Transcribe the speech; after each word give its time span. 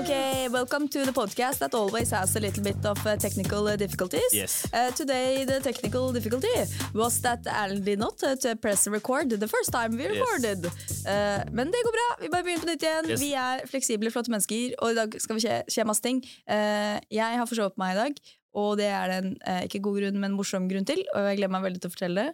Okay, 0.00 0.48
welcome 0.48 0.88
to 0.88 1.04
the 1.04 1.12
podcast 1.12 1.58
that 1.58 1.74
always 1.74 2.10
has 2.10 2.34
a 2.34 2.40
little 2.40 2.62
bit 2.62 2.82
of 2.86 3.06
uh, 3.06 3.16
technical 3.16 3.66
uh, 3.68 3.76
difficulties. 3.76 4.32
Yes. 4.32 4.66
Uh, 4.72 4.90
today, 4.92 5.44
the 5.44 5.60
technical 5.60 6.10
difficulty 6.10 6.48
was 6.94 7.20
that 7.20 7.46
Alan 7.46 7.84
did 7.84 7.98
not 7.98 8.16
uh, 8.22 8.54
press 8.54 8.88
record 8.88 9.28
the 9.28 9.46
first 9.46 9.70
time 9.70 9.98
we 9.98 10.06
recorded. 10.06 10.64
Uh, 10.64 11.44
men 11.52 11.66
det 11.68 11.84
går 11.84 11.92
bra. 11.98 12.08
Vi 12.20 12.28
bare 12.32 12.42
begynner 12.42 12.64
på 12.64 12.70
nytt 12.72 12.82
igjen. 12.82 13.10
Yes. 13.10 13.20
Vi 13.20 13.32
er 13.34 13.66
fleksible, 13.68 14.10
flotte 14.10 14.32
mennesker, 14.32 14.72
og 14.80 14.94
i 14.94 14.98
dag 15.02 15.20
skal 15.20 15.36
vi 15.36 15.44
skje, 15.44 15.62
skje 15.68 15.88
masse 15.92 16.04
ting. 16.06 16.24
Uh, 16.48 16.96
jeg 17.12 17.42
har 17.42 17.50
forsovet 17.50 17.76
meg 17.76 17.92
i 17.92 18.00
dag, 18.00 18.22
og 18.56 18.78
det 18.80 18.88
er 18.88 19.12
det 19.12 19.18
en 19.20 19.34
ikke 19.68 19.82
god 19.84 20.00
grunn, 20.00 20.22
men 20.24 20.38
morsom 20.38 20.70
grunn 20.70 20.88
til, 20.88 21.04
og 21.12 21.28
jeg 21.28 21.42
gleder 21.42 21.52
meg 21.58 21.68
veldig 21.68 21.84
til 21.84 21.92
å 21.92 21.98
fortelle 21.98 22.24
det. 22.24 22.32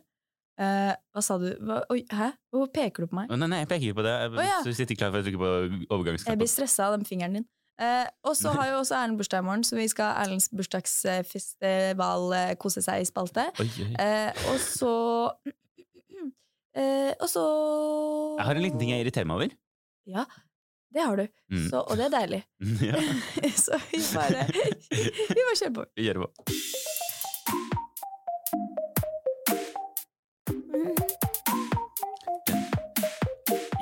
Uh, 0.57 0.95
hva 1.13 1.21
sa 1.21 1.35
du? 1.37 1.51
Hva, 1.67 1.83
oi, 1.93 1.99
hæ? 2.15 2.31
Hvorfor 2.55 2.71
peker 2.73 3.05
du 3.05 3.11
på 3.11 3.19
meg? 3.19 3.29
Nei, 3.35 3.51
nei, 3.51 3.59
jeg 3.65 3.69
peker 3.75 3.91
ikke 3.91 3.99
på 3.99 4.07
det. 4.07 4.15
Jeg, 4.23 4.33
oh, 4.39 4.47
ja. 4.47 4.63
Sitter 4.79 5.03
klar 5.03 5.11
for 5.13 5.21
å 5.21 5.27
trykke 5.27 5.43
på 5.43 5.51
Jeg 5.53 5.69
blir 5.75 5.93
overgangsknappen. 5.99 6.55
stressa 6.55 6.87
av 6.89 6.97
den 6.97 7.05
fingeren 7.09 7.41
din. 7.41 7.49
Eh, 7.77 8.07
og 8.25 8.33
så 8.39 8.55
har 8.57 8.71
jo 8.71 8.79
også 8.81 8.95
Erlend 8.97 9.19
bursdag 9.21 9.43
i 9.43 9.45
morgen, 9.45 9.65
så 9.69 9.77
vi 9.77 9.85
skal 9.93 10.09
ha 10.15 10.23
Erlends 10.25 10.49
bursdagsfestival 10.49 12.31
eh, 12.39 12.55
kose 12.61 12.81
seg 12.85 13.03
i 13.05 13.09
spalte. 13.09 13.45
Oi, 13.61 13.69
oi. 13.85 13.91
Eh, 14.01 14.47
og 14.53 14.57
så 14.65 14.93
eh, 16.81 17.13
Og 17.21 17.29
så 17.29 17.45
Jeg 18.39 18.49
har 18.49 18.57
en 18.57 18.65
liten 18.65 18.81
ting 18.81 18.95
jeg 18.95 19.05
irriterer 19.05 19.29
meg 19.29 19.43
over. 19.43 19.55
Ja, 20.09 20.25
det 20.95 21.05
har 21.05 21.21
du. 21.21 21.27
Mm. 21.53 21.67
Så, 21.69 21.83
og 21.83 22.01
det 22.01 22.07
er 22.09 22.15
deilig. 22.17 22.43
ja, 22.89 23.03
så 23.67 23.77
vi 23.91 24.01
bare 24.15 24.47
Vi 25.37 25.41
bare 25.43 25.61
kjører 25.61 25.77
på. 25.81 25.87
vi 25.97 26.09
gjør 26.09 26.21
det 26.21 26.27
på. 26.29 26.51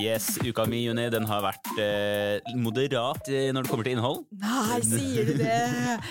Yes, 0.01 0.39
uka 0.43 0.65
mi, 0.67 0.81
Juni, 0.83 1.05
den 1.13 1.27
har 1.29 1.43
vært 1.45 1.69
eh, 1.79 2.55
moderat 2.59 3.29
eh, 3.31 3.51
når 3.55 3.67
det 3.67 3.71
kommer 3.71 3.87
til 3.87 3.95
innhold. 3.95 4.25
Nei, 4.43 4.79
sier 4.83 5.29
du 5.29 5.37
det? 5.39 5.59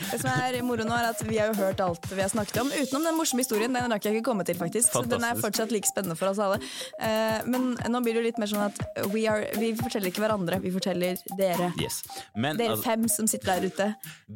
Det 0.08 0.20
som 0.22 0.30
er 0.32 0.56
moro 0.64 0.86
nå, 0.88 0.94
er 0.96 1.10
at 1.10 1.24
vi 1.28 1.36
har 1.40 1.52
jo 1.52 1.58
hørt 1.58 1.82
alt 1.84 2.08
vi 2.14 2.22
har 2.24 2.32
snakket 2.32 2.62
om. 2.62 2.72
Utenom 2.72 3.10
den 3.10 3.18
morsomme 3.18 3.44
historien. 3.44 3.76
Den 3.76 3.92
rakk 3.92 4.08
jeg 4.08 4.18
ikke 4.18 4.30
komme 4.30 4.46
til, 4.48 4.56
faktisk. 4.60 4.94
Så 4.94 5.04
den 5.10 5.26
er 5.28 5.40
fortsatt 5.40 5.74
like 5.76 5.90
spennende 5.90 6.16
for 6.20 6.32
oss 6.32 6.40
alle. 6.44 6.62
Eh, 7.04 7.44
men 7.50 7.74
nå 7.76 8.04
blir 8.06 8.16
det 8.16 8.24
jo 8.24 8.28
litt 8.30 8.40
mer 8.42 8.52
sånn 8.54 8.64
at 8.70 8.80
we 9.12 9.26
are, 9.30 9.50
vi 9.60 9.74
forteller 9.80 10.14
ikke 10.14 10.24
hverandre, 10.24 10.62
vi 10.64 10.72
forteller 10.74 11.20
dere. 11.40 11.74
Yes. 11.82 12.00
Men 12.40 12.62
Dere 12.62 12.78
altså, 12.78 12.88
fem 12.88 13.06
som 13.12 13.28
sitter 13.30 13.52
der 13.58 13.68
ute. 13.68 13.90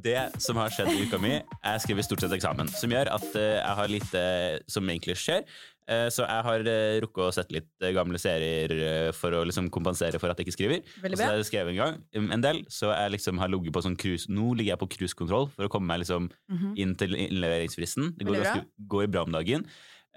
det 0.10 0.20
som 0.44 0.60
har 0.60 0.74
skjedd 0.76 0.92
i 0.92 1.08
uka 1.08 1.22
mi, 1.24 1.38
jeg 1.40 1.86
skriver 1.86 2.06
stort 2.06 2.26
sett 2.26 2.36
eksamen, 2.36 2.70
som 2.76 2.92
gjør 2.92 3.14
at 3.16 3.32
eh, 3.40 3.56
jeg 3.62 3.80
har 3.82 3.96
lite 3.96 4.28
som 4.68 4.92
egentlig 4.92 5.18
skjer. 5.24 5.48
Eh, 5.88 6.10
så 6.12 6.26
jeg 6.26 6.44
har 6.44 6.66
uh, 6.68 6.98
rukket 7.04 7.24
å 7.24 7.32
sette 7.32 7.56
litt 7.56 7.70
eh, 7.80 7.94
gamle 7.96 8.20
serier 8.20 8.74
eh, 8.76 9.12
for 9.16 9.32
å 9.32 9.44
liksom 9.48 9.70
kompensere 9.72 10.20
for 10.20 10.28
at 10.34 10.40
jeg 10.42 10.50
ikke 10.50 10.56
skriver. 10.58 10.82
Og 11.00 11.16
så 11.16 11.24
har 11.30 11.38
jeg 11.40 11.48
skrevet 11.48 11.72
en 11.72 11.80
gang 11.80 12.00
um, 12.20 12.32
en 12.36 12.44
del, 12.44 12.64
så 12.68 12.92
jeg 12.92 13.14
liksom 13.16 13.40
har 13.40 13.52
ligget 13.54 13.76
på 13.76 13.84
sånn 13.86 13.96
cruise 14.00 14.28
Nå 14.28 14.50
ligger 14.58 14.74
jeg 14.74 14.82
på 14.82 14.90
cruisekontroll 14.98 15.48
for 15.56 15.68
å 15.68 15.72
komme 15.72 15.88
meg 15.88 16.04
liksom 16.04 16.28
Mhm. 16.52 16.74
inn 16.80 16.96
til 17.00 17.16
innleveringsfristen. 17.16 18.18
Det 18.18 18.28
går, 18.28 18.42
ganske, 18.44 18.66
går 18.88 19.08
bra 19.12 19.24
om 19.24 19.32
dagen. 19.32 19.64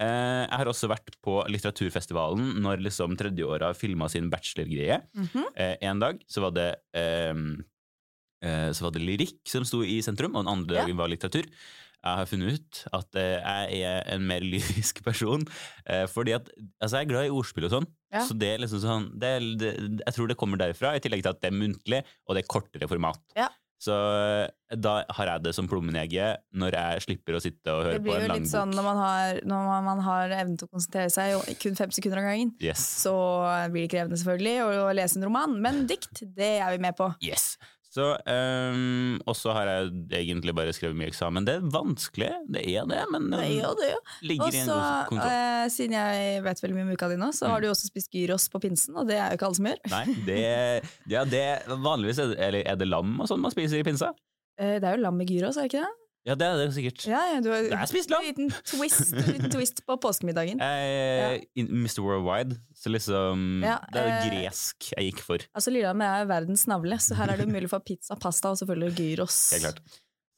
Eh, 0.00 0.42
jeg 0.48 0.58
har 0.58 0.66
også 0.66 0.88
vært 0.90 1.14
på 1.22 1.38
litteraturfestivalen 1.50 2.60
når 2.64 2.82
liksom 2.86 3.16
tredjeåra 3.20 3.70
filma 3.76 4.08
sin 4.08 4.30
bachelorgreie. 4.30 5.02
Mm 5.14 5.26
-hmm. 5.26 5.76
en 5.80 5.98
dag 5.98 6.18
så 6.26 6.40
var 6.40 6.50
det 6.50 6.76
eh, 6.94 7.34
Så 8.40 8.86
var 8.86 8.94
det 8.96 9.02
lyrikk 9.04 9.40
som 9.48 9.64
sto 9.68 9.82
i 9.84 9.98
sentrum, 10.02 10.32
og 10.34 10.44
den 10.46 10.52
andre 10.54 10.78
dagen 10.80 10.96
var 10.96 11.10
litteratur. 11.12 11.44
Jeg 12.00 12.16
har 12.16 12.24
funnet 12.30 12.54
ut 12.56 12.78
at 12.96 13.16
eh, 13.20 13.34
jeg 13.76 13.82
er 13.84 14.06
en 14.14 14.22
mer 14.24 14.40
lyrisk 14.54 15.02
person. 15.04 15.42
eh, 15.84 16.06
fordi 16.08 16.32
at 16.32 16.46
altså 16.80 16.96
Jeg 16.96 17.04
er 17.04 17.10
glad 17.10 17.26
i 17.28 17.32
ordspill 17.36 17.66
og 17.68 17.74
sånn. 17.74 17.88
Ja. 18.10 18.22
Så 18.24 18.32
det 18.40 18.54
er 18.54 18.62
liksom 18.62 18.80
sånn 18.80 19.08
det, 19.20 19.34
det, 19.60 19.72
Jeg 20.06 20.14
tror 20.16 20.30
det 20.30 20.38
kommer 20.40 20.56
derfra, 20.62 20.94
i 20.96 21.02
tillegg 21.04 21.20
til 21.26 21.34
at 21.34 21.42
det 21.42 21.50
er 21.50 21.58
muntlig, 21.60 22.00
og 22.24 22.34
det 22.38 22.44
er 22.46 22.48
kortere 22.48 22.88
format. 22.88 23.20
Ja. 23.36 23.50
Så 23.80 23.92
eh, 23.96 24.76
da 24.76 24.94
har 25.16 25.28
jeg 25.34 25.42
det 25.44 25.52
som 25.56 25.68
plommen 25.68 25.96
i 25.96 26.00
egget 26.02 26.40
når 26.56 26.74
jeg 26.78 27.04
slipper 27.06 27.36
å 27.36 27.40
sitte 27.44 27.72
og 27.76 27.84
høre 27.84 27.98
Det 27.98 28.02
på 28.02 28.08
blir 28.08 28.16
en 28.16 28.24
jo 28.24 28.30
lang 28.32 28.40
litt 28.40 28.48
bok. 28.48 28.52
sånn 28.54 28.72
når 28.76 28.86
man 28.88 28.98
har, 29.00 29.40
når 29.52 29.68
man, 29.68 29.84
man 29.90 30.00
har 30.08 30.34
evnen 30.38 30.56
til 30.60 30.68
å 30.68 30.72
konsentrere 30.78 31.12
seg 31.12 31.36
og 31.36 31.52
kun 31.60 31.76
fem 31.78 31.92
sekunder 31.96 32.20
av 32.22 32.26
gangen. 32.30 32.54
Yes. 32.64 32.80
Så 33.04 33.12
blir 33.72 33.84
det 33.84 33.92
krevende 33.92 34.16
selvfølgelig 34.20 34.56
å 34.84 34.88
lese 34.96 35.20
en 35.20 35.28
roman, 35.28 35.56
men 35.64 35.84
dikt, 35.88 36.24
det 36.40 36.50
er 36.64 36.72
vi 36.76 36.80
med 36.88 36.96
på. 36.96 37.08
Yes. 37.24 37.54
Så, 37.90 38.04
um, 38.22 39.16
og 39.26 39.34
så 39.34 39.50
har 39.56 39.66
jeg 39.66 39.88
egentlig 40.14 40.52
bare 40.54 40.70
skrevet 40.76 40.94
mye 40.94 41.08
eksamen. 41.10 41.42
Det 41.48 41.56
er 41.58 41.64
vanskelig, 41.74 42.28
det 42.54 42.62
er 42.70 42.86
det, 42.86 43.00
men 43.10 43.26
Det 43.32 43.40
um, 43.40 43.42
er 43.42 43.50
jo 43.56 43.72
det, 43.80 43.88
ja. 43.90 43.98
ligger 44.30 44.46
også, 44.46 44.54
i 44.54 44.60
en 44.60 44.70
god 44.70 45.08
kontroll. 45.08 45.32
eh, 45.34 45.64
siden 45.74 45.96
jeg 45.98 46.42
vet 46.46 46.62
veldig 46.62 46.76
mye 46.78 46.86
om 46.86 46.92
uka 46.94 47.08
di 47.10 47.16
nå, 47.18 47.30
så 47.34 47.48
Mm. 47.48 47.50
har 47.50 47.60
du 47.60 47.66
jo 47.66 47.72
også 47.74 47.90
spist 47.90 48.12
gyros 48.14 48.46
på 48.52 48.60
pinsen, 48.62 48.94
og 48.96 49.08
det 49.10 49.16
er 49.18 49.30
jo 49.32 49.40
ikke 49.40 49.46
alle 49.48 49.58
som 49.58 49.66
gjør. 49.66 49.80
Nei, 49.90 50.04
det, 50.28 50.38
ja, 51.10 51.24
det 51.24 51.44
Vanligvis 51.66 52.18
er 52.22 52.50
det, 52.54 52.62
er 52.66 52.76
det 52.78 52.86
lam 52.88 53.18
og 53.20 53.26
sånn 53.26 53.40
man 53.42 53.50
spiser 53.50 53.80
i 53.82 53.82
pinsa? 53.90 54.12
Eh, 54.58 54.78
Det 54.78 54.84
er 54.86 54.96
jo 54.96 55.02
lam 55.02 55.16
med 55.18 55.26
gyros, 55.28 55.56
er 55.58 55.66
det 55.66 55.72
ikke 55.74 55.82
det? 55.82 55.96
Ja, 56.28 56.34
det 56.36 56.44
er 56.46 56.58
det 56.60 56.66
sikkert. 56.76 57.04
Ja, 57.08 57.20
ja, 57.32 57.38
du 57.40 57.48
har 57.48 57.62
Det 57.64 57.72
er 57.78 57.88
spist 57.88 58.10
lam! 58.12 58.20
liten 58.26 58.50
twist, 58.68 59.12
en 59.16 59.30
liten 59.32 59.50
twist 59.54 59.80
på 59.86 59.96
påskemiddagen. 60.02 60.60
Eh, 60.70 61.40
in- 61.56 61.70
Mr. 61.80 62.02
Worldwide, 62.04 62.58
så 62.76 62.92
liksom 62.92 63.62
Ja, 63.64 63.78
Det 63.92 64.02
er 64.02 64.10
eh, 64.18 64.26
gresk 64.28 64.90
jeg 64.96 65.08
gikk 65.12 65.22
for. 65.24 65.46
Altså, 65.56 65.72
Lillehammer 65.72 66.20
er 66.20 66.28
verdens 66.28 66.66
navle, 66.68 66.98
så 67.00 67.16
her 67.16 67.32
er 67.32 67.40
det 67.40 67.48
mulig 67.48 67.70
for 67.72 67.80
pizza, 67.80 68.16
pasta 68.20 68.52
og 68.52 68.60
selvfølgelig 68.60 68.94
gyros. 69.00 69.40
Ja, 69.56 69.62
klart. 69.64 69.80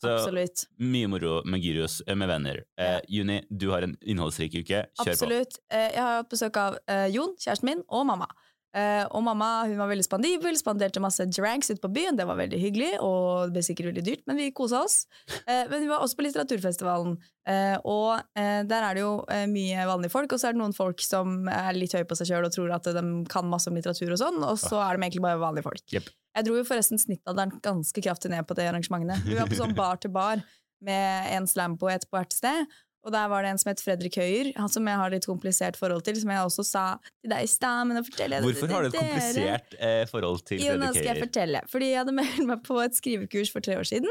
Så 0.03 0.11
Absolutt. 0.17 0.65
mye 0.83 1.07
moro 1.07 1.35
med 1.47 1.63
gyros 1.63 2.01
eh, 2.07 2.15
med 2.19 2.27
venner. 2.31 2.63
Eh, 2.79 3.01
Juni, 3.09 3.41
du 3.51 3.69
har 3.71 3.83
en 3.87 3.93
innholdsrik 4.03 4.55
uke. 4.63 4.81
Kjør 4.99 5.05
på. 5.05 5.11
Absolutt. 5.13 5.59
Eh, 5.71 5.91
Jeg 5.95 6.03
har 6.03 6.17
hatt 6.23 6.31
besøk 6.33 6.57
av 6.59 6.79
Jon, 7.15 7.35
kjæresten 7.39 7.69
min, 7.71 7.83
og 7.89 8.07
mamma. 8.07 8.27
Eh, 8.73 9.03
og 9.13 9.21
mamma 9.27 9.67
hun 9.69 9.77
var 9.77 9.91
veldig 9.91 10.07
spandibel, 10.07 10.57
spanderte 10.57 11.01
masse 11.05 11.27
dranks 11.29 11.69
ute 11.69 11.83
på 11.83 11.91
byen. 11.93 12.17
Det 12.17 12.25
var 12.29 12.39
veldig 12.41 12.61
hyggelig, 12.61 12.93
og 13.05 13.51
det 13.51 13.59
ble 13.59 13.65
sikkert 13.67 13.91
veldig 13.91 14.05
dyrt, 14.07 14.25
men 14.31 14.41
vi 14.41 14.49
kosa 14.57 14.81
oss. 14.87 15.03
Uh, 15.45 15.69
men 15.69 15.83
vi 15.83 15.91
var 15.91 16.01
også 16.01 16.17
på 16.19 16.25
litteraturfestivalen, 16.27 17.19
uh, 17.49 17.77
og 17.89 18.23
der 18.33 18.87
er 18.87 18.97
det 18.97 19.03
jo 19.03 19.13
mye 19.51 19.85
vanlige 19.89 20.13
folk, 20.13 20.33
og 20.33 20.41
så 20.41 20.49
er 20.49 20.57
det 20.57 20.63
noen 20.63 20.75
folk 20.77 21.03
som 21.05 21.49
er 21.51 21.77
litt 21.77 21.95
høye 21.97 22.07
på 22.09 22.17
seg 22.19 22.31
sjøl 22.31 22.47
og 22.47 22.55
tror 22.55 22.73
at 22.77 22.89
de 22.97 23.03
kan 23.31 23.49
masse 23.51 23.69
om 23.71 23.77
litteratur 23.77 24.15
og 24.15 24.21
sånn, 24.21 24.41
og 24.47 24.59
så 24.61 24.81
er 24.85 24.97
de 24.97 25.05
egentlig 25.05 25.25
bare 25.25 25.41
vanlige 25.43 25.67
folk. 25.67 25.85
Yep. 25.93 26.09
Jeg 26.39 26.49
dro 26.49 26.57
jo 26.57 26.65
forresten 26.67 27.01
snittalderen 27.01 27.59
ganske 27.65 28.05
kraftig 28.05 28.33
ned 28.33 28.47
på 28.49 28.57
det 28.57 28.71
arrangementene. 28.71 29.19
Vi 29.27 29.37
var 29.37 29.51
på 29.51 29.59
sånn 29.59 29.77
bar 29.77 30.01
til 30.01 30.15
bar 30.15 30.41
med 30.83 31.29
en 31.37 31.49
slampoet 31.51 32.09
på 32.09 32.19
hvert 32.19 32.35
sted. 32.35 32.73
Og 33.03 33.15
der 33.15 33.31
var 33.33 33.43
det 33.43 33.53
en 33.53 33.61
som 33.61 33.71
het 33.73 33.83
Fredrik 33.83 34.17
Høyer, 34.21 34.53
han 34.57 34.71
som 34.71 34.87
jeg 34.87 35.01
har 35.01 35.13
litt 35.13 35.27
komplisert 35.27 35.79
forhold 35.79 36.05
til, 36.07 36.19
som 36.23 36.31
jeg 36.31 36.47
også 36.47 36.65
sa 36.67 36.85
til 37.05 37.33
deg 37.33 37.47
i 37.47 37.51
stad. 37.51 37.89
men 37.89 37.99
nå 37.99 38.05
forteller 38.07 38.39
jeg 38.39 38.45
det 38.45 38.51
Hvorfor 38.51 38.75
har 38.75 38.85
du 38.85 38.91
et 38.91 38.99
komplisert 38.99 39.77
eh, 39.79 40.03
forhold 40.11 40.45
til 40.47 40.63
Jo, 40.63 40.77
nå 40.79 40.93
skal 40.95 41.11
jeg 41.11 41.25
fortelle. 41.25 41.65
Fordi 41.73 41.91
jeg 41.91 42.01
hadde 42.03 42.17
meldt 42.17 42.47
meg 42.53 42.63
på 42.67 42.79
et 42.85 42.99
skrivekurs 42.99 43.53
for 43.55 43.65
tre 43.65 43.79
år 43.81 43.89
siden, 43.89 44.11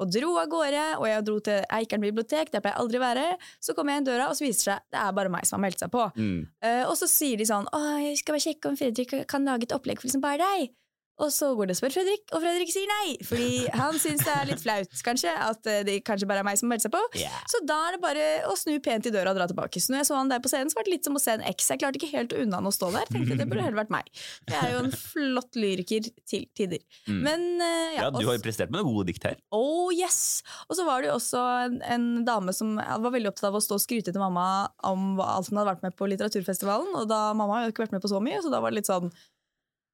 og 0.00 0.12
dro 0.14 0.32
av 0.40 0.50
gårde. 0.52 0.86
Og 1.00 1.06
jeg 1.10 1.26
dro 1.28 1.38
til 1.50 1.60
Eikern 1.80 2.04
bibliotek, 2.04 2.52
der 2.54 2.64
pleier 2.64 2.78
jeg 2.78 2.84
aldri 2.84 3.00
å 3.00 3.04
være. 3.04 3.26
Så 3.60 3.76
kommer 3.76 3.94
jeg 3.94 4.04
inn 4.04 4.10
døra, 4.10 4.30
og 4.30 4.38
så 4.38 4.46
viser 4.46 4.60
det 4.60 4.66
seg 4.70 4.88
det 4.90 5.00
er 5.00 5.14
bare 5.16 5.32
meg 5.32 5.46
som 5.48 5.58
har 5.58 5.66
meldt 5.68 5.82
seg 5.82 5.92
på. 5.92 6.08
Mm. 6.16 6.40
Uh, 6.64 6.84
og 6.88 6.96
så 6.98 7.08
sier 7.10 7.40
de 7.40 7.46
sånn 7.48 7.68
Å, 7.76 7.80
jeg 8.02 8.20
skal 8.20 8.36
bare 8.36 8.44
sjekke 8.44 8.70
om 8.70 8.76
Fredrik 8.78 9.14
kan 9.30 9.46
lage 9.46 9.68
et 9.68 9.74
opplegg 9.76 10.00
for 10.00 10.08
liksom 10.08 10.24
bare 10.24 10.40
deg. 10.40 10.72
Og 11.20 11.32
så 11.34 11.50
går 11.56 11.68
det 11.68 11.76
og 11.76 11.80
spør 11.80 11.94
Fredrik, 11.98 12.22
og 12.32 12.42
Fredrik 12.42 12.72
sier 12.72 12.88
nei. 12.88 13.14
Fordi 13.26 13.50
han 13.76 13.98
syns 14.00 14.24
det 14.24 14.32
er 14.34 14.48
litt 14.48 14.62
flaut, 14.62 14.94
kanskje, 15.06 15.32
at 15.34 15.68
eh, 15.70 15.82
det 15.86 15.98
kanskje 16.06 16.28
bare 16.30 16.44
er 16.44 16.48
meg 16.48 16.60
som 16.60 16.70
melder 16.70 16.86
seg 16.86 16.94
på. 16.94 17.02
Yeah. 17.18 17.42
Så 17.50 17.60
da 17.68 17.76
er 17.88 17.96
det 17.96 18.02
bare 18.04 18.26
å 18.48 18.56
snu 18.58 18.72
pent 18.84 19.08
i 19.08 19.12
døra 19.14 19.34
og 19.34 19.40
dra 19.40 19.48
tilbake. 19.50 19.82
Så 19.82 19.92
når 19.92 20.02
jeg 20.02 20.10
så 20.10 20.18
han 20.18 20.32
der 20.32 20.42
på 20.42 20.52
scenen, 20.52 20.72
så 20.72 20.80
var 20.80 20.88
det 20.88 20.94
litt 20.94 21.08
som 21.08 21.18
å 21.18 21.22
se 21.22 21.36
en 21.36 21.44
eks. 21.50 21.70
Jeg 21.74 21.82
klarte 21.82 22.00
ikke 22.00 22.12
helt 22.14 22.34
unna 22.36 22.60
han 22.60 22.70
å 22.70 22.74
stå 22.74 22.92
der. 22.96 23.08
Tenkte 23.10 23.38
det 23.40 23.48
burde 23.50 23.66
heller 23.66 23.80
vært 23.82 23.92
meg. 23.92 24.10
Jeg 24.48 24.58
er 24.60 24.74
jo 24.74 24.82
en 24.84 24.94
flott 24.96 25.60
lyriker 25.60 26.08
til 26.28 26.46
tider. 26.56 26.84
Mm. 27.06 27.20
Men 27.26 27.46
eh, 27.58 27.96
ja, 27.98 28.06
Ja, 28.06 28.12
du 28.14 28.22
har 28.24 28.38
jo 28.38 28.44
prestert 28.44 28.72
med 28.72 28.80
noen 28.80 28.96
gode 28.96 29.10
dikt 29.12 29.26
her. 29.28 29.36
Oh 29.54 29.90
yes! 29.94 30.40
Og 30.68 30.78
så 30.78 30.86
var 30.88 31.02
det 31.02 31.10
jo 31.10 31.18
også 31.18 31.42
en, 31.66 31.80
en 31.84 32.08
dame 32.26 32.54
som 32.56 32.78
var 32.78 33.12
veldig 33.12 33.32
opptatt 33.32 33.50
av 33.50 33.58
å 33.60 33.64
stå 33.64 33.76
og 33.76 33.84
skryte 33.84 34.14
til 34.14 34.22
mamma 34.22 34.46
om 34.86 35.20
alt 35.20 35.50
hun 35.50 35.60
hadde 35.60 35.74
vært 35.74 35.84
med 35.84 35.96
på 35.98 36.08
litteraturfestivalen. 36.12 36.94
Og 37.02 37.10
da 37.10 37.30
mamma 37.36 37.58
har 37.58 37.68
jo 37.68 37.74
ikke 37.74 37.84
vært 37.86 37.98
med 37.98 38.04
på 38.04 38.12
så 38.12 38.22
mye, 38.24 38.40
så 38.42 38.52
da 38.52 38.62
var 38.62 38.72
det 38.72 38.80
litt 38.80 38.90
sånn 38.90 39.12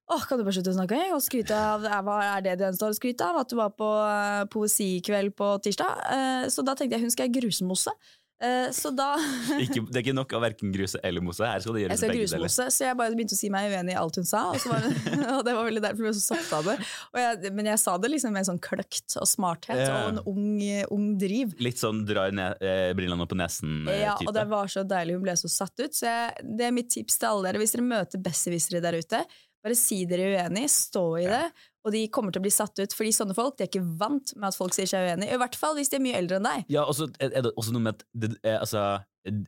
Åh, 0.07 0.21
Kan 0.27 0.39
du 0.39 0.45
bare 0.47 0.55
slutte 0.55 0.71
å 0.71 0.77
snakke 0.77 0.99
og 1.15 1.23
skryte 1.23 1.55
av 1.57 1.83
Hva 2.07 2.19
er 2.37 2.45
det 2.45 2.53
du 2.61 2.67
ønsker 2.69 2.93
å 2.93 2.95
skryte 2.95 3.27
av? 3.27 3.41
At 3.43 3.51
du 3.51 3.57
var 3.59 3.73
på 3.75 3.87
uh, 3.87 4.45
poesikveld 4.53 5.35
på 5.35 5.49
tirsdag? 5.65 5.99
Uh, 6.07 6.45
så 6.53 6.63
da 6.63 6.77
tenkte 6.79 6.95
jeg 6.95 7.07
hun 7.07 7.13
skal 7.13 7.27
jeg 7.27 7.41
grusmose. 7.41 7.91
Uh, 8.37 8.69
så 8.69 8.91
da 8.93 9.15
Ikke, 9.63 9.81
det 9.89 9.97
er 9.97 10.03
ikke 10.03 10.13
nok 10.13 10.33
av 10.37 10.43
verken 10.45 10.69
gruse 10.69 10.99
eller 11.01 11.23
mose. 11.25 11.41
Her 11.41 11.63
skal 11.63 11.73
det 11.73 11.81
Jeg 11.81 11.87
gjøres 11.89 12.01
skal 12.03 12.11
begge 12.13 12.27
deler. 12.35 12.51
så 12.53 12.85
jeg 12.85 12.97
bare 12.99 13.17
begynte 13.17 13.33
å 13.33 13.39
si 13.39 13.49
meg 13.49 13.71
uenig 13.73 13.95
i 13.95 13.97
alt 13.97 14.19
hun 14.21 14.27
sa. 14.29 14.43
Og, 14.53 14.59
så 14.61 14.69
var 14.71 14.85
det, 14.85 14.91
og 15.39 15.41
det 15.47 15.55
var 15.57 15.65
veldig 15.67 15.83
derfor 15.87 16.05
jeg 16.05 16.13
ble 16.13 16.19
så 16.19 16.35
satt 16.35 16.53
av 16.59 16.69
det. 16.69 16.75
Jeg, 17.17 17.51
men 17.57 17.71
jeg 17.71 17.81
sa 17.81 17.95
det 17.97 18.11
liksom 18.13 18.35
med 18.37 18.43
en 18.43 18.49
sånn 18.51 18.61
kløkt 18.61 19.17
og 19.17 19.27
smarthet 19.27 19.81
Ja. 19.81 19.97
og 20.03 20.11
en 20.13 20.21
ung, 20.29 20.61
ung 20.93 21.07
driv. 21.19 21.57
Litt 21.65 21.81
sånn 21.81 22.03
drar 22.07 22.31
ned, 22.35 22.61
eh, 22.61 22.91
brillene 22.97 23.25
opp 23.25 23.33
på 23.33 23.39
nesen-type. 23.41 23.97
Ja, 24.05 24.15
og 24.21 24.31
det 24.37 24.45
var 24.53 24.69
så 24.71 24.85
deilig. 24.87 25.17
Hun 25.17 25.25
ble 25.25 25.35
så 25.41 25.51
satt 25.51 25.73
ut. 25.81 25.97
Så 25.97 26.05
jeg, 26.05 26.47
det 26.61 26.69
er 26.69 26.77
mitt 26.77 26.93
tips 26.93 27.17
til 27.17 27.31
alle 27.31 27.49
dere. 27.49 27.63
Hvis 27.65 27.73
dere 27.73 27.89
møter 27.89 28.21
besserwissere 28.21 28.85
der 28.85 29.01
ute, 29.01 29.25
bare 29.67 29.77
si 29.77 30.01
dere 30.09 30.31
uenig, 30.33 30.65
stå 30.73 31.03
i 31.21 31.27
det. 31.29 31.43
Og 31.87 31.93
de 31.93 32.01
kommer 32.11 32.33
til 32.35 32.41
å 32.41 32.43
bli 32.43 32.51
satt 32.51 32.75
ut, 32.81 32.91
fordi 32.91 33.13
sånne 33.15 33.35
folk 33.37 33.55
de 33.55 33.63
er 33.63 33.69
ikke 33.69 33.83
vant 33.99 34.33
med 34.35 34.49
at 34.49 34.57
folk 34.59 34.73
sier 34.75 34.89
seg 34.89 35.05
uenig. 35.07 35.29
I 35.31 35.37
hvert 35.39 35.55
fall 35.55 35.77
hvis 35.77 35.87
de 35.93 35.95
er 35.99 36.03
mye 36.03 36.17
eldre 36.19 36.39
enn 36.41 36.47
deg. 36.49 36.65
Ja, 36.73 36.83
og 36.83 36.97
så 36.97 37.07
er 37.23 37.31
er 37.37 37.45
det 37.45 37.53
også 37.55 37.71
noe 37.75 37.85
med 37.85 37.95
at 37.95 38.03
det, 38.11 38.33
eh, 38.43 38.57
altså, 38.59 38.81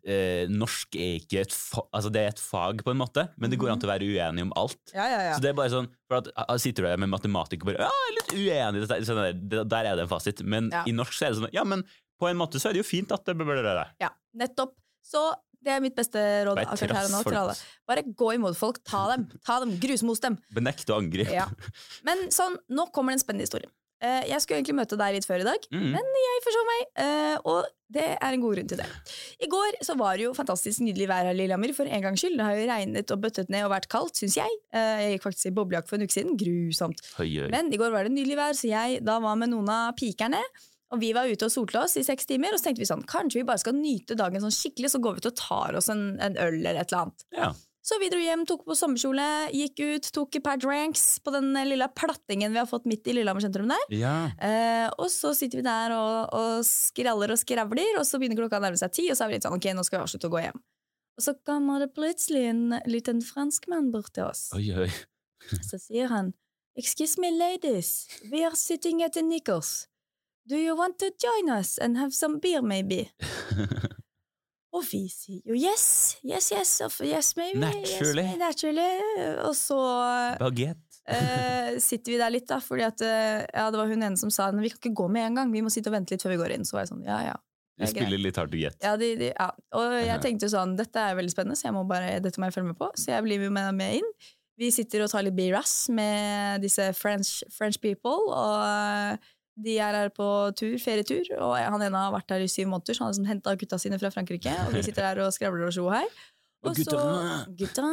eh, 0.08 0.46
norsk 0.48 0.96
er 0.96 1.18
ikke 1.20 1.42
et, 1.44 1.52
fa 1.56 1.84
altså 1.92 2.12
det 2.16 2.22
er 2.24 2.32
et 2.32 2.40
fag, 2.40 2.84
på 2.86 2.94
en 2.94 3.02
måte, 3.02 3.26
men 3.36 3.52
det 3.52 3.60
går 3.60 3.74
an 3.74 3.82
til 3.82 3.90
å 3.90 3.94
være 3.94 4.08
uenig 4.08 4.46
om 4.48 4.54
alt. 4.62 4.80
Ja, 4.96 5.08
ja, 5.12 5.20
ja. 5.30 5.34
Så 5.36 5.44
det 5.44 5.52
er 5.52 5.58
bare 5.60 5.74
sånn, 5.74 5.90
for 6.08 6.22
at 6.24 6.32
Sitter 6.64 6.86
du 6.86 6.90
der 6.94 7.02
med 7.04 7.12
matematikk 7.12 7.66
og 7.66 7.74
bare 7.74 7.90
ja, 7.90 7.92
jeg 7.92 8.08
er 8.08 8.18
litt 8.20 8.88
uenig, 8.88 9.06
sånn 9.10 9.20
der, 9.52 9.66
der 9.76 9.92
er 9.92 10.00
det 10.00 10.08
en 10.08 10.14
fasit. 10.16 10.44
Men 10.48 10.72
Ja. 10.72 10.86
i 10.88 10.96
norsk 10.96 11.12
så 11.16 11.28
er 11.28 11.34
det 11.36 11.42
sånn 11.42 11.54
ja, 11.60 11.64
men 11.68 11.84
på 12.20 12.28
en 12.30 12.40
måte 12.40 12.60
så 12.60 12.70
er 12.70 12.76
det 12.76 12.84
jo 12.84 12.88
fint 12.88 13.12
at 13.16 13.24
det 13.28 13.36
blir 13.36 13.64
det. 13.64 13.76
ja, 14.00 14.10
nettopp. 14.36 14.76
Så 15.04 15.22
det 15.64 15.74
er 15.76 15.82
mitt 15.84 15.96
beste 15.98 16.22
råd 16.48 16.62
akkurat 16.64 16.96
her 17.00 17.10
og 17.10 17.12
nå 17.18 17.24
til 17.28 17.40
alle. 17.42 17.56
Bare 17.88 18.04
gå 18.04 18.30
imot 18.38 18.56
folk. 18.60 18.80
Ta 18.88 19.08
dem. 19.16 19.28
Ta 19.46 19.60
dem. 19.60 19.76
Grusmos 19.82 20.20
dem. 20.24 20.38
Benekt 20.56 20.90
og 20.90 21.02
angrep. 21.04 21.32
Ja. 21.34 21.48
Men 22.08 22.30
sånn, 22.32 22.56
nå 22.70 22.88
kommer 22.96 23.12
det 23.14 23.20
en 23.20 23.26
spennende 23.26 23.48
historie. 23.50 23.70
Eh, 24.00 24.30
jeg 24.30 24.40
skulle 24.40 24.62
egentlig 24.62 24.78
møte 24.78 24.96
deg 24.96 25.12
litt 25.18 25.26
før 25.28 25.42
i 25.44 25.44
dag, 25.44 25.60
Mm. 25.76 25.90
men 25.92 26.06
jeg 26.24 26.44
forså 26.46 26.62
meg, 26.70 26.84
eh, 27.04 27.38
og 27.44 27.66
det 27.92 28.06
er 28.16 28.32
en 28.32 28.40
god 28.40 28.56
grunn 28.56 28.70
til 28.72 28.78
det. 28.80 28.86
I 29.44 29.48
går 29.52 29.76
så 29.84 29.98
var 30.00 30.16
det 30.16 30.24
jo 30.24 30.32
fantastisk 30.38 30.80
nydelig 30.80 31.10
vær 31.10 31.26
her 31.28 31.34
i 31.34 31.36
Lillehammer, 31.36 31.74
for 31.76 31.84
en 31.84 32.02
gangs 32.02 32.22
skyld. 32.24 32.38
Det 32.40 32.46
har 32.48 32.56
jo 32.56 32.70
regnet 32.72 33.12
og 33.12 33.20
bøttet 33.20 33.50
ned 33.50 33.66
og 33.66 33.72
vært 33.74 33.90
kaldt, 33.92 34.16
syns 34.16 34.38
jeg. 34.40 34.48
Eh, 34.72 35.02
jeg 35.04 35.20
gikk 35.20 35.24
faktisk 35.28 35.48
i 35.52 35.52
boblejakke 35.60 35.90
for 35.90 35.98
en 36.00 36.08
uke 36.08 36.16
siden. 36.16 36.38
Grusomt. 36.40 37.04
Høy, 37.18 37.28
høy. 37.44 37.50
Men 37.52 37.74
i 37.74 37.76
går 37.76 37.92
var 37.92 38.04
det 38.08 38.14
nydelig 38.16 38.38
vær, 38.40 38.56
så 38.56 38.70
jeg 38.72 39.04
da 39.04 39.20
var 39.20 39.36
med 39.36 39.50
noen 39.52 39.68
av 39.68 39.92
pikerne. 40.00 40.40
Og 40.90 41.02
vi 41.04 41.14
var 41.14 41.30
ute 41.30 41.46
og 41.46 41.54
solte 41.54 41.82
oss 41.84 41.98
i 42.02 42.06
seks 42.06 42.26
timer, 42.30 42.54
og 42.54 42.62
så 42.62 42.70
tenkte 42.70 42.82
vi 42.82 42.90
sånn, 42.90 43.06
kanskje 43.10 43.44
vi 43.44 43.48
bare 43.48 43.62
skal 43.62 43.76
nyte 43.78 44.18
dagen 44.18 44.42
sånn 44.42 44.54
skikkelig, 44.56 44.90
så 44.96 45.02
går 45.04 45.18
vi 45.18 45.24
ut 45.24 45.32
og 45.32 45.36
tar 45.38 45.78
oss 45.78 45.90
en, 45.94 46.16
en 46.18 46.38
øl 46.42 46.62
eller 46.62 46.82
et 46.82 46.90
eller 46.90 47.04
annet. 47.04 47.26
Ja. 47.38 47.52
Så 47.90 47.98
vi 48.02 48.10
dro 48.12 48.20
hjem, 48.22 48.44
tok 48.46 48.66
på 48.68 48.76
sommerkjole, 48.78 49.26
gikk 49.56 49.80
ut, 49.80 50.10
tok 50.14 50.36
et 50.38 50.44
par 50.46 50.60
drinks 50.62 51.04
på 51.26 51.32
den 51.34 51.54
lille 51.66 51.88
plattingen 51.98 52.52
vi 52.54 52.60
har 52.60 52.68
fått 52.70 52.86
midt 52.90 53.08
i 53.10 53.16
Lillehammer 53.16 53.42
sentrum 53.42 53.72
der. 53.72 53.86
ja. 53.96 54.18
Eh, 54.46 54.90
og 55.00 55.08
så 55.14 55.32
sitter 55.38 55.62
vi 55.62 55.66
der 55.66 55.96
og, 55.96 56.36
og 56.36 56.68
skraller 56.68 57.34
og 57.34 57.40
skravler, 57.42 57.98
og 57.98 58.06
så 58.06 58.20
begynner 58.22 58.38
klokka 58.42 58.60
å 58.60 58.66
nærme 58.68 58.78
seg 58.82 58.94
ti, 58.94 59.08
og 59.10 59.18
så 59.18 59.26
er 59.26 59.32
vi 59.32 59.40
litt 59.40 59.48
sånn 59.48 59.58
ok, 59.58 59.72
nå 59.74 59.86
skal 59.88 60.02
vi 60.02 60.06
avslutte 60.06 60.30
å 60.30 60.36
gå 60.36 60.44
hjem. 60.44 60.62
Og 61.20 61.26
så 61.26 61.34
kommer 61.48 61.82
det 61.82 61.90
plutselig 61.98 62.46
en 62.52 62.78
liten 62.88 63.24
franskmann 63.26 63.90
bort 63.96 64.14
til 64.16 64.30
oss. 64.30 64.46
Oi, 64.56 64.70
oi. 64.86 64.92
Så 65.66 65.80
sier 65.82 66.12
han 66.14 66.34
Excuse 66.80 67.20
me, 67.20 67.34
ladies, 67.34 68.08
we 68.32 68.46
are 68.46 68.56
sitting 68.56 69.02
at 69.04 69.18
the 69.18 69.24
Nichols. 69.26 69.89
Do 70.50 70.58
you 70.58 70.76
want 70.76 70.98
to 71.00 71.12
join 71.22 71.50
us 71.60 71.78
and 71.78 71.98
have 71.98 72.12
some 72.12 72.40
beer, 72.40 72.62
maybe? 72.62 73.12
Og 74.74 74.84
vi 74.86 75.04
sier 75.10 75.42
jo 75.50 75.58
yes, 75.58 76.18
yes, 76.26 76.52
yes, 76.54 76.72
of- 76.86 77.02
yes, 77.06 77.36
maybe. 77.38 77.60
Naturally. 77.62 78.26
Yes, 78.26 78.40
naturally. 78.42 78.90
Og 79.46 79.56
så 79.58 79.78
eh, 81.10 81.78
sitter 81.90 82.14
vi 82.14 82.18
der 82.22 82.34
litt, 82.34 82.48
da, 82.50 82.60
fordi 82.62 82.86
at 82.86 83.02
uh, 83.02 83.46
ja, 83.46 83.68
det 83.70 83.82
var 83.82 83.90
hun 83.90 84.06
ene 84.06 84.18
som 84.18 84.34
sa 84.34 84.50
vi 84.54 84.70
kan 84.70 84.82
ikke 84.82 84.94
gå 84.98 85.08
med 85.10 85.32
en 85.32 85.40
gang, 85.42 85.54
vi 85.54 85.64
må 85.66 85.74
sitte 85.74 85.90
og 85.90 85.98
vente 85.98 86.14
litt 86.14 86.26
før 86.26 86.36
vi 86.36 86.42
går 86.42 86.58
inn. 86.58 86.66
Så 86.66 86.78
var 86.78 86.86
jeg 86.86 86.94
sånn, 86.94 87.06
ja, 87.06 87.22
ja. 87.32 87.38
Du 87.80 87.86
er 87.86 87.94
spiller 87.94 88.22
litt 88.22 88.38
hard 88.38 88.52
to 88.52 88.60
get. 88.60 88.76
Ja, 88.84 88.98
de, 89.00 89.14
de, 89.22 89.32
ja. 89.32 89.50
Og 89.78 89.94
jeg 89.96 90.06
tenkte 90.10 90.26
tenkte 90.28 90.52
sånn, 90.54 90.76
dette 90.78 91.06
er 91.06 91.18
veldig 91.18 91.34
spennende, 91.34 91.58
så 91.58 91.70
jeg 91.70 91.78
må 91.78 91.86
bare, 91.90 92.18
dette 92.26 92.42
må 92.42 92.50
jeg 92.50 92.58
følge 92.58 92.74
med 92.74 92.82
på. 92.82 92.90
Så 93.00 93.14
jeg 93.14 93.26
blir 93.26 93.46
jo 93.46 93.54
med, 93.56 93.70
med 93.78 94.02
inn. 94.02 94.14
Vi 94.60 94.74
sitter 94.76 95.06
og 95.06 95.14
tar 95.14 95.24
litt 95.24 95.38
BRAS 95.38 95.74
med 95.96 96.66
disse 96.66 96.90
French, 96.98 97.40
French 97.56 97.80
people, 97.82 98.18
og 98.36 99.30
de 99.64 99.76
er 99.82 99.96
her 99.98 100.10
på 100.16 100.26
tur, 100.60 100.76
ferietur, 100.82 101.28
og 101.38 101.56
han 101.60 101.82
ene 101.86 102.02
har 102.06 102.14
vært 102.16 102.32
her 102.36 102.44
i 102.46 102.50
syv 102.52 102.68
måneder, 102.72 102.96
så 102.96 103.04
han 103.04 103.10
har 103.10 103.16
liksom 103.16 103.30
henta 103.30 103.56
gutta 103.60 103.80
sine 103.82 104.00
fra 104.02 104.12
Frankrike, 104.14 104.54
og 104.68 104.76
vi 104.78 104.84
sitter 104.88 105.08
her 105.10 105.22
og 105.26 105.34
skravler 105.36 105.68
og 105.70 105.74
sjo 105.76 105.88
her. 105.94 106.08
Og 106.60 106.74
Og 106.74 106.80
så, 106.84 107.02
gutta. 107.56 107.84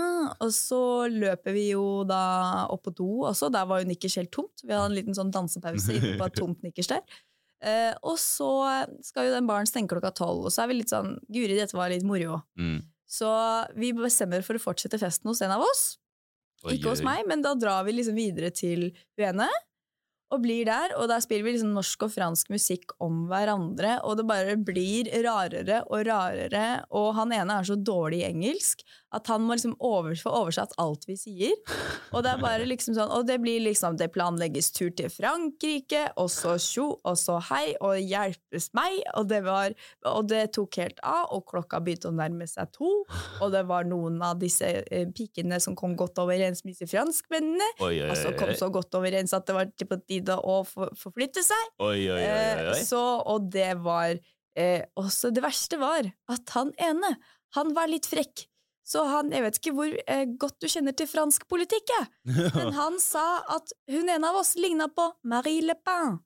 og 0.42 0.50
så 0.50 0.80
løper 1.12 1.54
vi 1.54 1.68
jo 1.70 2.02
da 2.08 2.66
opp 2.74 2.82
på 2.88 2.92
do 2.98 3.08
også. 3.28 3.46
Der 3.54 3.64
var 3.70 3.78
jo 3.78 3.86
Nikkers 3.86 4.16
helt 4.18 4.32
tomt. 4.34 4.64
Vi 4.64 4.72
hadde 4.74 4.88
en 4.90 4.96
liten 4.96 5.14
sånn 5.14 5.30
dansepause 5.30 5.94
inne 5.94 6.16
på 6.18 6.26
et 6.26 6.34
tomt 6.40 6.64
Nikkers 6.66 6.88
der. 6.90 7.04
Eh, 7.62 7.92
og 8.02 8.18
så 8.18 8.48
skal 9.06 9.28
jo 9.28 9.36
den 9.36 9.46
baren 9.46 9.70
stenge 9.70 9.88
klokka 9.92 10.10
tolv, 10.18 10.48
og 10.48 10.52
så 10.52 10.64
er 10.64 10.72
vi 10.72 10.80
litt 10.80 10.90
sånn 10.90 11.14
Guri, 11.30 11.54
dette 11.56 11.78
var 11.78 11.94
litt 11.94 12.02
moro. 12.06 12.40
Mm. 12.58 12.80
Så 13.06 13.30
vi 13.78 13.92
bestemmer 13.94 14.42
for 14.42 14.58
å 14.58 14.64
fortsette 14.66 14.98
festen 14.98 15.30
hos 15.30 15.40
en 15.46 15.54
av 15.54 15.62
oss. 15.62 15.84
Oi, 16.66 16.74
Ikke 16.74 16.90
hos 16.90 17.04
meg, 17.06 17.22
men 17.30 17.42
da 17.46 17.54
drar 17.54 17.84
vi 17.86 17.94
liksom 17.94 18.18
videre 18.18 18.50
til 18.50 18.88
hun 19.14 19.28
ene. 19.30 19.46
Og 20.34 20.40
blir 20.42 20.66
der, 20.66 20.90
og 20.98 21.06
der 21.06 21.22
spiller 21.22 21.46
vi 21.46 21.52
liksom 21.54 21.74
norsk 21.76 22.00
og 22.02 22.10
fransk 22.16 22.48
musikk 22.50 22.96
om 23.02 23.26
hverandre. 23.30 24.00
Og 24.02 24.18
det 24.18 24.26
bare 24.26 24.56
blir 24.58 25.10
rarere 25.22 25.84
og 25.86 26.02
rarere. 26.08 26.66
Og 26.90 27.12
han 27.20 27.34
ene 27.36 27.60
er 27.60 27.68
så 27.68 27.76
dårlig 27.78 28.24
i 28.24 28.28
engelsk 28.32 28.82
at 29.14 29.28
han 29.30 29.44
må 29.46 29.54
liksom 29.54 29.76
over, 29.84 30.16
få 30.18 30.32
oversatt 30.34 30.74
alt 30.82 31.06
vi 31.06 31.14
sier. 31.18 31.54
Og 32.10 32.24
det 32.24 32.32
er 32.32 32.40
bare 32.42 32.66
liksom 32.66 32.96
sånn, 32.96 33.12
og 33.12 33.26
det 33.28 33.38
blir 33.42 33.60
liksom 33.62 33.96
Det 34.00 34.08
planlegges 34.14 34.72
tur 34.74 34.90
til 34.96 35.10
Frankrike, 35.12 36.02
og 36.20 36.30
så 36.32 36.56
tjo, 36.60 36.88
og 37.06 37.18
så 37.20 37.38
hei, 37.50 37.76
og 37.80 38.00
hjelpes 38.00 38.70
meg. 38.76 38.98
Og 39.18 39.28
det, 39.30 39.42
var, 39.46 39.74
og 40.10 40.28
det 40.30 40.42
tok 40.56 40.80
helt 40.82 41.00
av, 41.06 41.30
og 41.36 41.46
klokka 41.50 41.80
begynte 41.84 42.10
å 42.10 42.16
nærme 42.16 42.48
seg 42.50 42.72
to. 42.74 42.90
Og 43.44 43.54
det 43.54 43.62
var 43.68 43.86
noen 43.88 44.18
av 44.26 44.40
disse 44.42 44.68
eh, 44.82 45.06
pikene 45.16 45.60
som 45.62 45.76
kom 45.78 45.96
godt 45.98 46.18
overens 46.22 46.64
med 46.64 46.74
disse 46.74 46.90
franskmennene. 46.90 47.70
Oi, 47.80 47.94
oi, 48.02 48.10
Altså 48.12 48.34
kom 48.38 48.52
oi. 48.52 48.58
så 48.58 48.70
godt 48.74 48.98
overens 48.98 49.34
at 49.36 49.46
det 49.48 49.56
var 49.56 49.70
på 49.86 50.00
tide 50.02 50.36
å 50.36 50.60
for, 50.66 50.92
forflytte 50.98 51.44
seg. 51.46 51.70
Oi, 51.78 52.08
oi, 52.10 52.20
oi, 52.20 52.24
oi, 52.24 52.66
Eh. 52.66 52.82
Så, 52.86 53.00
og 53.26 53.48
det 53.52 53.72
var 53.84 54.16
eh, 54.58 54.82
også 54.98 55.30
Det 55.34 55.42
verste 55.44 55.78
var 55.80 56.08
at 56.32 56.54
han 56.56 56.72
ene, 56.82 57.16
han 57.56 57.72
var 57.76 57.90
litt 57.90 58.08
frekk. 58.10 58.46
Så 58.86 59.02
han, 59.10 59.32
jeg 59.34 59.42
vet 59.42 59.58
ikke 59.58 59.74
hvor 59.74 59.90
eh, 60.06 60.24
godt 60.38 60.60
du 60.62 60.68
kjenner 60.70 60.94
til 60.94 61.08
fransk 61.10 61.48
politikk, 61.50 61.90
jeg. 61.90 62.06
Men 62.58 62.72
han 62.76 63.00
sa 63.02 63.42
at 63.56 63.74
hun 63.90 64.06
ene 64.12 64.30
av 64.30 64.38
oss 64.38 64.54
ligna 64.58 64.86
på 64.92 65.08
Marie 65.26 65.64
Le 65.66 65.74
Pen, 65.82 66.20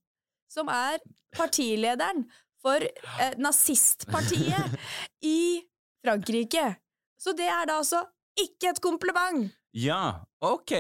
som 0.53 0.69
er 0.73 1.01
partilederen 1.37 2.27
for 2.61 2.85
eh, 2.85 3.37
nazistpartiet 3.41 4.77
i 5.37 5.63
Frankrike. 6.05 6.75
Så 7.21 7.33
det 7.37 7.49
er 7.49 7.65
da 7.69 7.81
altså 7.81 8.05
ikke 8.41 8.75
et 8.75 8.83
kompliment! 8.85 9.49
Ja, 9.77 10.27
ok. 10.43 10.73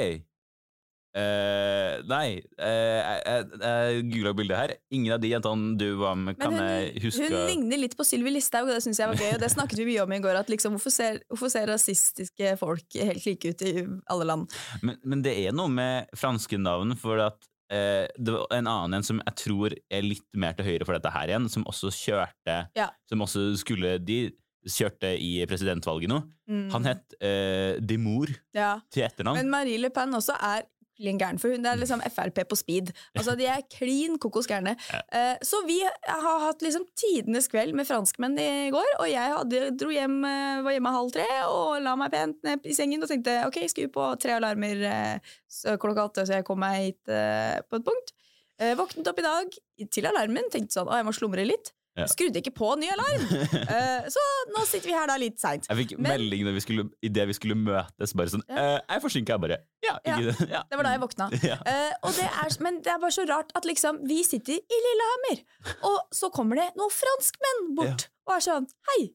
Eh, 1.10 1.96
nei, 2.06 2.38
uh, 2.62 2.98
jeg, 3.18 3.46
jeg, 3.58 4.02
googla 4.12 4.32
bildet 4.38 4.60
her. 4.60 4.72
Ingen 4.94 5.16
av 5.16 5.22
de 5.22 5.32
jentene 5.32 5.72
du 5.80 5.88
var 5.98 6.14
med, 6.18 6.38
kan 6.38 6.54
hun, 6.54 6.62
jeg 6.62 7.02
huske 7.06 7.26
hun 7.26 7.48
ligner 7.48 7.82
litt 7.82 7.96
på 7.98 8.06
Sylvi 8.06 8.30
Listhaug, 8.36 8.68
og 8.68 8.76
det 8.76 8.84
syns 8.84 9.02
jeg 9.02 9.10
var 9.10 9.18
gøy. 9.18 9.32
Og 9.34 9.42
det 9.42 9.50
snakket 9.56 9.82
vi 9.82 9.88
mye 9.90 10.04
om 10.04 10.14
i 10.14 10.20
går, 10.22 10.38
at 10.38 10.52
liksom, 10.52 10.76
hvorfor, 10.78 10.94
ser, 10.94 11.22
hvorfor 11.32 11.52
ser 11.52 11.66
rasistiske 11.70 12.54
folk 12.60 12.98
helt 12.98 13.26
like 13.26 13.54
ut 13.54 13.66
i 13.66 13.74
alle 14.12 14.28
land? 14.28 14.58
men, 14.86 15.00
men 15.02 15.24
det 15.26 15.34
er 15.42 15.56
noe 15.56 15.70
med 15.72 16.10
franske 16.18 16.60
navn, 16.62 16.94
for 17.00 17.22
at 17.26 17.38
uh, 17.74 18.06
det 18.14 18.36
var 18.36 18.46
en 18.54 18.70
annen 18.70 19.00
en 19.00 19.06
som 19.10 19.22
jeg 19.24 19.38
tror 19.42 19.74
er 19.74 20.06
litt 20.06 20.28
mer 20.38 20.54
til 20.58 20.70
høyre 20.70 20.86
for 20.86 20.94
dette 20.94 21.14
her 21.14 21.32
igjen, 21.32 21.50
som 21.50 21.66
også 21.70 21.90
kjørte 21.94 22.60
Ja. 22.78 22.92
Som 23.10 23.26
også 23.26 23.50
skulle 23.58 23.98
De 23.98 24.28
kjørte 24.68 25.14
i 25.16 25.38
presidentvalget 25.48 26.10
nå. 26.10 26.18
Mm. 26.50 26.66
Han 26.74 26.84
het 26.84 27.14
eh, 27.24 27.78
Dimour 27.80 28.28
ja. 28.52 28.74
til 28.92 29.06
etternavn. 29.06 29.38
Men 29.40 29.52
Marie 29.52 29.80
Le 29.80 29.88
Pen 29.94 30.12
også 30.18 30.36
er 30.36 30.66
klin 31.00 31.20
gæren, 31.20 31.40
for 31.40 31.54
hun 31.54 31.66
er 31.66 31.80
liksom 31.80 32.02
Frp 32.12 32.42
på 32.50 32.58
speed. 32.58 32.92
Altså, 33.16 33.34
De 33.38 33.48
er 33.48 33.64
klin 33.72 34.18
kokos 34.20 34.48
gærne. 34.50 34.76
Ja. 34.90 35.36
så 35.42 35.62
vi 35.66 35.78
har 35.82 36.44
hatt 36.44 36.62
liksom 36.62 36.84
tidenes 36.98 37.48
kveld 37.50 37.74
med 37.76 37.88
franskmenn 37.88 38.38
i 38.40 38.70
går, 38.74 38.88
og 39.00 39.08
jeg 39.10 39.34
hadde, 39.34 39.62
dro 39.80 39.90
hjem, 39.94 40.18
eh, 40.28 40.62
var 40.66 40.76
hjemme 40.76 40.94
halv 40.94 41.12
tre 41.14 41.26
og 41.48 41.80
la 41.84 41.96
meg 41.98 42.12
pent 42.12 42.40
ned 42.46 42.68
i 42.68 42.76
sengen 42.76 43.02
og 43.02 43.10
tenkte 43.10 43.36
ok, 43.46 43.60
skru 43.72 43.88
på 43.92 44.06
tre 44.20 44.36
alarmer 44.36 44.86
eh, 44.90 45.34
klokka 45.80 46.08
åtte, 46.10 46.26
så 46.26 46.38
jeg 46.38 46.48
kom 46.48 46.60
meg 46.62 46.78
hit 46.80 47.12
eh, 47.12 47.60
på 47.68 47.80
et 47.80 47.86
punkt. 47.86 48.14
Eh, 48.60 48.76
våknet 48.76 49.08
opp 49.08 49.20
i 49.20 49.26
dag 49.26 49.60
til 49.90 50.08
alarmen, 50.10 50.50
tenkte 50.52 50.76
sånn 50.76 50.90
å, 50.90 50.96
jeg 50.98 51.06
må 51.08 51.14
slumre 51.16 51.46
litt. 51.48 51.72
Ja. 51.98 52.06
Skrudde 52.06 52.38
ikke 52.38 52.52
på 52.54 52.68
ny 52.78 52.86
alarm! 52.94 53.24
uh, 53.26 54.06
så 54.14 54.22
nå 54.54 54.62
sitter 54.68 54.88
vi 54.88 54.94
her 54.94 55.08
da 55.10 55.16
litt 55.20 55.40
seint. 55.42 55.66
Jeg 55.68 55.76
fikk 55.82 55.94
Men- 55.98 56.12
melding 56.14 56.44
når 56.46 56.54
vi 56.56 56.62
skulle, 56.64 56.84
i 57.02 57.10
det 57.12 57.26
vi 57.28 57.34
skulle 57.36 57.56
møtes, 57.58 58.14
bare 58.16 58.30
sånn 58.32 58.44
Ja. 58.48 58.54
eh, 58.54 58.76
Jeg 58.78 58.96
er 58.96 59.02
forsinka, 59.04 59.34
jeg 59.36 59.42
bare. 59.44 59.58
Ja, 59.84 59.96
ikke, 60.04 60.46
ja. 60.54 60.62
Det 60.70 60.78
var 60.78 60.86
da 60.86 60.92
jeg 60.94 61.02
våkna. 61.02 61.28
Ja. 61.50 61.58
Eh, 61.66 61.92
og 62.06 62.14
det 62.16 62.28
er, 62.30 62.56
men 62.62 62.78
det 62.86 62.92
er 62.94 63.00
bare 63.02 63.16
så 63.18 63.26
rart 63.28 63.50
at 63.58 63.66
liksom 63.68 63.98
vi 64.08 64.20
sitter 64.24 64.54
i 64.60 64.80
Lillehammer, 64.86 65.42
og 65.90 65.98
så 66.14 66.30
kommer 66.34 66.60
det 66.62 66.68
noen 66.78 66.94
franskmenn 66.94 67.72
bort 67.76 68.06
og 68.30 68.36
er 68.36 68.44
sånn 68.46 68.68
Hei, 68.92 69.10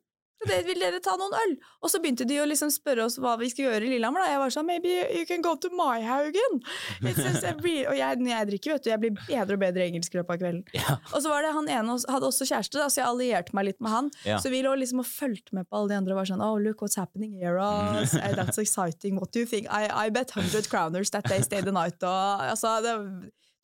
det, 0.45 0.57
vil 0.67 0.81
dere 0.81 0.99
ta 1.03 1.15
noen 1.17 1.33
øl? 1.39 1.53
Og 1.81 1.91
så 1.91 1.99
begynte 2.03 2.25
de 2.27 2.37
å 2.41 2.45
liksom 2.47 2.69
spørre 2.73 3.05
oss 3.07 3.15
hva 3.21 3.35
vi 3.39 3.47
skulle 3.49 3.71
gjøre 3.71 3.87
i 3.87 3.93
Lillehammer. 3.95 4.21
Da. 4.21 4.33
Jeg 4.33 4.41
var 4.41 4.53
sånn 4.53 4.67
Maybe 4.67 4.91
you 5.15 5.23
can 5.29 5.43
go 5.45 5.55
to 5.61 5.71
Maihaugen. 5.73 6.59
Og 7.01 7.95
jeg, 7.97 8.19
når 8.19 8.31
jeg 8.31 8.49
drikker, 8.51 8.75
vet 8.75 8.85
du, 8.85 8.89
jeg 8.91 9.01
blir 9.01 9.15
bedre 9.15 9.57
og 9.57 9.63
bedre 9.63 9.87
engelsk 9.87 10.13
i 10.15 10.19
løpet 10.19 10.35
av 10.35 10.41
kvelden. 10.43 10.63
Ja. 10.75 10.97
Og 11.13 11.23
så 11.23 11.31
var 11.31 11.45
det 11.45 11.53
han 11.55 11.69
ene 11.71 11.97
hadde 12.11 12.29
også 12.29 12.47
kjæreste, 12.49 12.81
da, 12.81 12.89
så 12.91 13.01
jeg 13.01 13.07
allierte 13.07 13.55
meg 13.57 13.69
litt 13.69 13.79
med 13.83 13.93
han. 13.93 14.11
Ja. 14.27 14.41
Så 14.43 14.51
vi 14.53 14.61
lå 14.65 14.75
liksom 14.79 15.01
og 15.05 15.09
fulgte 15.09 15.55
med 15.57 15.69
på 15.69 15.79
alle 15.79 15.93
de 15.93 15.99
andre 16.01 16.15
og 16.15 16.21
var 16.21 16.29
sånn 16.29 16.43
Oh, 16.45 16.59
look 16.61 16.83
what's 16.83 16.99
happening 16.99 17.33
here. 17.39 17.57
us. 17.57 18.11
that's 18.37 18.59
exciting. 18.61 19.15
What 19.21 19.31
do 19.31 19.41
you 19.41 19.49
think? 19.49 19.71
I, 19.71 19.87
I 19.87 20.09
bet 20.09 20.35
100 20.35 20.69
crowners 20.69 21.11
that 21.15 21.25
they 21.31 21.41
stay 21.41 21.61
the 21.61 21.73
night. 21.73 21.97
Og, 22.03 22.43
altså, 22.51 22.77
det 22.83 22.95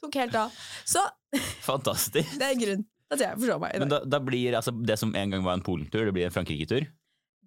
tok 0.01 0.17
helt 0.23 0.39
av. 0.47 0.55
Så 0.85 1.03
Fantastisk. 1.61 2.33
det 2.41 2.47
er 2.47 2.57
grunnen 2.59 2.87
at 3.11 3.19
jeg 3.25 3.37
forstår 3.41 3.59
meg 3.59 3.75
i 3.75 3.79
Men 3.83 3.89
da, 3.91 3.99
da 4.07 4.19
blir 4.23 4.55
altså 4.57 4.71
det 4.85 4.97
som 4.99 5.13
en 5.15 5.33
gang 5.35 5.43
var 5.45 5.53
en 5.59 5.63
Polentur, 5.65 6.05
det 6.07 6.13
blir 6.15 6.25
en 6.29 6.31
Frankrike-tur? 6.35 6.85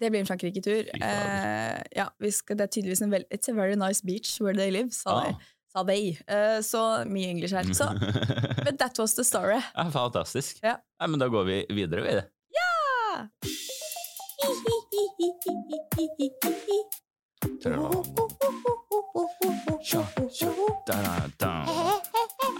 Det 0.01 0.11
blir 0.11 0.21
en 0.25 0.27
Frankrike-tur. 0.29 0.89
Eh, 0.99 1.83
ja, 1.97 2.09
vi 2.21 2.31
skal, 2.35 2.57
det 2.59 2.65
er 2.67 2.73
tydeligvis 2.75 3.03
en 3.07 3.13
vel, 3.15 3.25
It's 3.33 3.49
a 3.49 3.55
very 3.55 3.77
nice 3.79 4.03
beach 4.05 4.37
where 4.43 4.57
they 4.59 4.71
live, 4.75 4.91
sa 4.93 5.11
Ah. 5.21 5.29
de. 5.31 5.51
Sa 5.75 5.83
de. 5.89 5.99
Eh, 6.29 6.59
så 6.63 6.83
mye 7.11 7.31
engelsk 7.33 7.55
her. 7.55 7.73
Så, 7.75 7.89
but 8.67 8.79
that 8.79 8.99
was 8.99 9.15
the 9.15 9.25
story. 9.25 9.61
ja, 9.75 9.89
fantastisk. 9.91 10.59
Ja. 10.63 10.77
Nei, 11.01 11.09
men 11.09 11.19
da 11.23 11.29
går 11.29 11.45
vi 11.49 11.61
videre, 11.71 12.03
vi. 12.07 12.21
Ah! 13.15 13.27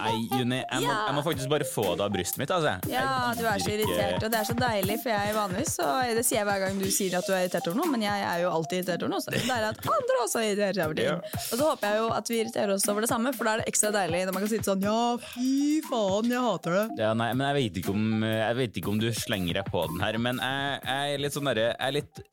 Nei, 0.05 0.39
Juni, 0.39 0.59
jeg 0.61 0.83
må, 0.85 0.91
jeg 0.93 1.15
må 1.17 1.23
faktisk 1.25 1.51
bare 1.51 1.67
få 1.67 1.85
det 1.97 2.05
av 2.05 2.13
brystet 2.13 2.41
mitt. 2.41 2.51
Altså. 2.53 2.75
Ja, 2.91 3.07
du 3.37 3.43
er 3.49 3.61
så 3.63 3.71
irritert, 3.73 4.23
og 4.23 4.31
det 4.33 4.39
er 4.39 4.47
så 4.49 4.55
deilig, 4.59 4.97
for 5.03 5.13
jeg 5.13 5.31
er 5.31 5.37
vanligvis 5.37 5.73
så 5.75 5.87
Det 6.15 6.23
sier 6.25 6.39
jeg 6.41 6.47
hver 6.49 6.61
gang 6.63 6.79
du 6.81 6.85
sier 6.93 7.17
at 7.19 7.27
du 7.27 7.33
er 7.35 7.45
irritert 7.45 7.69
over 7.71 7.79
noe, 7.81 7.91
men 7.95 8.05
jeg 8.05 8.25
er 8.29 8.43
jo 8.43 8.51
alltid 8.53 8.81
irritert 8.81 9.05
over 9.05 9.15
noe. 9.15 9.23
Så 9.25 9.33
det 9.33 9.41
er 9.43 9.67
at 9.71 9.81
andre 9.95 10.19
også 10.23 10.41
er 10.41 10.47
irritert 10.51 10.81
over 10.85 10.99
ting. 10.99 11.09
Ja. 11.09 11.17
Og 11.41 11.55
så 11.55 11.69
håper 11.71 11.91
jeg 11.91 12.01
jo 12.03 12.07
at 12.19 12.31
vi 12.31 12.39
irriterer 12.43 12.75
oss 12.75 12.87
over 12.91 13.05
det 13.05 13.11
samme, 13.11 13.33
for 13.35 13.49
da 13.49 13.55
er 13.55 13.63
det 13.63 13.67
ekstra 13.73 13.91
deilig 13.95 14.23
når 14.29 14.37
man 14.37 14.45
kan 14.45 14.53
sitte 14.53 14.69
sånn 14.71 14.85
Ja, 14.85 14.99
fy 15.33 15.81
faen, 15.89 16.31
jeg 16.35 16.45
hater 16.45 16.77
det. 16.79 16.85
Ja, 17.01 17.11
nei, 17.17 17.29
men 17.33 17.47
jeg 17.49 17.59
vet, 17.59 17.81
ikke 17.81 17.95
om, 17.95 18.25
jeg 18.29 18.59
vet 18.61 18.81
ikke 18.81 18.93
om 18.93 19.01
du 19.01 19.09
slenger 19.15 19.61
deg 19.61 19.71
på 19.71 19.85
den 19.91 20.03
her, 20.03 20.19
men 20.21 20.41
jeg, 20.43 20.79
jeg 20.85 21.15
er 21.15 21.25
litt 21.25 21.37
sånn 21.37 21.49
derre 21.51 21.67
jeg 21.71 21.89
er 21.89 21.95
litt, 21.99 22.25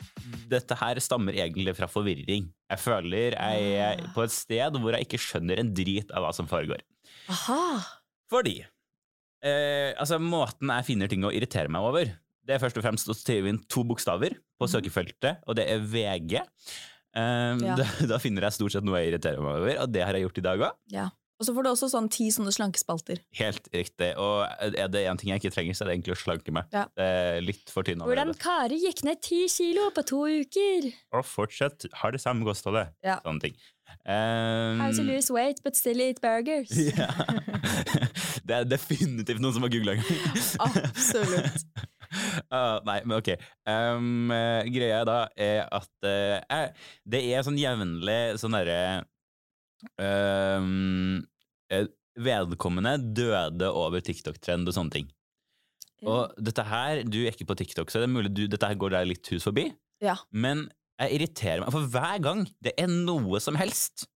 Dette 0.53 0.77
her 0.77 0.99
stammer 1.03 1.37
egentlig 1.39 1.73
fra 1.77 1.89
forvirring. 1.91 2.51
Jeg 2.73 2.81
føler 2.81 3.37
jeg 3.37 3.73
er 3.81 4.03
på 4.15 4.25
et 4.25 4.33
sted 4.35 4.77
hvor 4.81 4.97
jeg 4.97 5.07
ikke 5.07 5.21
skjønner 5.21 5.61
en 5.63 5.73
drit 5.77 6.13
av 6.13 6.27
hva 6.27 6.33
som 6.37 6.49
foregår. 6.51 6.83
Aha. 7.31 7.63
Fordi 8.33 8.57
eh, 9.45 9.93
altså, 10.01 10.19
måten 10.23 10.73
jeg 10.73 10.89
finner 10.89 11.11
ting 11.13 11.25
å 11.27 11.33
irritere 11.35 11.71
meg 11.73 11.85
over, 11.87 12.13
det 12.43 12.57
er 12.57 12.63
først 12.63 12.79
og 12.81 12.85
fremst 12.87 13.11
å 13.13 13.15
skrive 13.17 13.53
inn 13.53 13.61
to 13.71 13.85
bokstaver 13.87 14.35
på 14.59 14.69
søkefeltet, 14.71 15.43
og 15.47 15.59
det 15.59 15.69
er 15.71 15.83
VG. 15.85 16.41
Um, 17.13 17.61
Ja. 17.61 17.75
da, 17.77 17.85
da 18.15 18.19
finner 18.23 18.47
jeg 18.49 18.57
stort 18.57 18.73
sett 18.75 18.87
noe 18.89 19.03
jeg 19.03 19.13
irriterer 19.13 19.43
meg 19.45 19.59
over, 19.61 19.75
og 19.85 19.91
det 19.93 20.03
har 20.07 20.17
jeg 20.17 20.25
gjort 20.27 20.39
i 20.41 20.47
dag 20.49 20.65
òg. 20.71 20.79
Ja. 20.95 21.11
Og 21.43 21.47
så 21.49 21.53
får 21.57 21.65
du 21.67 21.69
også 21.73 21.89
sånn 21.91 22.07
ti 22.13 22.29
sånne 22.31 22.53
slankespalter. 22.55 23.19
Helt 23.35 23.65
riktig. 23.75 24.13
Og 24.21 24.45
er 24.63 24.87
det 24.93 25.01
én 25.11 25.19
ting 25.19 25.33
jeg 25.33 25.41
ikke 25.43 25.51
trenger, 25.57 25.75
så 25.75 25.83
er 25.83 25.89
det 25.91 25.95
egentlig 25.97 26.15
å 26.15 26.19
slanke 26.21 26.53
meg. 26.55 26.69
Ja. 26.71 26.85
Er 27.03 27.41
litt 27.43 27.73
for 27.73 27.83
tynn 27.83 27.99
allerede. 28.05 28.37
Kari 28.39 28.79
gikk 28.79 29.03
ned 29.09 29.19
ti 29.27 29.41
kilo 29.51 29.89
på 29.97 30.05
to 30.07 30.21
uker. 30.31 30.87
Og 31.19 31.27
fortsatt 31.27 31.89
har 31.99 32.15
det 32.15 32.21
samme 32.23 32.47
kostholdet. 32.47 32.93
Ja. 33.03 33.17
Sånne 33.27 33.43
ting. 33.49 33.57
Um, 34.03 34.81
lose 35.07 35.31
weight, 35.31 35.63
but 35.63 35.77
still 35.77 36.01
eat 36.01 36.21
burgers? 36.21 36.71
ja. 36.99 37.09
det 38.43 38.57
er 38.57 38.69
definitivt 38.69 39.43
noen 39.43 39.55
som 39.55 39.67
har 39.67 39.73
googla 39.73 39.97
en 39.97 40.03
gang. 40.03 40.37
Absolutt. 40.67 41.67
Uh, 42.51 42.79
nei, 42.89 42.99
men 43.07 43.17
ok. 43.19 43.33
Um, 43.69 44.33
greia 44.75 45.03
da 45.09 45.19
er 45.39 45.65
at 45.71 45.93
uh, 46.07 46.67
det 47.09 47.23
er 47.31 47.47
sånn 47.47 47.61
jevnlig 47.61 48.21
sånn 48.43 48.59
derre 48.59 48.83
um, 49.97 51.23
Vedkommende 52.13 52.99
døde 53.17 53.71
over 53.73 54.03
TikTok-trend 54.05 54.69
og 54.69 54.75
sånne 54.77 54.93
ting. 54.99 55.07
Og 56.05 56.35
dette 56.37 56.65
her, 56.67 57.01
du 57.07 57.23
er 57.23 57.31
ikke 57.31 57.47
på 57.49 57.57
TikTok, 57.57 57.89
så 57.89 58.03
det 58.03 58.09
er 58.09 58.13
mulig 58.13 58.33
du, 58.35 58.43
dette 58.51 58.69
her 58.69 58.77
går 58.77 58.93
deg 58.97 59.09
litt 59.15 59.31
hus 59.33 59.47
forbi. 59.47 59.71
Ja. 60.03 60.19
Men 60.35 60.67
jeg 61.03 61.19
irriterer 61.19 61.63
meg, 61.63 61.73
for 61.75 61.89
hver 61.93 62.23
gang 62.25 62.45
det 62.65 62.73
er 62.81 62.91
noe 62.91 63.41
som 63.43 63.57
helst 63.61 64.07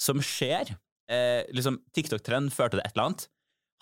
som 0.00 0.18
skjer 0.24 0.74
eh, 1.10 1.42
liksom 1.54 1.78
TikTok-trend 1.94 2.52
førte 2.54 2.78
til 2.78 2.82
et 2.84 2.94
eller 2.94 3.10
annet, 3.10 3.26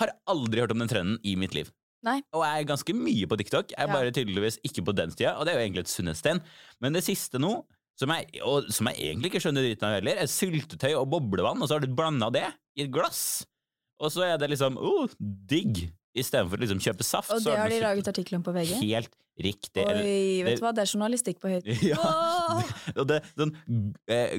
har 0.02 0.12
aldri 0.30 0.62
hørt 0.64 0.74
om 0.74 0.82
den 0.82 0.90
trenden 0.90 1.20
i 1.24 1.36
mitt 1.38 1.54
liv. 1.56 1.70
Nei. 2.02 2.16
Og 2.34 2.42
jeg 2.42 2.64
er 2.64 2.66
ganske 2.72 2.94
mye 2.98 3.28
på 3.30 3.38
TikTok, 3.38 3.70
jeg 3.70 3.78
er 3.78 3.86
Ja. 3.86 3.94
bare 3.94 4.10
tydeligvis 4.14 4.58
ikke 4.66 4.82
på 4.88 4.94
den 4.98 5.12
tida, 5.14 5.36
og 5.38 5.46
det 5.46 5.52
er 5.52 5.60
jo 5.60 5.66
egentlig 5.68 5.84
et 5.84 5.92
sunnhetstegn. 5.92 6.40
Men 6.82 6.92
det 6.96 7.04
siste 7.06 7.38
nå, 7.38 7.52
som 8.00 8.10
jeg, 8.10 8.26
og, 8.42 8.66
som 8.74 8.88
jeg 8.90 8.98
egentlig 8.98 9.30
ikke 9.30 9.42
skjønner 9.44 9.62
dritten 9.62 9.86
av 9.86 9.94
heller, 10.00 10.18
er 10.18 10.26
syltetøy 10.32 10.96
og 10.98 11.08
boblevann, 11.12 11.62
og 11.62 11.68
så 11.70 11.76
har 11.76 11.84
du 11.84 11.94
blanda 11.94 12.30
det 12.34 12.48
i 12.74 12.82
et 12.86 12.90
glass. 12.92 13.44
Og 14.02 14.10
så 14.10 14.24
er 14.26 14.40
det 14.42 14.50
liksom 14.50 14.80
oh, 14.82 15.06
digg, 15.22 15.84
istedenfor 16.18 16.60
å 16.60 16.64
liksom 16.64 16.80
kjøpe 16.82 17.06
saft. 17.06 17.32
Og 17.34 17.44
det 17.44 17.56
har 17.58 17.72
de 17.72 17.80
laget 17.82 18.10
artikkel 18.12 18.38
om 18.38 18.44
på 18.46 18.54
VG? 18.54 18.74
Helt 18.82 19.14
riktig. 19.40 19.84
Oi, 19.88 20.42
vet 20.44 20.60
du 20.60 20.64
hva, 20.64 20.74
det 20.76 20.84
er 20.84 20.90
journalistikk 20.90 21.40
på 21.40 21.52
høyt 21.54 21.68
Ja. 21.92 21.96
Åh! 21.96 22.72
Og 23.00 23.06
det, 23.08 23.22
sånn, 23.32 23.54
eh, 24.12 24.34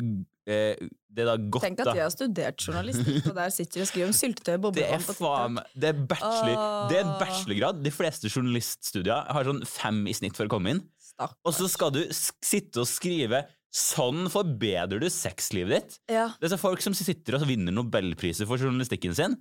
eh, 0.46 0.84
det 1.14 1.26
da 1.28 1.34
godt, 1.38 1.66
Tenk 1.66 1.82
at 1.82 1.92
vi 1.98 2.04
har 2.04 2.14
studert 2.14 2.62
journalistikk, 2.62 3.32
og 3.32 3.40
der 3.40 3.56
sitter 3.56 3.82
vi 3.82 3.86
og 3.86 3.90
skriver 3.90 4.12
om 4.12 4.16
syltetøy 4.18 4.54
og 4.60 4.70
Det 4.78 4.86
er 4.86 5.08
faen 5.08 5.60
Det 5.74 5.90
er 5.92 6.06
bachelor 6.14 6.62
Det 6.92 7.00
er 7.00 7.08
en 7.08 7.16
bachelorgrad. 7.22 7.82
De 7.86 7.94
fleste 7.94 8.30
journaliststudier 8.30 9.34
har 9.34 9.50
sånn 9.50 9.66
fem 9.70 10.04
i 10.10 10.16
snitt 10.18 10.38
for 10.38 10.50
å 10.50 10.54
komme 10.54 10.76
inn. 10.78 10.86
Stakkars. 11.14 11.42
Og 11.50 11.58
så 11.58 11.70
skal 11.74 11.94
du 11.94 12.02
sitte 12.14 12.82
og 12.86 12.90
skrive 12.90 13.46
'Sånn 13.74 14.28
forbedrer 14.30 15.02
du 15.02 15.08
sexlivet 15.10 15.74
ditt'. 15.74 15.96
Ja, 16.14 16.28
Det 16.38 16.46
er 16.46 16.54
så 16.54 16.62
folk 16.62 16.82
som 16.86 16.94
sitter 16.94 17.40
og 17.40 17.48
vinner 17.50 17.74
nobelpriser 17.74 18.46
for 18.46 18.62
journalistikken 18.62 19.16
sin, 19.18 19.34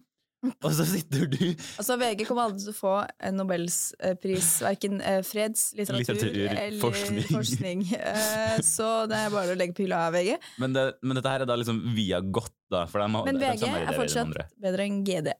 og 0.64 0.72
så 0.74 0.84
sitter 0.88 1.28
du 1.30 1.38
altså 1.78 1.94
VG 2.00 2.24
kommer 2.26 2.48
aldri 2.48 2.64
til 2.64 2.72
å 2.72 2.76
få 2.76 2.94
en 3.22 3.36
nobelspris, 3.38 4.48
verken 4.64 4.98
eh, 5.00 5.20
freds, 5.26 5.68
litteratur, 5.78 6.14
Litteratur, 6.18 6.56
eller 6.56 6.80
forskning. 6.82 7.28
forskning. 7.38 7.84
Eh, 7.98 8.56
så 8.66 8.88
det 9.10 9.20
er 9.22 9.30
bare 9.34 9.54
å 9.54 9.58
legge 9.58 9.76
på 9.78 9.86
hylla 9.86 10.00
av 10.08 10.16
VG. 10.18 10.34
men, 10.62 10.74
det, 10.76 10.86
men 11.02 11.18
dette 11.20 11.30
her 11.36 11.44
er 11.46 11.50
da 11.52 11.56
liksom 11.60 11.78
via 11.96 12.20
godt, 12.20 12.54
da. 12.72 12.84
Har- 12.90 13.08
Men 13.30 13.38
VG 13.42 13.66
er 13.70 13.94
fortsatt 13.96 14.34
bedre 14.62 14.88
enn 14.88 15.02
GD. 15.06 15.32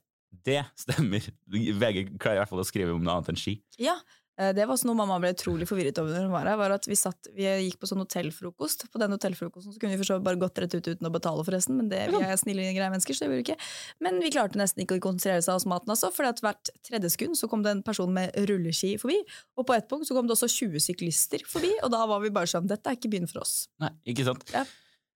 Det 0.43 0.61
stemmer. 0.79 1.27
VG 1.83 2.17
klarer 2.17 2.39
i 2.39 2.43
hvert 2.43 2.51
fall 2.51 2.63
å 2.63 2.67
skrive 2.67 2.95
om 2.95 3.03
noe 3.03 3.19
annet 3.19 3.33
enn 3.35 3.39
ski. 3.39 3.57
Ja, 3.79 3.93
eh, 3.99 4.19
det 4.33 4.65
var 4.65 4.73
også 4.73 4.87
noe 4.89 4.97
mamma 4.97 5.19
ble 5.21 5.29
utrolig 5.35 5.67
forvirret 5.69 5.99
over 6.01 6.15
når 6.15 6.23
hun 6.25 6.33
var 6.33 6.47
her. 6.49 6.57
var 6.57 6.73
at 6.73 6.87
Vi 6.89 6.97
satt, 6.97 7.29
vi 7.35 7.45
gikk 7.45 7.77
på 7.81 7.89
sånn 7.89 8.01
hotellfrokost. 8.01 8.87
På 8.93 9.01
den 9.01 9.13
hotellfrokosten 9.13 9.75
så 9.75 9.81
kunne 9.81 9.93
vi 9.93 10.01
for 10.01 10.23
bare 10.25 10.41
gått 10.41 10.57
rett 10.63 10.73
ut 10.73 10.89
uten 10.89 11.09
å 11.09 11.13
betale, 11.13 11.45
forresten. 11.45 11.77
Men 11.77 11.91
det, 11.91 12.01
vi 12.09 12.21
er 12.25 12.39
snille, 12.41 12.65
greie 12.73 12.89
mennesker, 12.89 13.13
så 13.13 13.25
det 13.25 13.29
gjorde 13.29 13.41
vi 13.41 13.45
ikke. 13.45 13.69
Men 14.05 14.17
vi 14.23 14.33
klarte 14.33 14.57
nesten 14.61 14.85
ikke 14.85 14.97
å 14.97 15.03
konsentrere 15.05 15.45
seg 15.45 15.59
hos 15.59 15.67
maten, 15.69 15.93
altså, 15.93 16.09
for 16.15 16.25
hvert 16.43 16.73
tredje 16.87 17.13
sekund 17.13 17.37
så 17.37 17.49
kom 17.51 17.65
det 17.65 17.75
en 17.77 17.85
person 17.85 18.09
med 18.13 18.33
rulleski 18.49 18.95
forbi. 19.01 19.19
Og 19.59 19.67
på 19.69 19.77
et 19.77 19.89
punkt 19.91 20.09
så 20.09 20.17
kom 20.17 20.29
det 20.29 20.37
også 20.37 20.49
20 20.49 20.81
syklister 20.89 21.45
forbi, 21.49 21.75
og 21.85 21.93
da 21.93 22.01
var 22.09 22.23
vi 22.23 22.33
bare 22.33 22.49
sånn 22.49 22.65
Dette 22.69 22.89
er 22.89 22.97
ikke 22.97 23.11
byen 23.13 23.29
for 23.29 23.43
oss. 23.43 23.67
Nei, 23.83 23.93
ikke 24.09 24.25
sant? 24.27 24.49
Ja. 24.55 24.65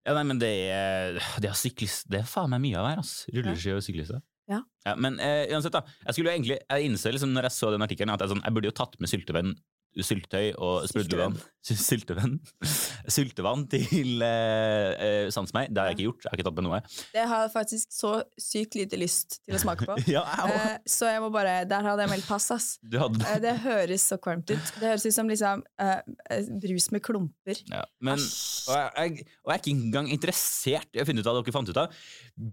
Ja, 0.06 0.14
nei, 0.16 0.24
men 0.30 0.38
det 0.40 0.48
er, 0.72 1.18
det 1.42 1.50
er, 1.50 1.56
syklist, 1.58 2.06
det 2.08 2.22
er 2.22 2.28
faen 2.28 2.48
meg 2.54 2.62
mye 2.62 2.78
av 2.80 2.86
her, 2.88 3.00
ass. 3.02 3.26
Rulleski 3.34 3.74
og 3.74 3.82
syklister. 3.84 4.22
Ja. 4.48 4.94
men 4.96 5.18
eh, 5.20 5.44
uansett, 5.52 5.74
da. 5.74 5.82
Jeg 6.06 6.16
skulle 6.16 6.30
jo 6.30 6.36
egentlig, 6.38 6.58
jeg 6.64 6.88
innså 6.88 7.12
liksom 7.12 7.34
når 7.34 7.50
jeg 7.50 7.56
så 7.58 7.72
den 7.74 7.84
artikkelen, 7.84 8.14
at 8.14 8.24
jeg, 8.24 8.32
sånn, 8.32 8.44
jeg 8.46 8.56
burde 8.56 8.70
jo 8.70 8.76
tatt 8.78 8.96
med 9.02 9.12
syltevann, 9.12 9.52
syltetøy 9.96 10.52
og 10.58 10.88
sprudlevann 10.90 11.38
Syltevann. 11.68 12.38
Syltevann 13.12 13.64
til 13.68 14.22
eh, 14.24 14.92
eh, 15.04 15.30
sans 15.34 15.50
meg. 15.52 15.68
Det 15.74 15.82
har 15.82 15.90
jeg 15.90 15.98
ikke 15.98 16.06
gjort. 16.06 16.22
Jeg 16.24 16.30
har 16.30 16.38
ikke 16.38 16.46
tatt 16.48 16.58
med 16.58 16.66
noe. 16.68 16.78
Det 17.12 17.24
har 17.28 17.42
jeg 17.44 17.52
faktisk 17.52 17.92
så 17.92 18.12
sykt 18.40 18.76
lite 18.78 18.96
lyst 19.00 19.38
til 19.42 19.58
å 19.58 19.60
smake 19.62 19.88
på. 19.88 19.96
Ja. 20.08 20.22
Eh, 20.48 20.78
så 20.88 21.10
jeg 21.10 21.20
må 21.20 21.28
bare 21.34 21.66
Der 21.68 21.84
hadde 21.84 22.06
jeg 22.06 22.12
meldt 22.14 22.28
pass, 22.30 22.46
ass. 22.54 22.68
Hadde 22.88 23.20
Eh, 23.28 23.40
Det 23.42 23.52
høres 23.66 24.06
så 24.08 24.16
kvalmt 24.22 24.48
ut. 24.48 24.70
Det 24.78 24.86
høres 24.94 25.04
ut 25.04 25.16
som 25.18 25.28
liksom 25.28 25.64
eh, 25.82 25.98
eh, 26.32 26.48
brus 26.62 26.88
med 26.94 27.04
klumper. 27.04 27.60
ja. 27.68 27.82
Men, 28.00 28.16
og, 28.22 28.72
jeg, 28.72 28.88
jeg, 28.96 29.26
og 29.44 29.50
jeg 29.50 29.56
er 29.58 29.60
ikke 29.62 29.74
engang 29.74 30.08
interessert 30.14 30.96
i 30.96 31.02
å 31.02 31.06
finne 31.08 31.20
ut 31.20 31.28
hva 31.28 31.34
dere 31.36 31.54
fant 31.58 31.68
ut 31.72 31.80
av. 31.82 31.98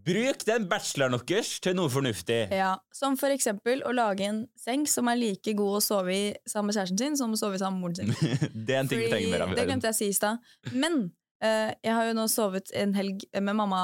Bruk 0.10 0.44
den 0.48 0.68
bacheloren 0.72 1.16
deres 1.30 1.54
til 1.64 1.78
noe 1.78 1.92
fornuftig. 1.94 2.42
Ja, 2.52 2.74
Som 2.96 3.16
for 3.22 3.32
eksempel 3.32 3.84
å 3.86 3.94
lage 3.96 4.26
en 4.28 4.44
seng 4.60 4.84
som 4.90 5.08
er 5.12 5.20
like 5.22 5.54
god 5.56 5.80
å 5.80 5.84
sove 5.86 6.12
i 6.16 6.24
sammen 6.50 6.72
med 6.74 6.80
kjæresten 6.80 7.00
sin 7.00 7.18
som 7.20 7.25
å 7.34 7.40
sove 7.40 7.58
sammen 7.62 7.82
med 7.82 7.90
moren 7.90 8.14
sin. 8.14 8.52
det 8.68 8.76
er 8.76 8.84
en 8.84 8.92
ting 8.92 9.02
vi 9.02 9.10
trenger 9.10 9.34
mer 9.34 9.46
av. 9.48 9.56
det 9.58 9.66
glemte 9.66 9.90
jeg 9.90 9.98
å 9.98 9.98
si 9.98 10.12
i 10.12 10.18
stad. 10.18 10.54
Men 10.76 11.08
uh, 11.44 11.72
jeg 11.74 11.98
har 11.98 12.06
jo 12.10 12.14
nå 12.18 12.28
sovet 12.32 12.70
en 12.78 12.94
helg 12.98 13.26
med 13.34 13.58
mamma 13.58 13.82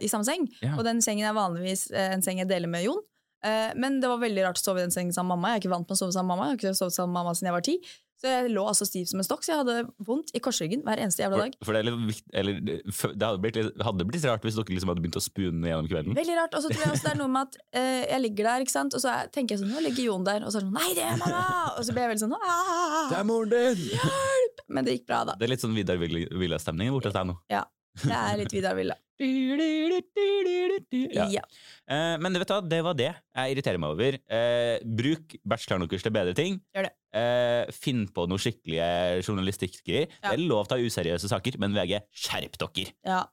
i 0.00 0.08
samme 0.08 0.24
seng. 0.28 0.48
Ja. 0.64 0.74
Og 0.78 0.86
den 0.88 1.04
sengen 1.04 1.28
er 1.28 1.36
vanligvis 1.36 1.90
eh, 1.92 2.14
en 2.16 2.24
seng 2.24 2.40
jeg 2.40 2.50
deler 2.50 2.72
med 2.72 2.86
Jon. 2.86 3.04
Eh, 3.44 3.70
men 3.78 4.00
det 4.00 4.10
var 4.10 4.18
veldig 4.22 4.48
rart 4.48 4.58
å 4.58 4.64
sove 4.64 4.82
i 4.82 4.86
den 4.86 4.94
sengen 4.94 5.14
sammen 5.14 5.36
med 5.36 5.38
mamma. 5.38 5.52
Jeg 5.52 5.60
er 5.60 5.64
ikke 5.64 5.74
vant 5.76 5.88
med 5.88 5.98
å 5.98 6.00
sove 6.00 6.14
sammen 6.14 6.32
med 6.32 6.36
mamma. 6.36 6.48
Jeg 6.48 6.56
har 6.56 6.60
ikke 6.62 6.80
sovet 6.80 6.96
sammen 6.96 7.12
med 7.12 7.20
mamma 7.20 7.36
siden 7.36 7.50
jeg 7.50 7.56
var 7.58 7.66
ti. 7.68 7.76
Så 8.18 8.26
jeg 8.26 8.50
lå 8.50 8.64
altså 8.66 8.86
stiv 8.88 9.04
som 9.06 9.20
en 9.22 9.26
stokk, 9.26 9.44
så 9.46 9.52
jeg 9.52 9.60
hadde 9.60 9.74
vondt 10.02 10.32
i 10.34 10.40
korsryggen 10.42 10.80
hver 10.86 10.98
eneste 10.98 11.22
jævla 11.22 11.38
dag. 11.44 11.52
For, 11.60 11.68
for 11.68 11.76
det, 11.76 11.82
er 11.84 11.86
litt, 12.08 12.22
eller, 12.34 12.56
det 12.66 13.28
hadde 13.28 13.38
blitt, 13.44 13.58
litt- 13.60 13.84
hadde 13.86 14.06
blitt 14.08 14.26
rart 14.26 14.42
hvis 14.48 14.58
dere 14.58 14.74
liksom 14.74 14.90
hadde 14.90 15.04
begynt 15.04 15.20
å 15.20 15.22
spune 15.22 15.70
gjennom 15.70 15.86
kvelden. 15.92 16.16
Veldig 16.18 16.34
rart. 16.40 16.56
Og 16.58 16.64
så 16.64 16.72
tror 16.72 16.82
jeg 16.82 16.96
også 16.96 17.06
det 17.06 17.12
er 17.14 17.20
noe 17.22 17.30
med 17.36 17.46
at 17.46 17.60
eh, 17.78 18.02
jeg 18.10 18.24
ligger 18.26 18.50
der, 18.50 18.66
ikke 18.66 18.74
sant? 18.74 18.98
og 18.98 19.04
så 19.04 19.12
er, 19.14 19.30
tenker 19.34 19.54
jeg 19.54 19.62
sånn 19.62 19.70
Nå 19.76 19.84
ligger 19.86 20.08
Jon 20.10 20.26
der. 20.26 20.42
Og 20.42 20.50
så 20.50 20.58
er 20.58 20.66
det 20.66 20.70
sånn 20.72 20.78
Nei, 20.80 20.90
det 20.98 21.06
er 21.06 21.16
mamma! 21.22 21.44
Og 21.78 21.86
så 21.86 21.94
ble 21.94 22.04
jeg 22.06 22.12
veldig 22.16 22.24
sånn 22.26 22.36
«Ah!» 22.42 23.14
er 23.20 23.26
moren 23.30 23.54
din! 23.54 23.86
Hjelp! 23.94 24.62
Men 24.68 24.84
det 24.88 24.98
gikk 24.98 25.06
bra, 25.08 25.22
da. 25.30 25.38
Det 25.38 25.46
er 25.46 25.54
litt 25.54 25.62
sånn 25.62 25.78
Vidar 25.78 26.02
Villa-stemning 26.02 26.90
borte 26.92 27.12
hos 27.12 27.16
deg 27.16 27.30
nå. 27.30 27.38
Ja. 27.54 27.62
Det 28.02 28.14
er 28.14 28.38
litt 28.40 28.52
Vidar 28.54 28.76
Villa. 28.78 28.96
Ja. 29.18 31.24
Ja. 31.32 31.42
Eh, 31.90 32.14
men 32.22 32.34
det, 32.34 32.42
vet 32.42 32.50
du, 32.50 32.54
hva, 32.54 32.60
det 32.70 32.78
var 32.86 32.94
det 32.98 33.08
jeg 33.10 33.54
irriterer 33.54 33.80
meg 33.82 33.94
over. 33.96 34.18
Eh, 34.30 34.76
bruk 34.84 35.34
bacheloren 35.42 35.88
deres 35.90 36.06
til 36.06 36.14
bedre 36.14 36.36
ting. 36.38 36.60
Gjør 36.76 36.88
det. 36.88 36.92
Eh, 37.18 37.72
finn 37.74 38.04
på 38.14 38.28
noe 38.30 38.38
skikkelige 38.42 39.24
journalistikkgreier. 39.24 40.06
Ja. 40.20 40.30
Det 40.30 40.36
er 40.36 40.44
lov 40.46 40.68
til 40.68 40.78
å 40.78 40.78
ha 40.78 40.92
useriøse 40.92 41.32
saker, 41.32 41.58
men 41.58 41.74
VG, 41.74 41.98
skjerp 42.14 42.60
dere! 42.62 42.94
ja. 43.08 43.24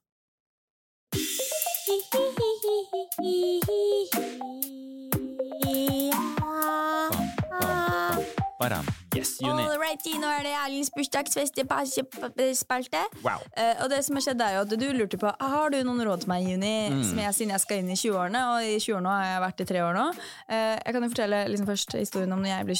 Baram. 8.60 9.05
Yes, 9.16 9.38
Juni. 9.42 9.64
Alrighty, 9.64 10.14
nå 10.20 10.28
er 10.28 10.44
det 10.46 10.52
Erlinds 10.60 10.90
bursdagsfestespalte. 10.96 13.02
Wow. 13.24 13.40
Uh, 13.56 13.84
og 13.84 13.90
det 13.92 14.02
som 14.06 14.16
har 14.18 14.24
skjedd 14.26 14.42
er 14.44 14.52
jo 14.58 14.62
at 14.66 14.72
du 14.76 14.86
lurte 14.96 15.18
på 15.22 15.30
Har 15.40 15.68
du 15.74 15.78
noen 15.88 16.02
råd 16.08 16.20
til 16.26 16.30
meg, 16.32 16.40
i 16.46 16.48
Juni, 16.56 16.74
Mm. 16.86 17.04
som 17.04 17.18
jeg, 17.20 17.34
siden 17.38 17.52
jeg 17.56 17.62
skal 17.64 17.78
inn 17.82 17.90
i 17.92 17.96
20-årene. 17.98 18.42
Og 18.52 18.58
i 18.68 18.76
20-årene 18.84 19.12
har 19.16 19.26
jeg 19.30 19.42
vært 19.46 19.62
i 19.64 19.68
tre 19.72 19.80
år 19.86 19.94
nå. 19.98 20.06
Uh, 20.50 20.76
jeg 20.86 20.92
kan 20.96 21.04
jo 21.06 21.10
fortelle 21.14 21.40
liksom 21.52 21.68
først 21.70 21.90
historien 22.00 22.32
om 22.36 22.42
når 22.44 22.50
jeg 22.52 22.66
ble 22.70 22.76
20. 22.76 22.80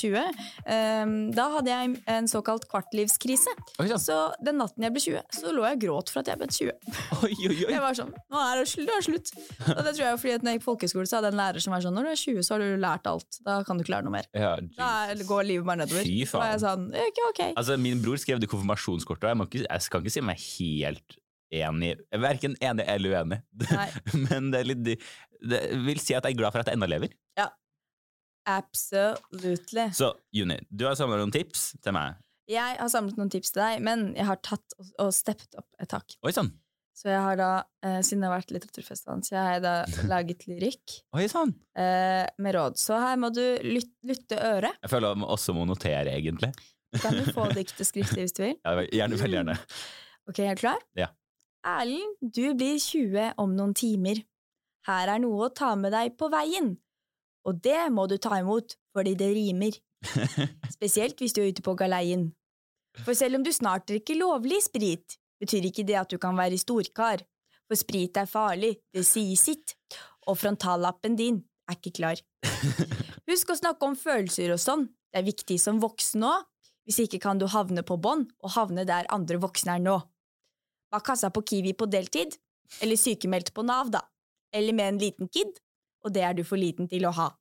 Um, 0.76 1.14
da 1.36 1.46
hadde 1.56 1.70
jeg 1.72 1.84
en 2.16 2.28
såkalt 2.32 2.64
kvartlivskrise. 2.72 3.52
Oi 3.82 3.88
ja. 3.90 3.98
Så 4.02 4.16
den 4.44 4.58
natten 4.62 4.82
jeg 4.86 4.92
ble 4.96 5.02
20, 5.06 5.22
så 5.40 5.46
lå 5.56 5.62
jeg 5.70 5.76
og 5.80 5.84
gråt 5.86 6.08
for 6.14 6.20
at 6.24 6.28
jeg 6.34 6.38
ble 6.42 6.48
20. 6.52 6.56
Oi, 7.26 7.32
oi, 7.32 7.56
oi. 7.56 7.72
Jeg 7.76 7.82
var 7.84 7.94
sånn, 7.98 8.14
nå 8.32 8.38
er 8.44 8.54
det 8.62 8.68
slutt, 8.72 8.88
det 8.90 8.96
er 9.00 9.06
slutt. 9.10 9.28
Og 9.76 9.82
det 9.88 9.94
tror 9.96 10.06
jeg 10.06 10.20
fordi 10.26 10.36
at 10.36 10.44
når 10.46 10.52
jeg 10.52 10.58
gikk 10.60 10.66
på 10.66 10.72
folkeskole, 10.74 11.08
så 11.10 11.16
hadde 11.20 11.30
jeg 11.32 11.36
en 11.38 11.42
lærer 11.42 11.62
som 11.66 11.72
var 11.76 11.82
sånn 11.86 11.96
Når 11.96 12.04
du 12.08 12.12
er 12.12 12.20
20, 12.22 12.44
så 12.46 12.50
har 12.56 12.62
du 12.66 12.70
lært 12.86 13.06
alt. 13.10 13.30
Da 13.46 13.54
kan 13.68 13.74
du 13.78 13.82
ikke 13.86 13.94
lære 13.96 14.06
noe 14.08 14.16
mer. 14.18 14.28
Ja, 14.36 14.52
Da 14.78 14.90
går 15.26 15.42
livet 15.48 15.66
bare 15.68 15.80
nedover. 15.84 16.04
Fy 16.06 16.25
Da 16.32 16.48
er 16.48 16.56
jeg 16.56 16.64
sånn, 16.64 16.88
okay, 16.94 17.28
ok. 17.30 17.44
Altså, 17.52 17.78
min 17.82 18.02
bror 18.04 18.20
skrev 18.22 18.42
det 18.42 18.50
konfirmasjonskortet, 18.52 19.28
og 19.28 19.34
jeg, 19.34 19.40
må 19.40 19.48
ikke, 19.50 19.64
jeg 19.66 19.94
kan 19.94 20.04
ikke 20.04 20.16
si 20.16 20.26
meg 20.26 20.42
helt 20.46 21.20
enig. 21.56 21.94
Verken 22.26 22.58
enig 22.64 22.88
eller 22.96 23.16
uenig. 23.16 23.40
Men 24.26 24.52
det, 24.54 24.62
er 24.62 24.70
litt, 24.72 25.06
det 25.46 25.62
vil 25.86 26.02
si 26.02 26.18
at 26.18 26.26
jeg 26.26 26.36
er 26.36 26.42
glad 26.42 26.56
for 26.56 26.64
at 26.64 26.72
jeg 26.72 26.80
ennå 26.80 26.90
lever. 26.90 27.14
Ja. 27.40 27.50
Absolutely. 28.46 29.88
Så 29.98 30.12
Juni, 30.36 30.60
du 30.70 30.86
har 30.86 30.98
samla 31.00 31.18
noen 31.18 31.34
tips 31.34 31.72
til 31.82 31.96
meg. 31.98 32.20
Jeg 32.52 32.78
har 32.78 32.90
samlet 32.94 33.18
noen 33.18 33.32
tips 33.34 33.56
til 33.56 33.64
deg, 33.64 33.82
men 33.86 34.12
jeg 34.14 34.28
har 34.28 34.38
tatt 34.46 34.76
og, 34.78 34.92
og 35.02 35.10
steppet 35.18 35.58
opp 35.58 35.82
et 35.82 35.90
tak. 35.90 36.14
Oi 36.22 36.34
sann! 36.36 36.52
Så 36.96 37.10
jeg 37.12 37.20
har 37.20 37.36
da, 37.36 37.50
eh, 37.84 37.98
siden 38.08 38.22
det 38.24 38.30
har 38.30 38.38
vært 38.38 38.54
litteraturfestivalen, 38.56 39.24
så 39.28 39.34
jeg 39.36 39.44
har 39.50 39.64
da 39.66 39.74
laget 40.14 40.46
lyrikk 40.48 40.94
Oi 41.18 41.26
sånn. 41.32 41.52
eh, 41.76 42.24
med 42.40 42.56
råd. 42.56 42.78
Så 42.80 42.96
her 43.02 43.18
må 43.20 43.34
du 43.36 43.44
lyt, 43.68 43.90
lytte 44.08 44.38
øret. 44.40 44.78
Jeg 44.86 44.94
føler 44.94 45.18
man 45.20 45.28
også 45.36 45.56
må 45.58 45.66
notere, 45.68 46.14
egentlig. 46.16 46.54
Kan 47.04 47.18
du 47.20 47.28
få 47.36 47.50
diktet 47.52 47.84
skriftlig 47.92 48.24
hvis 48.30 48.36
du 48.38 48.46
vil. 48.46 48.56
Ja, 48.64 48.78
gjerne, 48.88 49.20
veldig 49.20 49.40
gjerne. 49.42 49.58
Ok, 50.32 50.40
er 50.40 50.56
du 50.56 50.62
klar? 50.64 50.80
Ja. 50.96 51.10
Erlend, 51.68 52.16
du 52.22 52.46
blir 52.56 52.80
20 52.80 53.34
om 53.42 53.56
noen 53.58 53.76
timer. 53.76 54.24
Her 54.88 55.12
er 55.16 55.20
noe 55.20 55.50
å 55.50 55.54
ta 55.54 55.74
med 55.76 55.92
deg 55.98 56.16
på 56.16 56.30
veien. 56.32 56.76
Og 57.46 57.60
det 57.66 57.90
må 57.94 58.08
du 58.10 58.16
ta 58.22 58.40
imot, 58.40 58.78
fordi 58.96 59.18
det 59.20 59.32
rimer. 59.36 59.76
Spesielt 60.78 61.20
hvis 61.20 61.34
du 61.36 61.42
er 61.44 61.52
ute 61.52 61.66
på 61.66 61.76
galeien. 61.78 62.30
For 63.04 63.18
selv 63.18 63.40
om 63.42 63.44
du 63.44 63.52
snart 63.52 63.88
drikker 63.90 64.16
lovlig 64.22 64.62
sprit, 64.64 65.18
betyr 65.46 65.70
ikke 65.70 65.86
det 65.88 66.00
at 66.02 66.12
du 66.12 66.20
kan 66.22 66.36
være 66.38 66.60
storkar. 66.60 67.24
For 67.66 67.78
sprit 67.80 68.18
er 68.18 68.30
farlig, 68.30 68.76
det 68.94 69.06
sier 69.08 69.38
sitt. 69.40 69.78
Og 70.26 70.38
frontallappen 70.42 71.16
din 71.18 71.40
er 71.70 71.78
ikke 71.78 71.96
klar. 72.02 72.20
Husk 73.30 73.54
å 73.54 73.58
snakke 73.58 73.88
om 73.88 73.98
følelser 73.98 74.54
og 74.54 74.62
sånn. 74.62 74.88
Det 75.10 75.22
er 75.22 75.30
viktig 75.30 75.58
som 75.62 75.82
voksen 75.82 76.26
òg. 76.26 76.46
Hvis 76.86 77.00
ikke 77.02 77.18
kan 77.24 77.40
du 77.42 77.48
havne 77.50 77.82
på 77.82 77.98
bånn, 77.98 78.28
og 78.46 78.52
havne 78.54 78.84
der 78.86 79.08
andre 79.14 79.40
voksne 79.42 79.80
er 79.80 79.82
nå. 79.82 79.96
Bak 80.94 81.08
kassa 81.08 81.32
på 81.34 81.42
Kiwi 81.42 81.74
på 81.74 81.88
deltid, 81.90 82.36
eller 82.86 83.00
sykemeldt 83.00 83.50
på 83.56 83.64
Nav, 83.66 83.90
da. 83.90 84.04
Eller 84.54 84.76
med 84.78 84.92
en 84.92 85.00
liten 85.02 85.32
kid, 85.34 85.58
og 86.06 86.14
det 86.14 86.22
er 86.28 86.38
du 86.38 86.44
for 86.46 86.62
liten 86.62 86.86
til 86.92 87.08
å 87.10 87.14
ha. 87.18 87.32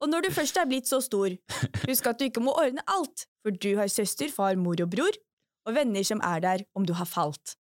Og 0.00 0.08
når 0.08 0.24
du 0.24 0.30
først 0.34 0.56
er 0.58 0.70
blitt 0.70 0.88
så 0.88 1.02
stor, 1.04 1.36
husk 1.84 2.08
at 2.08 2.18
du 2.18 2.24
ikke 2.26 2.42
må 2.42 2.56
ordne 2.56 2.82
alt, 2.90 3.26
for 3.44 3.52
du 3.52 3.74
har 3.78 3.92
søster, 3.92 4.32
far, 4.32 4.56
mor 4.56 4.80
og 4.80 4.88
bror, 4.96 5.20
og 5.66 5.76
venner 5.76 6.04
som 6.06 6.22
er 6.24 6.42
der 6.44 6.64
om 6.78 6.86
du 6.86 6.94
har 6.98 7.08
falt. 7.08 7.56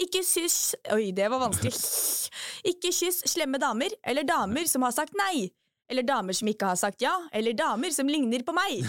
Ikke 0.00 0.24
kyss 0.26 0.74
Oi, 0.94 1.12
det 1.14 1.28
var 1.30 1.42
vanskelig. 1.42 1.74
Ikke 2.70 2.90
kyss 2.94 3.22
slemme 3.30 3.60
damer, 3.62 3.94
eller 4.02 4.26
damer 4.26 4.66
som 4.70 4.82
har 4.86 4.94
sagt 4.96 5.14
nei. 5.18 5.48
Eller 5.90 6.06
damer 6.06 6.32
som 6.32 6.48
ikke 6.48 6.70
har 6.70 6.78
sagt 6.80 7.02
ja, 7.04 7.12
eller 7.28 7.52
damer 7.52 7.92
som 7.92 8.08
ligner 8.08 8.40
på 8.40 8.54
meg. 8.56 8.86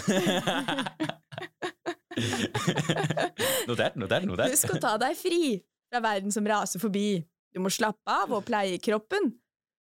notert, 3.68 3.98
notert, 4.00 4.24
notert. 4.24 4.48
Husk 4.54 4.72
å 4.72 4.78
ta 4.80 4.94
deg 5.02 5.12
fri 5.20 5.58
fra 5.90 6.00
verden 6.00 6.32
som 6.32 6.48
raser 6.48 6.80
forbi. 6.80 7.20
Du 7.52 7.60
må 7.60 7.68
slappe 7.72 8.08
av 8.12 8.32
og 8.32 8.46
pleie 8.48 8.80
kroppen, 8.80 9.28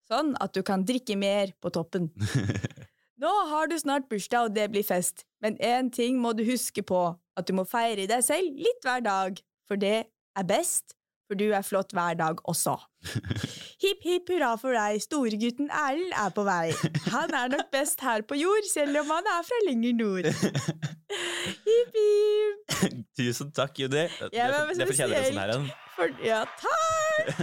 sånn 0.07 0.31
at 0.39 0.55
du 0.55 0.63
kan 0.67 0.87
drikke 0.87 1.19
mer 1.19 1.51
på 1.59 1.71
toppen. 1.75 2.07
Nå 3.21 3.31
har 3.51 3.67
du 3.69 3.77
snart 3.77 4.07
bursdag, 4.09 4.47
og 4.49 4.55
det 4.55 4.71
blir 4.73 4.85
fest, 4.85 5.27
men 5.45 5.57
én 5.61 5.91
ting 5.93 6.17
må 6.21 6.31
du 6.33 6.41
huske 6.47 6.81
på, 6.81 7.01
at 7.37 7.45
du 7.47 7.53
må 7.53 7.67
feire 7.69 8.07
deg 8.09 8.23
selv 8.25 8.57
litt 8.57 8.87
hver 8.87 9.03
dag, 9.05 9.37
for 9.69 9.77
det 9.77 9.97
er 10.09 10.47
best, 10.49 10.95
for 11.29 11.37
du 11.37 11.51
er 11.53 11.61
flott 11.61 11.93
hver 11.93 12.17
dag 12.17 12.41
også. 12.49 12.73
Hipp 13.83 14.01
hipp 14.05 14.29
hurra 14.33 14.55
for 14.61 14.73
deg, 14.77 14.97
storegutten 15.05 15.69
Erlend 15.69 16.17
er 16.17 16.33
på 16.33 16.43
vei. 16.45 16.73
Han 17.13 17.33
er 17.37 17.53
nok 17.53 17.69
best 17.73 18.01
her 18.05 18.25
på 18.25 18.37
jord, 18.41 18.65
selv 18.69 19.03
om 19.03 19.13
han 19.13 19.29
er 19.35 19.45
fra 19.45 19.61
lenger 19.67 19.95
nord. 20.01 20.31
Hipp 21.69 22.01
hipp. 22.01 22.75
Tusen 23.17 23.53
takk, 23.53 23.77
Judy. 23.77 24.07
Ja, 24.33 24.49
det, 24.49 24.65
men 24.67 24.81
det 24.81 24.89
fortjener 24.89 25.21
en 25.21 25.29
sånn 25.29 25.41
her 25.43 25.55
en. 25.59 25.71
For, 25.95 26.07
ja, 26.23 26.43
takk! 26.61 27.41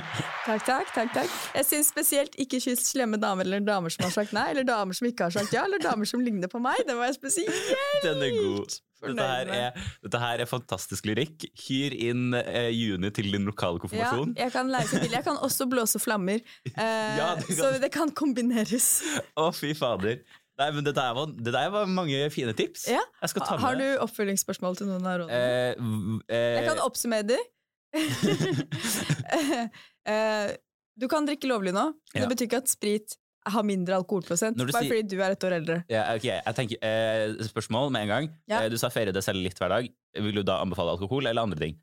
Takk, 0.48 0.62
takk, 0.64 0.90
takk, 0.94 1.11
takk. 1.14 1.32
Jeg 1.54 1.66
syns 1.68 1.90
spesielt 1.92 2.37
ikke 2.40 2.58
kyss 2.64 2.87
slemme 2.94 3.18
damer 3.20 3.44
eller 3.44 3.61
damer 3.66 3.92
som 3.92 4.06
har 4.06 4.14
sagt 4.14 4.32
nei, 4.37 4.46
eller 4.54 4.64
damer 4.66 4.96
som 4.96 5.06
ikke 5.11 5.26
har 5.28 5.34
sagt 5.37 5.52
ja, 5.54 5.66
eller 5.68 5.82
damer 5.84 6.08
som 6.08 6.22
ligner 6.24 6.48
på 6.50 6.61
meg. 6.64 6.80
Det 6.88 6.96
var 6.96 7.11
jeg 7.11 7.18
spesielt 7.18 8.04
Den 8.06 8.22
er 8.24 8.32
god. 8.38 8.78
Dette 8.98 9.22
her, 9.30 9.50
er, 9.54 9.76
dette 10.02 10.18
her 10.18 10.40
er 10.42 10.48
fantastisk 10.50 11.06
lyrikk. 11.06 11.44
Hyr 11.68 11.94
inn 12.08 12.32
eh, 12.34 12.72
Juni 12.74 13.12
til 13.14 13.28
din 13.30 13.44
lokale 13.46 13.78
Ja, 13.78 13.84
konfirmasjon. 13.84 14.32
jeg 14.40 14.50
kan 14.56 14.72
lære 14.74 14.88
til. 15.04 15.12
Jeg 15.14 15.22
kan 15.28 15.38
også 15.46 15.68
blåse 15.70 16.00
flammer, 16.02 16.40
eh, 16.72 17.20
Ja, 17.20 17.28
det 17.38 17.46
kan- 17.46 17.61
så 17.61 17.70
det 17.84 17.92
kan 17.94 18.11
kombineres. 18.18 18.88
Å, 19.38 19.52
fy 19.54 19.70
fader. 19.78 20.18
Nei, 20.58 20.72
men 20.74 20.82
det 20.88 20.96
der, 20.96 21.12
var, 21.14 21.28
det 21.30 21.52
der 21.54 21.68
var 21.70 21.87
mange 21.87 22.24
fine 22.34 22.50
tips. 22.58 22.88
Ja. 22.90 23.04
Har 23.62 23.76
du 23.78 23.84
oppfølgingsspørsmål 24.02 24.80
til 24.80 24.88
noen 24.90 25.06
av 25.06 25.20
rådene? 25.20 25.38
Eh, 25.38 26.24
eh, 26.34 26.56
Jeg 26.58 26.66
kan 26.72 26.82
oppsummere 26.82 27.28
det. 27.30 27.38
Eh, 30.09 30.51
du 30.96 31.05
kan 31.12 31.27
drikke 31.29 31.44
lovlig 31.51 31.74
nå. 31.77 31.83
men 31.92 32.22
Ja. 32.22 32.24
Det 32.24 32.31
betyr 32.33 32.46
ikke 32.48 32.61
at 32.62 32.70
sprit 32.72 33.16
har 33.48 33.62
mindre 33.64 33.94
alkoholprosent, 33.98 34.57
bare 34.57 34.72
sier- 34.72 34.88
fordi 34.88 35.09
du 35.09 35.20
er 35.20 35.35
et 35.35 35.44
år 35.44 35.53
eldre. 35.59 35.77
ja, 35.88 36.14
ok, 36.16 36.24
jeg 36.24 36.55
tenker, 36.57 36.79
eh, 36.83 37.35
Spørsmål 37.44 37.90
med 37.92 38.03
en 38.03 38.09
gang. 38.09 38.29
Ja. 38.48 38.62
Eh, 38.62 38.68
du 38.72 38.77
sa 38.81 38.88
feire 38.88 39.12
deg 39.12 39.22
selv 39.22 39.42
litt 39.44 39.59
hver 39.61 39.68
dag. 39.68 39.88
Vil 40.16 40.33
du 40.35 40.42
da 40.42 40.62
anbefale 40.64 40.90
alkohol 40.96 41.27
eller 41.27 41.42
andre 41.42 41.59
ting? 41.61 41.77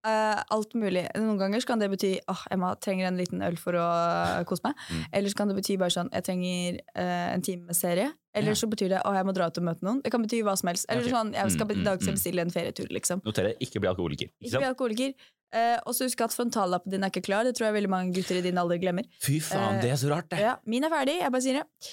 Eh, 0.00 0.42
alt 0.56 0.72
mulig. 0.80 1.02
Noen 1.20 1.36
ganger 1.36 1.60
så 1.60 1.68
kan 1.68 1.80
det 1.82 1.90
bety 1.92 2.14
åh, 2.32 2.42
Emma 2.54 2.70
trenger 2.80 3.10
en 3.10 3.18
liten 3.20 3.42
øl 3.44 3.58
for 3.60 3.76
å 3.76 3.84
eh, 3.84 4.44
kose 4.48 4.64
meg. 4.64 4.78
Mm. 4.88 5.02
Eller 5.18 5.32
så 5.32 5.36
kan 5.36 5.50
det 5.50 5.56
bety 5.58 5.76
bare 5.80 5.92
sånn 5.92 6.08
jeg 6.14 6.24
trenger 6.24 6.78
uh, 6.94 7.26
en 7.34 7.44
time 7.44 7.68
med 7.68 7.76
serie. 7.76 8.06
Eller 8.32 8.54
Ja. 8.54 8.60
så 8.62 8.68
betyr 8.70 8.94
det 8.94 9.02
å 9.04 9.12
jeg 9.12 9.26
må 9.28 9.34
dra 9.36 9.50
ut 9.50 9.60
og 9.60 9.66
møte 9.66 9.84
noen. 9.84 10.00
Det 10.04 10.12
kan 10.14 10.24
bety 10.24 10.40
hva 10.46 10.54
som 10.56 10.70
helst. 10.70 10.86
Eller 10.88 11.04
okay. 11.04 11.12
sånn 11.12 11.34
jeg 11.36 11.52
skal, 11.52 11.68
Mm, 11.68 11.76
mm, 11.76 11.82
i 11.82 11.88
dag 11.90 12.00
mm. 12.00 12.14
bestille 12.16 12.46
en 12.46 12.54
ferietur, 12.54 12.88
liksom. 12.96 13.20
Notere 13.26 13.52
ikke 13.60 13.82
bli 13.82 13.90
alkoholiker. 13.92 14.32
Ikke 14.40 14.48
Ikke 14.48 14.62
bli 14.64 14.70
alkoholiker. 14.70 15.14
Uh, 15.50 15.76
og 15.84 15.92
så 15.98 16.06
husk 16.06 16.20
at 16.24 16.32
frontallappen 16.32 16.94
din 16.94 17.04
er 17.04 17.10
ikke 17.12 17.26
klar. 17.26 17.44
Det 17.44 17.56
tror 17.58 17.68
jeg 17.68 17.76
veldig 17.82 17.90
mange 17.90 18.14
gutter 18.16 18.38
i 18.38 18.44
din 18.46 18.56
alder 18.56 18.80
glemmer. 18.80 19.04
Fy 19.20 19.40
faen, 19.42 19.82
det 19.82 19.90
er 19.90 19.98
så 20.00 20.08
rart, 20.14 20.30
det! 20.30 20.40
Ja, 20.40 20.56
min 20.64 20.86
er 20.86 20.94
ferdig, 20.94 21.18
jeg 21.20 21.34
bare 21.34 21.44
sier 21.44 21.60
det. 21.60 21.90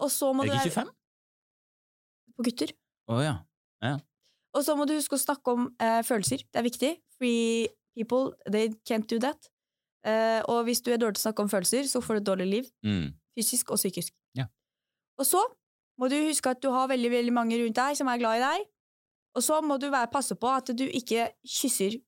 Og 0.00 0.10
så 0.10 0.32
må 0.34 0.48
du 0.48 0.50
Er 0.50 0.58
det 0.58 0.72
ikke 0.72 0.80
25? 0.88 0.94
på 2.38 2.46
gutter. 2.50 2.74
Å 3.10 3.22
ja. 3.22 3.36
Og 4.58 4.64
så 4.66 4.74
må 4.78 4.86
du 4.88 4.96
huske 4.96 5.14
å 5.14 5.20
snakke 5.22 5.54
om 5.54 5.68
eh, 5.78 6.00
følelser. 6.06 6.42
Det 6.50 6.58
er 6.60 6.66
viktig. 6.66 6.90
Free 7.18 7.68
people, 7.98 8.32
they 8.50 8.72
can't 8.88 9.06
do 9.10 9.20
that. 9.22 9.48
Eh, 10.06 10.40
og 10.50 10.64
hvis 10.66 10.80
du 10.82 10.90
er 10.94 10.98
dårlig 10.98 11.18
til 11.18 11.24
å 11.24 11.26
snakke 11.28 11.44
om 11.44 11.50
følelser, 11.52 11.86
så 11.90 12.02
får 12.02 12.18
du 12.18 12.20
et 12.22 12.26
dårlig 12.32 12.48
liv. 12.50 12.70
Mm. 12.86 13.12
Fysisk 13.38 13.70
og 13.74 13.78
psykisk. 13.78 14.14
Ja. 14.38 14.48
Og 15.18 15.26
så 15.28 15.42
må 15.98 16.08
du 16.10 16.16
huske 16.28 16.50
at 16.50 16.60
du 16.62 16.68
har 16.74 16.90
veldig, 16.90 17.10
veldig 17.10 17.34
mange 17.34 17.58
rundt 17.62 17.78
deg 17.78 17.96
som 17.98 18.10
er 18.10 18.18
glad 18.22 18.38
i 18.40 18.42
deg. 18.44 18.66
Og 19.38 19.44
så 19.46 19.60
må 19.62 19.76
du 19.78 19.88
være, 19.92 20.10
passe 20.10 20.34
på 20.38 20.50
at 20.50 20.70
du 20.74 20.84
ikke 20.86 21.28
kysser 21.46 21.98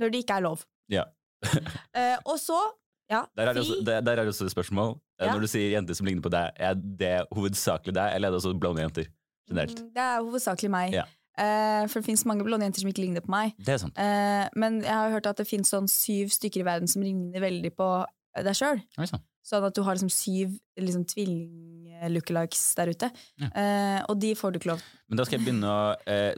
når 0.00 0.12
det 0.12 0.22
ikke 0.24 0.38
er 0.40 0.46
lov. 0.50 0.66
Ja. 0.92 1.08
Eh, 1.98 2.16
og 2.24 2.38
så, 2.40 2.56
ja, 3.10 3.24
Der 3.36 3.48
er 3.50 3.58
også, 3.60 3.80
der, 3.84 4.00
der 4.00 4.12
er 4.20 4.24
det 4.24 4.30
også 4.32 4.46
et 4.48 4.52
spørsmål. 4.54 4.94
Eh, 5.20 5.26
Ja. 5.26 5.32
Når 5.34 5.40
du 5.44 5.48
sier 5.52 5.72
jenter 5.74 5.94
som 5.94 6.06
ligner 6.08 6.22
på 6.24 6.30
deg, 6.32 6.52
er 6.56 6.74
det 6.74 7.10
hovedsakelig 7.34 7.92
deg, 7.94 8.14
eller 8.16 8.28
er 8.28 8.32
det 8.32 8.38
også 8.40 8.52
blonde 8.58 8.80
jenter? 8.84 9.08
Generelt. 9.50 9.82
Mm, 9.82 9.90
Det 9.96 10.02
er 10.06 10.22
hovedsakelig 10.24 10.70
meg. 10.72 10.94
Ja. 10.96 11.04
Eh, 11.38 11.86
for 11.88 12.00
det 12.00 12.04
fins 12.10 12.24
mange 12.28 12.44
blonde 12.44 12.66
jenter 12.66 12.80
som 12.84 12.90
ikke 12.92 13.04
ligner 13.06 13.24
på 13.24 13.30
meg. 13.32 13.54
Det 13.58 13.74
er 13.74 13.78
sant. 13.78 13.96
Eh, 13.96 14.48
men 14.54 14.82
jeg 14.82 14.92
har 14.92 15.10
hørt 15.14 15.26
at 15.30 15.36
det 15.40 15.46
fins 15.48 15.70
sånn 15.72 15.88
syv 15.88 16.28
stykker 16.34 16.60
i 16.60 16.66
verden 16.68 16.88
som 16.88 17.02
ligner 17.02 17.40
veldig 17.40 17.70
på 17.76 17.86
deg 18.42 18.54
sjøl. 18.58 18.82
Sånn. 18.98 19.64
At 19.66 19.74
du 19.74 19.82
har 19.82 19.96
liksom 19.96 20.10
syv 20.12 20.52
liksom, 20.78 21.02
tvilling-lookalikes 21.10 22.62
der 22.78 22.92
ute. 22.92 23.08
Ja. 23.40 23.48
Eh, 23.58 24.02
og 24.08 24.20
de 24.22 24.34
får 24.38 24.52
du 24.54 24.58
ikke 24.60 24.70
lov 24.72 24.82
Men 25.10 25.18
da 25.20 25.24
skal 25.26 25.38
jeg 25.38 25.46
begynne 25.46 25.68
å, 25.72 25.80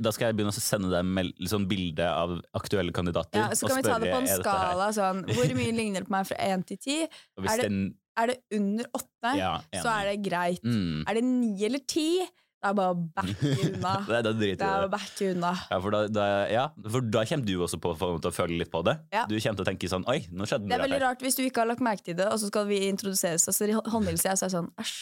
da 0.02 0.12
skal 0.14 0.28
jeg 0.30 0.38
begynne 0.38 0.54
å 0.54 0.62
sende 0.64 0.90
deg 0.92 1.04
mel- 1.06 1.34
sånn 1.50 1.66
bilde 1.70 2.06
av 2.08 2.36
aktuelle 2.58 2.94
kandidater. 2.96 3.38
ja, 3.44 3.50
Så 3.54 3.68
kan 3.68 3.76
vi 3.78 3.82
ta 3.86 3.98
det 4.02 4.12
på 4.14 4.22
en 4.22 4.30
skala. 4.30 4.88
Sånn, 4.96 5.24
hvor 5.30 5.54
mye 5.58 5.74
ligner 5.80 6.00
det 6.02 6.08
på 6.08 6.14
meg 6.16 6.26
fra 6.30 6.36
én 6.48 6.64
til 6.66 6.76
ti? 6.78 6.96
Er 7.04 7.60
det- 7.62 7.94
Er 8.16 8.26
det 8.30 8.36
under 8.54 8.84
åtte, 8.94 9.30
ja, 9.36 9.58
så 9.74 9.90
er 9.90 10.04
det 10.14 10.22
greit. 10.22 10.62
Mm. 10.62 11.02
Er 11.08 11.14
det 11.14 11.24
ni 11.24 11.64
eller 11.66 11.80
ti, 11.80 12.20
Det 12.64 12.70
er 12.70 12.76
bare 12.78 12.92
å 12.94 12.96
backe 13.12 13.50
unna. 13.68 13.90
Det, 14.08 14.18
da 14.24 14.30
Det 14.32 14.52
er 14.56 14.64
å 14.64 14.86
det. 14.86 14.90
backe 14.94 15.26
unna. 15.34 15.50
Ja, 15.68 15.78
for 15.84 15.92
da, 15.92 15.98
da, 16.08 16.24
ja, 16.48 16.62
for 16.94 17.04
da 17.12 17.24
kommer 17.28 17.44
du 17.44 17.52
også 17.66 17.76
på, 17.84 17.92
For 18.00 18.16
til 18.24 18.30
å 18.30 18.32
føle 18.32 18.56
litt 18.62 18.70
på 18.72 18.80
det. 18.88 18.94
Ja. 19.12 19.26
Du 19.28 19.34
kommer 19.36 19.58
til 19.60 19.64
å 19.66 19.68
tenke 19.68 19.90
sånn 19.92 20.06
Oi, 20.08 20.22
nå 20.32 20.46
skjedde 20.48 20.64
Det 20.70 20.72
er 20.72 20.80
det 20.80 20.86
veldig 20.86 20.96
her. 20.96 21.04
rart 21.10 21.20
hvis 21.26 21.36
du 21.36 21.42
ikke 21.44 21.60
har 21.60 21.68
lagt 21.68 21.84
merke 21.84 22.06
til 22.08 22.16
det, 22.16 22.24
og 22.32 22.40
så 22.40 22.48
skal 22.48 22.64
vi 22.70 22.78
introduseres, 22.88 23.44
og 23.52 23.54
så 23.58 23.68
håndhilser 23.92 24.32
jeg, 24.32 24.40
så 24.40 24.44
er 24.46 24.48
jeg 24.48 24.56
sånn 24.56 24.72
æsj. 24.80 24.96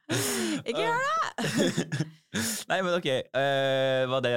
Ikke 0.70 0.86
gjør 0.86 0.98
det! 1.02 2.10
Nei, 2.70 2.78
men 2.86 2.94
ok. 2.94 3.08
Uh, 3.34 4.06
var 4.10 4.22
det 4.22 4.34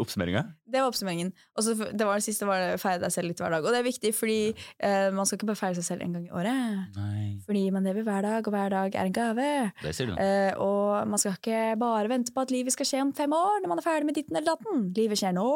oppsummeringa? 0.00 0.42
Det 0.66 0.80
var 0.80 0.90
oppsummeringen. 0.90 1.30
Og 1.54 1.62
så 1.62 1.76
det 1.78 2.08
var 2.08 2.18
det 2.18 2.26
siste 2.26 2.48
var 2.48 2.62
det 2.62 2.80
feire 2.82 2.98
deg 3.04 3.14
selv 3.14 3.30
litt 3.30 3.42
hver 3.42 3.54
dag. 3.54 3.62
Og 3.66 3.70
det 3.70 3.80
er 3.80 3.86
viktig, 3.86 4.12
fordi 4.16 4.38
uh, 4.56 5.14
man 5.14 5.28
skal 5.28 5.38
ikke 5.38 5.50
bare 5.52 5.60
feire 5.60 5.78
seg 5.78 5.86
selv 5.86 6.06
en 6.06 6.16
gang 6.18 6.26
i 6.26 6.34
året. 6.34 6.98
Nei, 6.98 7.28
Fordi 7.46 7.64
man 7.74 7.86
lever 7.86 8.06
hver 8.06 8.26
dag, 8.26 8.40
og 8.42 8.56
hver 8.56 8.74
dag 8.74 8.98
er 8.98 9.10
en 9.12 9.16
gave. 9.20 9.48
det 9.84 9.94
sier 9.94 10.10
du. 10.10 10.18
Uh, 10.18 10.52
og 10.66 11.12
man 11.12 11.22
skal 11.22 11.38
ikke 11.38 11.62
bare 11.80 12.10
vente 12.10 12.34
på 12.34 12.42
at 12.42 12.54
livet 12.54 12.74
skal 12.74 12.90
skje 12.90 13.06
om 13.06 13.14
fem 13.14 13.32
år, 13.36 13.62
når 13.62 13.74
man 13.74 13.82
er 13.82 13.86
ferdig 13.86 14.10
med 14.10 14.18
ditten 14.18 14.38
eller 14.38 14.56
datten. 14.56 14.88
Livet 14.98 15.22
skjer 15.22 15.38
nå. 15.38 15.48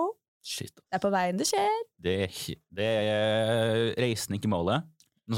Shit. 0.46 0.72
Det 0.78 0.96
er 0.96 1.02
på 1.02 1.10
veien 1.12 1.36
det 1.36 1.50
skjer. 1.50 1.82
Det, 2.00 2.16
det 2.72 2.86
er 2.86 3.90
reisen, 4.00 4.38
ikke 4.38 4.48
målet. 4.48 4.86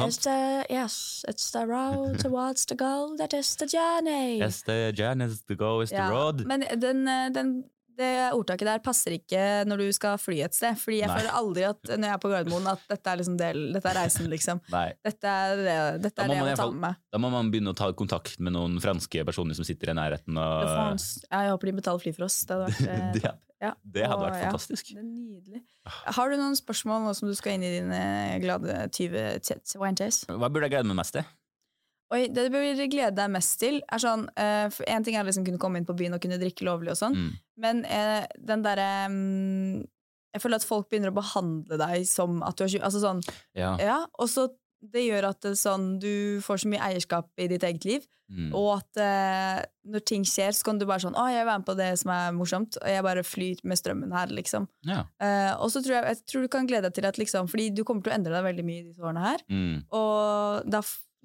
It's 0.00 0.16
the, 0.18 0.64
yes, 0.70 1.24
it's 1.28 1.50
the 1.50 1.66
road 1.66 2.18
towards 2.24 2.64
the 2.64 2.74
goal 2.74 3.16
that 3.16 3.34
is 3.34 3.56
the 3.56 3.66
journey. 3.66 4.38
Yes, 4.38 4.62
the 4.62 4.92
journey 4.94 5.26
is 5.26 5.42
the 5.42 5.54
go 5.54 5.80
is 5.80 5.90
the 5.90 6.08
road. 6.10 6.46
Men 6.46 6.60
den, 6.78 7.06
eh, 7.06 7.28
den, 7.30 7.64
det 7.98 8.10
ordtaket 8.36 8.68
der 8.68 8.80
passer 8.84 9.14
ikke 9.16 9.42
når 9.68 9.82
du 9.82 9.86
skal 9.96 10.18
fly 10.20 10.38
et 10.46 10.56
sted. 10.56 10.78
Fordi 10.80 11.00
jeg 11.02 11.10
Nei. 11.10 11.18
føler 11.20 11.36
aldri 11.38 11.64
at 11.68 11.92
når 11.92 12.06
jeg 12.08 12.16
er 12.16 12.22
på 12.22 12.30
Gardermoen 12.32 12.68
at 12.72 12.82
dette 12.90 13.12
er, 13.12 13.20
liksom 13.20 13.36
del, 13.40 13.60
dette 13.76 13.90
er 13.92 13.98
reisen, 14.00 14.28
liksom. 14.32 14.62
Dette 15.06 15.32
er 15.32 15.62
det, 15.62 15.76
dette 16.06 16.24
er 16.24 16.32
det 16.32 16.38
jeg 16.38 16.46
må 16.46 16.56
ta 16.58 16.66
med 16.70 16.82
meg. 16.86 16.98
Da 17.12 17.20
må 17.22 17.30
man 17.34 17.50
begynne 17.52 17.74
å 17.74 17.78
ta 17.78 17.90
kontakt 17.96 18.38
med 18.42 18.54
noen 18.56 18.78
franske 18.82 19.24
personer 19.28 19.58
som 19.58 19.66
sitter 19.68 19.92
i 19.92 19.96
nærheten. 19.98 20.36
Og, 20.38 20.68
Ja, 21.30 21.44
jeg 21.46 21.54
håper 21.54 21.70
de 21.72 21.76
betaler 21.80 22.02
fly 22.04 22.14
for 22.16 22.28
oss. 22.28 22.40
Det 22.48 22.56
hadde 22.56 22.68
vært, 22.72 22.88
eh, 22.88 23.04
det, 23.18 23.34
ja. 23.66 23.74
det 23.84 24.06
hadde 24.06 24.18
Og, 24.20 24.26
vært 24.28 24.40
ja, 24.40 24.48
fantastisk. 24.50 24.92
Det 24.94 25.02
er 25.02 25.06
nydelig. 25.08 25.62
Har 26.16 26.30
du 26.32 26.38
noen 26.38 26.56
spørsmål 26.58 27.06
nå 27.06 27.12
som 27.18 27.28
du 27.30 27.36
skal 27.38 27.56
inn 27.58 27.66
i 27.66 27.74
dine 27.80 28.02
glade 28.42 28.80
2020? 28.96 30.26
Hva 30.32 30.48
burde 30.52 30.68
jeg 30.68 30.76
glede 30.76 30.88
meg 30.90 31.00
mest 31.02 31.16
til? 31.18 31.26
Oi, 32.12 32.26
det 32.28 32.44
du 32.46 32.52
bør 32.52 32.82
glede 32.92 33.14
deg 33.16 33.30
mest 33.32 33.58
til, 33.62 33.80
er 33.88 33.98
sånn 34.02 34.26
for 34.74 34.84
En 34.88 35.04
ting 35.06 35.16
er 35.16 35.24
liksom 35.24 35.46
kunne 35.46 35.58
komme 35.62 35.80
inn 35.80 35.86
på 35.88 35.96
byen 35.96 36.12
og 36.14 36.20
kunne 36.20 36.36
drikke 36.40 36.66
lovlig 36.68 36.92
og 36.92 36.98
sånn, 37.00 37.14
Mm. 37.16 37.30
men 37.64 37.84
uh, 37.88 38.26
den 38.38 38.62
derre 38.62 38.88
um, 39.08 39.82
Jeg 40.34 40.40
føler 40.44 40.56
at 40.60 40.64
folk 40.68 40.88
begynner 40.90 41.12
å 41.12 41.16
behandle 41.20 41.76
deg 41.80 42.06
som 42.08 42.42
at 42.42 42.56
du 42.56 42.64
er 42.64 42.68
tjue. 42.72 42.82
Altså 42.84 43.00
sånn, 43.02 43.22
Ja. 43.54 43.76
ja, 43.80 43.98
og 44.18 44.28
så 44.28 44.48
det 44.82 45.04
gjør 45.06 45.28
at 45.28 45.40
det, 45.44 45.52
sånn, 45.60 45.98
du 46.02 46.40
får 46.42 46.64
så 46.64 46.68
mye 46.72 46.80
eierskap 46.82 47.28
i 47.38 47.46
ditt 47.48 47.62
eget 47.62 47.84
liv, 47.84 48.06
Mm. 48.32 48.48
og 48.56 48.78
at 48.78 48.96
eh, 48.96 49.58
når 49.92 50.00
ting 50.08 50.22
skjer, 50.24 50.54
så 50.56 50.64
kan 50.64 50.78
du 50.78 50.86
bare 50.88 51.00
sånn 51.04 51.12
Å, 51.14 51.26
jeg 51.28 51.42
vil 51.44 51.50
være 51.50 51.58
med 51.60 51.66
på 51.68 51.74
det 51.76 51.88
som 52.00 52.10
er 52.14 52.32
morsomt, 52.32 52.78
og 52.80 52.88
jeg 52.88 53.02
bare 53.04 53.22
flyr 53.22 53.60
med 53.68 53.76
strømmen 53.76 54.10
her, 54.16 54.26
liksom. 54.32 54.66
ja. 54.88 55.02
Eh, 55.20 55.52
og 55.60 55.68
så 55.70 55.82
tror 55.84 55.98
jeg, 55.98 56.04
jeg 56.16 56.26
tror 56.32 56.40
du 56.42 56.48
kan 56.48 56.66
glede 56.66 56.88
deg 56.88 56.94
til 56.96 57.04
at 57.10 57.18
liksom 57.20 57.46
Fordi 57.52 57.66
du 57.76 57.84
kommer 57.84 58.02
til 58.02 58.12
å 58.12 58.16
endre 58.16 58.32
deg 58.32 58.46
veldig 58.48 58.64
mye 58.64 58.80
i 58.80 58.86
disse 58.88 59.04
årene 59.04 59.20
her. 59.26 59.44
Mm. 59.52 59.84
Og 59.92 60.64
da 60.70 60.80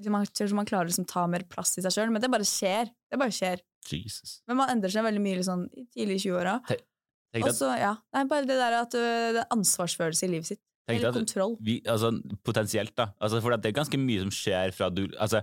man, 0.05 0.27
man 0.59 0.67
klarer 0.69 0.85
å 0.85 0.91
liksom 0.91 1.07
ta 1.09 1.25
mer 1.29 1.45
plass 1.49 1.77
i 1.79 1.83
seg 1.85 1.95
sjøl, 1.95 2.11
men 2.13 2.21
det 2.23 2.29
bare 2.31 2.45
skjer. 2.47 2.91
Det 3.09 3.19
bare 3.19 3.33
skjer. 3.33 3.63
Jesus. 3.87 4.41
Men 4.47 4.59
man 4.61 4.71
endrer 4.73 4.93
seg 4.93 5.05
veldig 5.05 5.23
mye 5.23 5.39
liksom, 5.39 5.65
i 5.73 5.85
tidlig 5.93 6.19
i 6.19 6.23
20-åra. 6.27 6.57
Tenk 6.67 7.43
Og 7.43 7.53
deg 7.59 7.81
ja. 7.81 7.93
Nei, 8.15 8.23
bare 8.29 8.47
det 8.47 8.57
der 8.59 8.75
at 8.77 8.95
det 8.95 9.03
er 9.03 9.39
ansvarsfølelse 9.53 10.27
i 10.27 10.31
livet 10.35 10.51
sitt. 10.53 10.63
Eller 10.87 11.11
kontroll. 11.11 11.57
vi, 11.59 11.81
altså, 11.83 12.13
potensielt, 12.47 12.93
da. 12.95 13.09
Altså, 13.19 13.41
for 13.43 13.55
det 13.59 13.67
er 13.67 13.75
ganske 13.75 13.99
mye 13.99 14.21
som 14.23 14.31
skjer 14.31 14.71
fra 14.71 14.87
du 14.87 15.09
altså, 15.19 15.41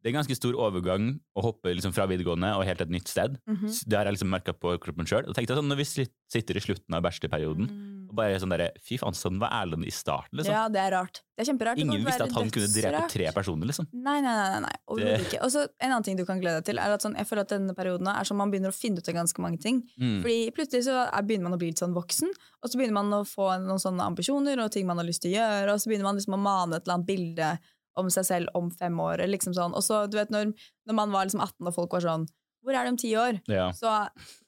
Det 0.00 0.08
er 0.08 0.14
ganske 0.16 0.36
stor 0.38 0.56
overgang 0.56 1.10
å 1.36 1.42
hoppe 1.44 1.74
liksom, 1.74 1.92
fra 1.92 2.06
videregående 2.08 2.52
og 2.56 2.64
helt 2.68 2.80
et 2.80 2.92
nytt 2.94 3.08
sted. 3.10 3.36
Mm 3.44 3.56
-hmm. 3.56 3.74
Det 3.88 3.96
har 3.98 4.06
jeg 4.06 4.14
liksom 4.14 4.30
merka 4.30 4.52
på 4.52 4.78
kroppen 4.78 5.06
sjøl. 5.06 5.26
Sånn, 5.34 5.68
når 5.68 5.76
vi 5.76 6.06
sitter 6.30 6.56
i 6.56 6.60
slutten 6.60 6.94
av 6.94 7.02
bachelorperioden 7.02 7.66
Mm. 7.66 7.95
Bare 8.16 8.40
sånn 8.42 8.52
derre 8.52 8.70
Fy 8.82 8.98
faen, 9.00 9.16
sånn 9.16 9.38
var 9.42 9.52
Erlend 9.60 9.86
i 9.86 9.92
starten, 9.94 10.38
liksom. 10.40 10.54
Ja, 10.54 10.66
det 10.72 10.80
er 10.82 10.92
rart. 10.96 11.22
Det 11.36 11.44
er 11.44 11.50
kjemperart. 11.50 11.80
Ingen 11.82 12.04
visste 12.06 12.24
at 12.24 12.32
han 12.32 12.50
kunne 12.52 12.70
drepe 12.72 13.02
tre 13.12 13.28
personer, 13.36 13.68
liksom. 13.68 13.88
Nei, 13.92 14.16
nei, 14.24 14.32
nei. 14.38 14.46
nei, 14.54 14.60
nei. 14.64 14.96
det... 15.02 15.12
ikke. 15.26 15.42
Og 15.44 15.52
så 15.52 15.66
En 15.66 15.90
annen 15.92 16.06
ting 16.06 16.16
du 16.18 16.24
kan 16.28 16.40
glede 16.40 16.62
deg 16.62 16.70
til, 16.70 16.80
er 16.80 16.96
at 16.96 17.04
sånn, 17.04 17.16
jeg 17.20 17.28
føler 17.28 17.44
at 17.44 17.52
denne 17.52 17.76
perioden 17.76 18.10
er 18.12 18.28
sånn 18.28 18.40
man 18.40 18.52
begynner 18.52 18.72
å 18.72 18.76
finne 18.76 19.02
ut 19.02 19.12
av 19.12 19.18
ganske 19.20 19.44
mange 19.44 19.60
ting. 19.62 19.82
Mm. 20.00 20.18
Fordi 20.24 20.38
plutselig 20.56 20.88
så 20.88 20.98
er, 21.04 21.28
begynner 21.28 21.50
man 21.50 21.58
å 21.58 21.60
bli 21.60 21.70
litt 21.72 21.82
sånn 21.82 21.96
voksen, 21.96 22.32
og 22.32 22.72
så 22.72 22.80
begynner 22.80 22.98
man 22.98 23.20
å 23.20 23.22
få 23.28 23.52
noen 23.62 23.82
sånne 23.82 24.08
ambisjoner 24.10 24.64
og 24.64 24.72
ting 24.74 24.88
man 24.88 25.02
har 25.02 25.08
lyst 25.08 25.26
til 25.26 25.34
å 25.34 25.38
gjøre, 25.38 25.74
og 25.74 25.82
så 25.82 25.92
begynner 25.92 26.08
man 26.08 26.20
liksom 26.20 26.38
å 26.38 26.42
mane 26.42 26.78
et 26.78 26.86
eller 26.86 26.98
annet 26.98 27.10
bilde 27.10 27.50
om 27.96 28.08
seg 28.12 28.26
selv 28.28 28.56
om 28.56 28.70
fem 28.70 28.96
år. 29.00 29.20
eller 29.20 29.36
Liksom 29.36 29.54
sånn. 29.56 29.76
Og 29.76 29.84
så, 29.84 30.04
du 30.10 30.18
vet, 30.18 30.32
når, 30.32 30.52
når 30.88 30.98
man 30.98 31.14
var 31.14 31.28
liksom 31.28 31.44
18 31.44 31.70
og 31.70 31.76
folk 31.76 31.96
var 31.96 32.04
sånn 32.04 32.26
Hvor 32.66 32.74
er 32.74 32.82
det 32.82 32.92
om 32.92 32.98
ti 32.98 33.12
år? 33.14 33.36
Ja. 33.46 33.68
Så 33.76 33.90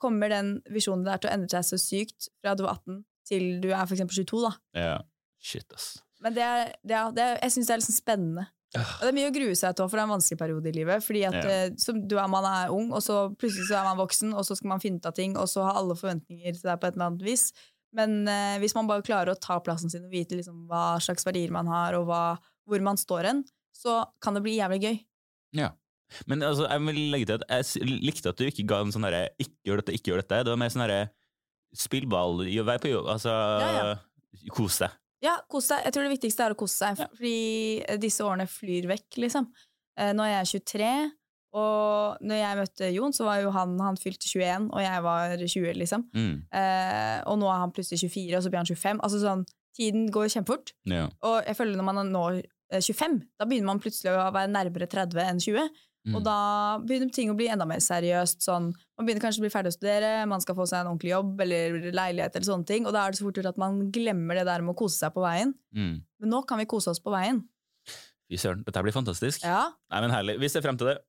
kommer 0.03 0.33
den 0.33 0.57
visjonen 0.75 1.05
der 1.07 1.21
til 1.23 1.31
å 1.31 1.37
endre 1.37 1.61
seg 1.63 1.69
så 1.69 1.79
sykt 1.79 2.33
fra 2.41 2.57
du 2.59 2.65
var 2.67 2.81
18 2.81 3.05
til 3.29 3.61
du 3.63 3.69
er 3.71 3.83
eksempel 3.85 4.19
22. 4.25 4.43
da. 4.49 4.53
ja. 4.81 4.99
Shit, 5.39 5.69
ass. 5.77 5.93
Men 6.25 6.35
det 6.35 6.43
er, 6.43 6.71
det 6.83 6.95
er, 6.99 7.11
det 7.15 7.23
er, 7.23 7.37
jeg 7.45 7.53
syns 7.55 7.69
det 7.69 7.75
er 7.77 7.79
liksom 7.85 7.95
spennende. 7.95 8.45
Og 8.75 9.01
det 9.05 9.09
er 9.09 9.15
mye 9.17 9.29
å 9.31 9.35
grue 9.37 9.55
seg 9.57 9.77
til, 9.79 9.87
for 9.89 9.97
det 9.97 10.03
er 10.03 10.09
en 10.09 10.13
vanskelig 10.17 10.39
periode 10.41 10.69
i 10.69 10.73
livet. 10.75 11.05
Fordi 11.07 11.21
at 11.29 11.37
Ja. 11.39 11.53
eh, 11.69 11.71
som 11.81 12.01
du 12.11 12.17
er, 12.19 12.27
Man 12.29 12.45
er 12.45 12.73
ung, 12.75 12.91
og 12.93 13.01
så 13.07 13.21
plutselig 13.39 13.69
så 13.71 13.79
er 13.79 13.87
man 13.87 14.01
voksen, 14.01 14.35
og 14.35 14.43
så 14.45 14.57
skal 14.59 14.69
man 14.75 14.83
finne 14.83 14.99
ut 14.99 15.07
av 15.07 15.15
ting, 15.17 15.37
og 15.39 15.47
så 15.49 15.63
har 15.69 15.79
alle 15.79 15.95
forventninger 15.97 16.53
til 16.59 16.67
deg 16.67 16.81
på 16.83 16.89
et 16.91 16.99
eller 16.99 17.07
annet 17.07 17.23
vis. 17.25 17.53
Men 17.95 18.27
eh, 18.29 18.59
hvis 18.61 18.75
man 18.77 18.91
bare 18.91 19.07
klarer 19.07 19.31
å 19.33 19.39
ta 19.41 19.61
plassen 19.65 19.89
sin 19.95 20.05
og 20.05 20.11
vite 20.13 20.37
liksom 20.37 20.67
hva 20.69 20.99
slags 21.01 21.25
verdier 21.25 21.55
man 21.55 21.71
har, 21.71 21.95
og 21.97 22.11
hva, 22.11 22.23
hvor 22.69 22.83
man 22.85 22.99
står 23.01 23.31
hen, 23.31 23.45
så 23.73 24.03
kan 24.21 24.35
det 24.35 24.43
bli 24.45 24.59
jævlig 24.59 24.83
gøy. 24.83 24.99
Ja. 25.63 25.71
Men 26.27 26.43
altså, 26.43 26.67
jeg 26.69 26.83
vil 26.83 27.01
legge 27.15 27.27
til 27.31 27.39
at 27.39 27.47
jeg 27.49 27.89
likte 28.03 28.29
at 28.35 28.37
du 28.41 28.45
ikke 28.49 28.67
ga 28.69 28.83
en 28.83 28.91
sånn 28.93 29.05
herre 29.07 29.29
'ikke 29.39 29.55
gjør 29.71 29.81
dette, 29.85 29.95
ikke 29.95 30.11
gjør 30.13 30.23
dette'. 30.25 30.45
Det 30.45 30.53
var 30.53 30.61
mer 30.61 30.69
sånn 30.75 30.83
herre 30.85 31.11
spill 31.77 32.07
ball, 32.11 32.41
vær 32.65 32.81
på 32.83 32.91
jobb, 32.93 33.07
altså 33.15 33.33
Ja, 33.61 33.95
Kos 34.55 34.79
deg. 34.79 34.91
Ja, 35.25 35.33
kos 35.51 35.67
deg. 35.73 35.83
Jeg 35.85 35.93
tror 35.97 36.05
det 36.07 36.13
viktigste 36.15 36.45
er 36.47 36.55
å 36.55 36.59
kose 36.59 36.77
seg, 36.79 36.99
Ja. 37.01 37.07
fordi 37.11 37.83
eh, 37.89 37.97
disse 37.99 38.23
årene 38.23 38.47
flyr 38.47 38.87
vekk, 38.87 39.17
liksom. 39.25 39.49
Eh, 39.99 40.13
Nå 40.15 40.23
er 40.23 40.45
jeg 40.45 40.63
23, 40.63 40.91
og 41.59 42.19
når 42.23 42.39
jeg 42.39 42.59
møtte 42.61 42.91
Jon, 42.95 43.13
så 43.17 43.25
var 43.25 43.41
jo 43.43 43.51
han 43.51 43.73
Han 43.81 43.97
fylte 43.97 44.29
21, 44.29 44.69
og 44.71 44.81
jeg 44.85 45.03
var 45.03 45.37
20, 45.41 45.73
liksom. 45.81 46.05
Mm. 46.15 46.37
Eh, 46.53 47.23
og 47.27 47.39
nå 47.41 47.49
er 47.51 47.59
han 47.65 47.73
plutselig 47.73 47.99
24, 48.05 48.37
og 48.37 48.43
så 48.45 48.51
blir 48.53 48.61
han 48.63 48.67
25. 48.71 49.01
Altså 49.03 49.23
sånn, 49.25 49.47
Tiden 49.79 50.09
går 50.11 50.27
kjempefort. 50.33 50.73
Ja. 50.91 51.05
Og 51.23 51.45
jeg 51.47 51.55
føler 51.57 51.77
når 51.79 51.85
man 51.87 51.99
er 51.99 52.09
nå 52.11 52.23
eh, 52.39 52.81
25, 52.83 53.19
da 53.39 53.47
begynner 53.47 53.71
man 53.73 53.81
plutselig 53.83 54.11
å 54.15 54.31
være 54.35 54.51
nærmere 54.51 54.89
30 54.91 55.23
enn 55.25 55.39
20. 55.43 55.69
Mm. 56.07 56.15
Og 56.17 56.25
da 56.25 56.39
begynner 56.85 57.11
ting 57.13 57.33
å 57.33 57.37
bli 57.37 57.49
enda 57.53 57.67
mer 57.69 57.83
seriøst. 57.85 58.41
Sånn, 58.47 58.71
man 58.73 59.07
begynner 59.09 59.25
kanskje 59.25 59.43
å 59.43 59.47
bli 59.47 59.53
ferdig 59.53 59.73
å 59.73 59.77
studere, 59.77 60.13
man 60.31 60.45
skal 60.45 60.57
få 60.59 60.69
seg 60.71 60.81
en 60.81 60.93
ordentlig 60.93 61.13
jobb 61.13 61.43
eller 61.45 61.79
leilighet, 61.91 62.37
eller 62.37 62.49
sånne 62.49 62.69
ting, 62.69 62.89
og 62.89 62.95
da 62.97 63.05
er 63.05 63.13
det 63.13 63.21
så 63.21 63.27
fort 63.27 63.41
gjort 63.41 63.53
at 63.53 63.61
man 63.61 63.81
glemmer 63.95 64.41
det 64.41 64.47
der 64.49 64.65
med 64.65 64.77
å 64.77 64.79
kose 64.79 65.01
seg 65.01 65.15
på 65.17 65.25
veien. 65.27 65.55
Mm. 65.77 65.97
Men 66.23 66.35
nå 66.37 66.43
kan 66.49 66.61
vi 66.63 66.69
kose 66.71 66.95
oss 66.95 67.03
på 67.03 67.13
veien. 67.15 67.43
Fy 68.29 68.41
søren, 68.41 68.63
dette 68.67 68.85
blir 68.85 68.97
fantastisk. 68.97 69.45
Ja. 69.45 69.71
Nei, 69.93 70.05
men 70.05 70.13
Herlig. 70.15 70.39
Vi 70.43 70.53
ser 70.53 70.65
frem 70.65 70.81
til 70.81 70.93
det. 70.93 71.01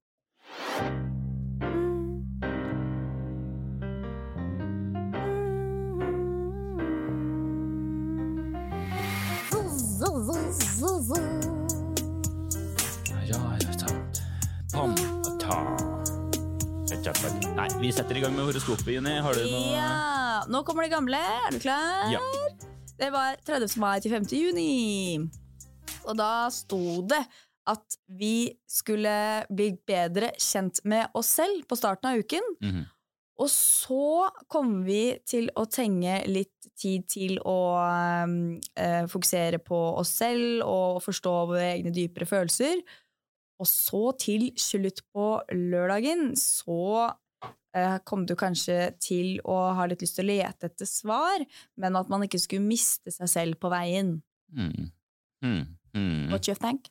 Ja, 10.80 11.59
Nei, 17.10 17.67
vi 17.82 17.89
setter 17.89 18.17
i 18.19 18.22
gang 18.22 18.36
med 18.36 18.45
horoskopet, 18.45 18.91
Juni. 18.93 19.15
Har 19.24 19.34
du 19.34 19.41
noe 19.50 19.69
Ja, 19.74 20.43
nå 20.45 20.62
kommer 20.67 20.86
det 20.86 20.91
gamle. 20.93 21.17
Er 21.17 21.56
du 21.56 21.58
klar? 21.63 22.06
Ja. 22.13 22.19
Det 23.00 23.10
var 23.13 23.39
30. 23.48 23.80
mai 23.82 23.98
til 24.04 24.13
5. 24.13 24.28
juni. 24.36 25.30
Og 26.06 26.17
da 26.19 26.50
sto 26.54 27.02
det 27.10 27.22
at 27.69 27.98
vi 28.19 28.52
skulle 28.69 29.45
bli 29.50 29.72
bedre 29.89 30.34
kjent 30.38 30.84
med 30.89 31.10
oss 31.17 31.32
selv 31.39 31.65
på 31.69 31.78
starten 31.80 32.12
av 32.12 32.22
uken. 32.22 32.54
Mhm. 32.62 32.88
Og 33.39 33.48
så 33.48 34.28
kom 34.52 34.82
vi 34.84 35.15
til 35.24 35.48
å 35.56 35.63
trenge 35.72 36.17
litt 36.28 36.67
tid 36.76 37.06
til 37.08 37.38
å 37.39 37.60
øh, 37.80 39.06
fokusere 39.08 39.62
på 39.63 39.80
oss 40.02 40.12
selv 40.19 40.65
og 40.67 41.00
forstå 41.06 41.36
våre 41.48 41.69
egne 41.78 41.93
dypere 41.95 42.28
følelser. 42.28 42.84
Og 43.60 43.67
så 43.67 44.04
til 44.19 44.50
slutt 44.60 45.02
på 45.13 45.26
lørdagen 45.52 46.32
så 46.39 47.10
eh, 47.76 47.98
kom 48.08 48.24
du 48.26 48.36
kanskje 48.39 48.93
til 49.04 49.39
å 49.43 49.58
ha 49.76 49.88
litt 49.89 50.02
lyst 50.06 50.15
til 50.19 50.30
å 50.30 50.32
lete 50.32 50.69
etter 50.72 50.88
svar, 50.89 51.43
men 51.78 51.98
at 52.00 52.10
man 52.12 52.24
ikke 52.26 52.39
skulle 52.39 52.63
miste 52.65 53.12
seg 53.12 53.30
selv 53.32 53.60
på 53.60 53.72
veien. 53.74 54.15
Mm. 54.56 54.88
Mm. 55.43 55.65
Mm. 55.93 56.32
What 56.32 56.48
you 56.48 56.56
think? 56.56 56.88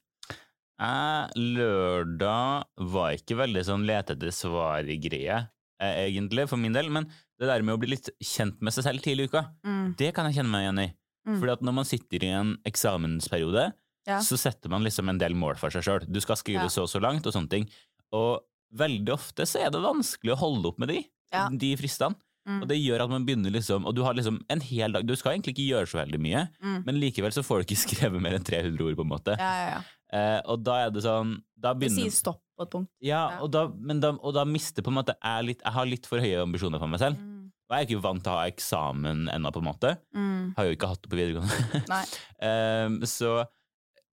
Eh, 0.78 1.24
lørdag 1.34 2.68
var 2.92 3.16
ikke 3.16 3.38
veldig 3.40 3.64
sånn 3.66 3.86
lete 3.88 4.14
etter 4.14 4.30
svar-greie, 4.34 5.40
eh, 5.82 5.96
egentlig, 6.06 6.46
for 6.50 6.60
min 6.60 6.76
del. 6.76 6.90
Men 6.94 7.08
det 7.38 7.48
der 7.50 7.64
med 7.66 7.74
å 7.74 7.80
bli 7.82 7.94
litt 7.96 8.10
kjent 8.22 8.60
med 8.62 8.74
seg 8.76 8.84
selv 8.86 9.02
tidlig 9.02 9.26
i 9.26 9.32
uka, 9.32 9.44
Mm. 9.64 9.96
det 9.96 10.14
kan 10.14 10.26
jeg 10.26 10.36
kjenne 10.38 10.50
meg 10.52 10.66
igjen 10.66 10.84
i. 10.84 10.88
Mm. 11.28 11.40
Fordi 11.40 11.52
at 11.52 11.60
når 11.62 11.74
man 11.74 11.84
sitter 11.84 12.24
i 12.24 12.30
en 12.32 12.56
eksamensperiode, 12.64 13.72
Ja. 14.08 14.18
så 14.24 14.38
setter 14.40 14.72
man 14.72 14.82
liksom 14.86 15.08
en 15.12 15.18
del 15.20 15.34
mål 15.36 15.58
for 15.60 15.70
seg 15.74 15.84
sjøl. 15.84 16.06
Du 16.08 16.18
skal 16.24 16.36
skrive 16.40 16.64
Ja. 16.64 16.72
så 16.72 16.82
og 16.86 16.88
så 16.88 17.00
langt, 17.04 17.26
og 17.28 17.34
sånne 17.36 17.50
ting. 17.52 17.68
Og 18.16 18.40
veldig 18.74 19.12
ofte 19.12 19.44
så 19.48 19.60
er 19.66 19.70
det 19.70 19.80
vanskelig 19.84 20.32
å 20.34 20.38
holde 20.40 20.66
opp 20.72 20.78
med 20.80 20.88
de, 20.88 21.02
Ja. 21.32 21.48
de 21.52 21.76
fristene. 21.76 22.16
Mm. 22.48 22.62
Og 22.62 22.68
det 22.70 22.78
gjør 22.80 23.02
at 23.04 23.10
man 23.10 23.26
begynner 23.26 23.52
liksom 23.52 23.84
Og 23.84 23.94
du 23.94 24.02
har 24.02 24.14
liksom 24.14 24.38
en 24.48 24.60
hel 24.64 24.90
dag 24.90 25.04
Du 25.04 25.14
skal 25.14 25.32
egentlig 25.34 25.52
ikke 25.52 25.68
gjøre 25.68 25.86
så 25.90 25.98
veldig 26.00 26.18
mye, 26.18 26.48
Mm. 26.64 26.82
men 26.86 26.94
likevel 26.96 27.30
så 27.30 27.42
får 27.44 27.58
du 27.60 27.64
ikke 27.74 27.82
skrevet 27.84 28.22
mer 28.22 28.32
enn 28.38 28.44
300 28.44 28.80
ord, 28.88 28.96
på 28.96 29.04
en 29.04 29.10
måte. 29.12 29.34
Ja, 29.36 29.52
ja, 29.52 29.68
ja. 29.76 29.82
Eh, 30.10 30.40
og 30.46 30.62
da 30.64 30.86
er 30.86 30.90
det 30.90 31.02
sånn 31.04 31.42
Da 31.60 31.74
begynner, 31.74 31.96
Du 32.04 32.08
sier 32.08 32.10
stopp 32.16 32.40
på 32.58 32.62
et 32.64 32.70
punkt. 32.70 32.88
Ja, 33.02 33.38
og 33.42 33.50
da, 33.52 33.68
men 33.68 34.00
da, 34.00 34.12
og 34.16 34.32
da 34.32 34.44
mister 34.46 34.80
på 34.82 34.88
en 34.88 34.94
måte 35.04 35.14
jeg 35.22 35.44
litt 35.44 35.60
Jeg 35.62 35.72
har 35.74 35.84
litt 35.84 36.06
for 36.06 36.18
høye 36.18 36.40
ambisjoner 36.42 36.78
for 36.80 36.88
meg 36.88 37.00
selv. 37.00 37.16
Mm. 37.20 37.50
Og 37.68 37.76
jeg 37.76 37.84
er 37.84 37.88
ikke 37.96 38.02
vant 38.02 38.22
til 38.24 38.32
å 38.32 38.38
ha 38.38 38.46
eksamen 38.48 39.28
ennå, 39.28 39.52
på 39.52 39.58
en 39.60 39.68
måte. 39.68 39.98
Mm. 40.16 40.54
Har 40.56 40.64
jo 40.64 40.72
ikke 40.74 40.88
hatt 40.88 41.02
det 41.02 41.10
på 41.10 41.18
videregående. 41.20 42.06
Ehm, 42.40 43.00
så 43.04 43.44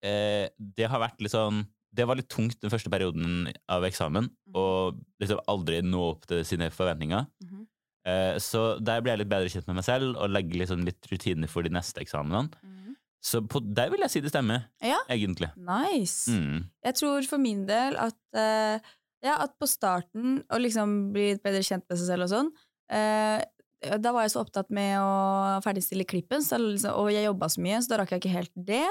eh, 0.02 0.48
det 0.58 0.88
har 0.90 1.00
vært 1.00 1.20
litt 1.20 1.32
sånn 1.32 1.66
Det 1.96 2.04
var 2.06 2.16
litt 2.18 2.28
tungt 2.28 2.58
den 2.60 2.68
første 2.68 2.90
perioden 2.92 3.46
av 3.72 3.82
eksamen, 3.82 4.26
Mhm. 4.28 4.54
og 4.54 4.98
liksom 5.22 5.38
aldri 5.48 5.80
nå 5.80 5.96
opp 6.10 6.26
til 6.26 6.44
sine 6.44 6.68
forventninger. 6.70 7.26
Mhm. 7.42 7.66
Eh, 8.04 8.34
så 8.36 8.78
der 8.84 9.00
ble 9.00 9.12
jeg 9.12 9.18
litt 9.20 9.28
bedre 9.30 9.48
kjent 9.48 9.66
med 9.66 9.76
meg 9.76 9.84
selv, 9.84 10.14
og 10.20 10.28
legge 10.28 10.58
liksom 10.60 10.84
litt 10.84 11.00
rutiner 11.10 11.48
for 11.48 11.62
de 11.62 11.70
neste 11.70 11.96
eksamenene. 12.04 12.50
Mhm. 12.62 12.96
Så 13.24 13.40
på, 13.48 13.62
der 13.74 13.88
vil 13.90 14.00
jeg 14.00 14.10
si 14.10 14.20
det 14.20 14.30
stemmer, 14.30 14.66
Ja. 14.82 14.98
egentlig. 15.08 15.50
Nice. 15.56 16.28
Mm. 16.30 16.68
Jeg 16.84 16.94
tror 16.94 17.24
for 17.26 17.38
min 17.38 17.64
del 17.66 17.96
at, 17.96 18.14
eh, 18.34 18.78
ja, 19.22 19.38
at 19.42 19.58
på 19.58 19.66
starten 19.66 20.44
å 20.50 20.60
liksom 20.60 21.12
bli 21.14 21.34
bedre 21.36 21.62
kjent 21.64 21.82
med 21.88 21.98
seg 21.98 22.06
selv 22.06 22.22
og 22.24 22.28
sånn 22.28 22.50
eh, 22.90 23.42
Da 23.84 24.10
var 24.14 24.24
jeg 24.24 24.32
så 24.32 24.40
opptatt 24.40 24.70
med 24.72 24.94
å 24.96 25.60
ferdigstille 25.64 26.06
klippen, 26.08 26.40
så 26.44 26.56
liksom, 26.60 26.94
og 26.96 27.10
jeg 27.12 27.26
jobba 27.26 27.48
så 27.52 27.60
mye, 27.60 27.80
så 27.84 27.92
da 27.92 27.98
rakk 28.00 28.14
jeg 28.14 28.22
ikke 28.22 28.32
helt 28.32 28.52
det. 28.68 28.84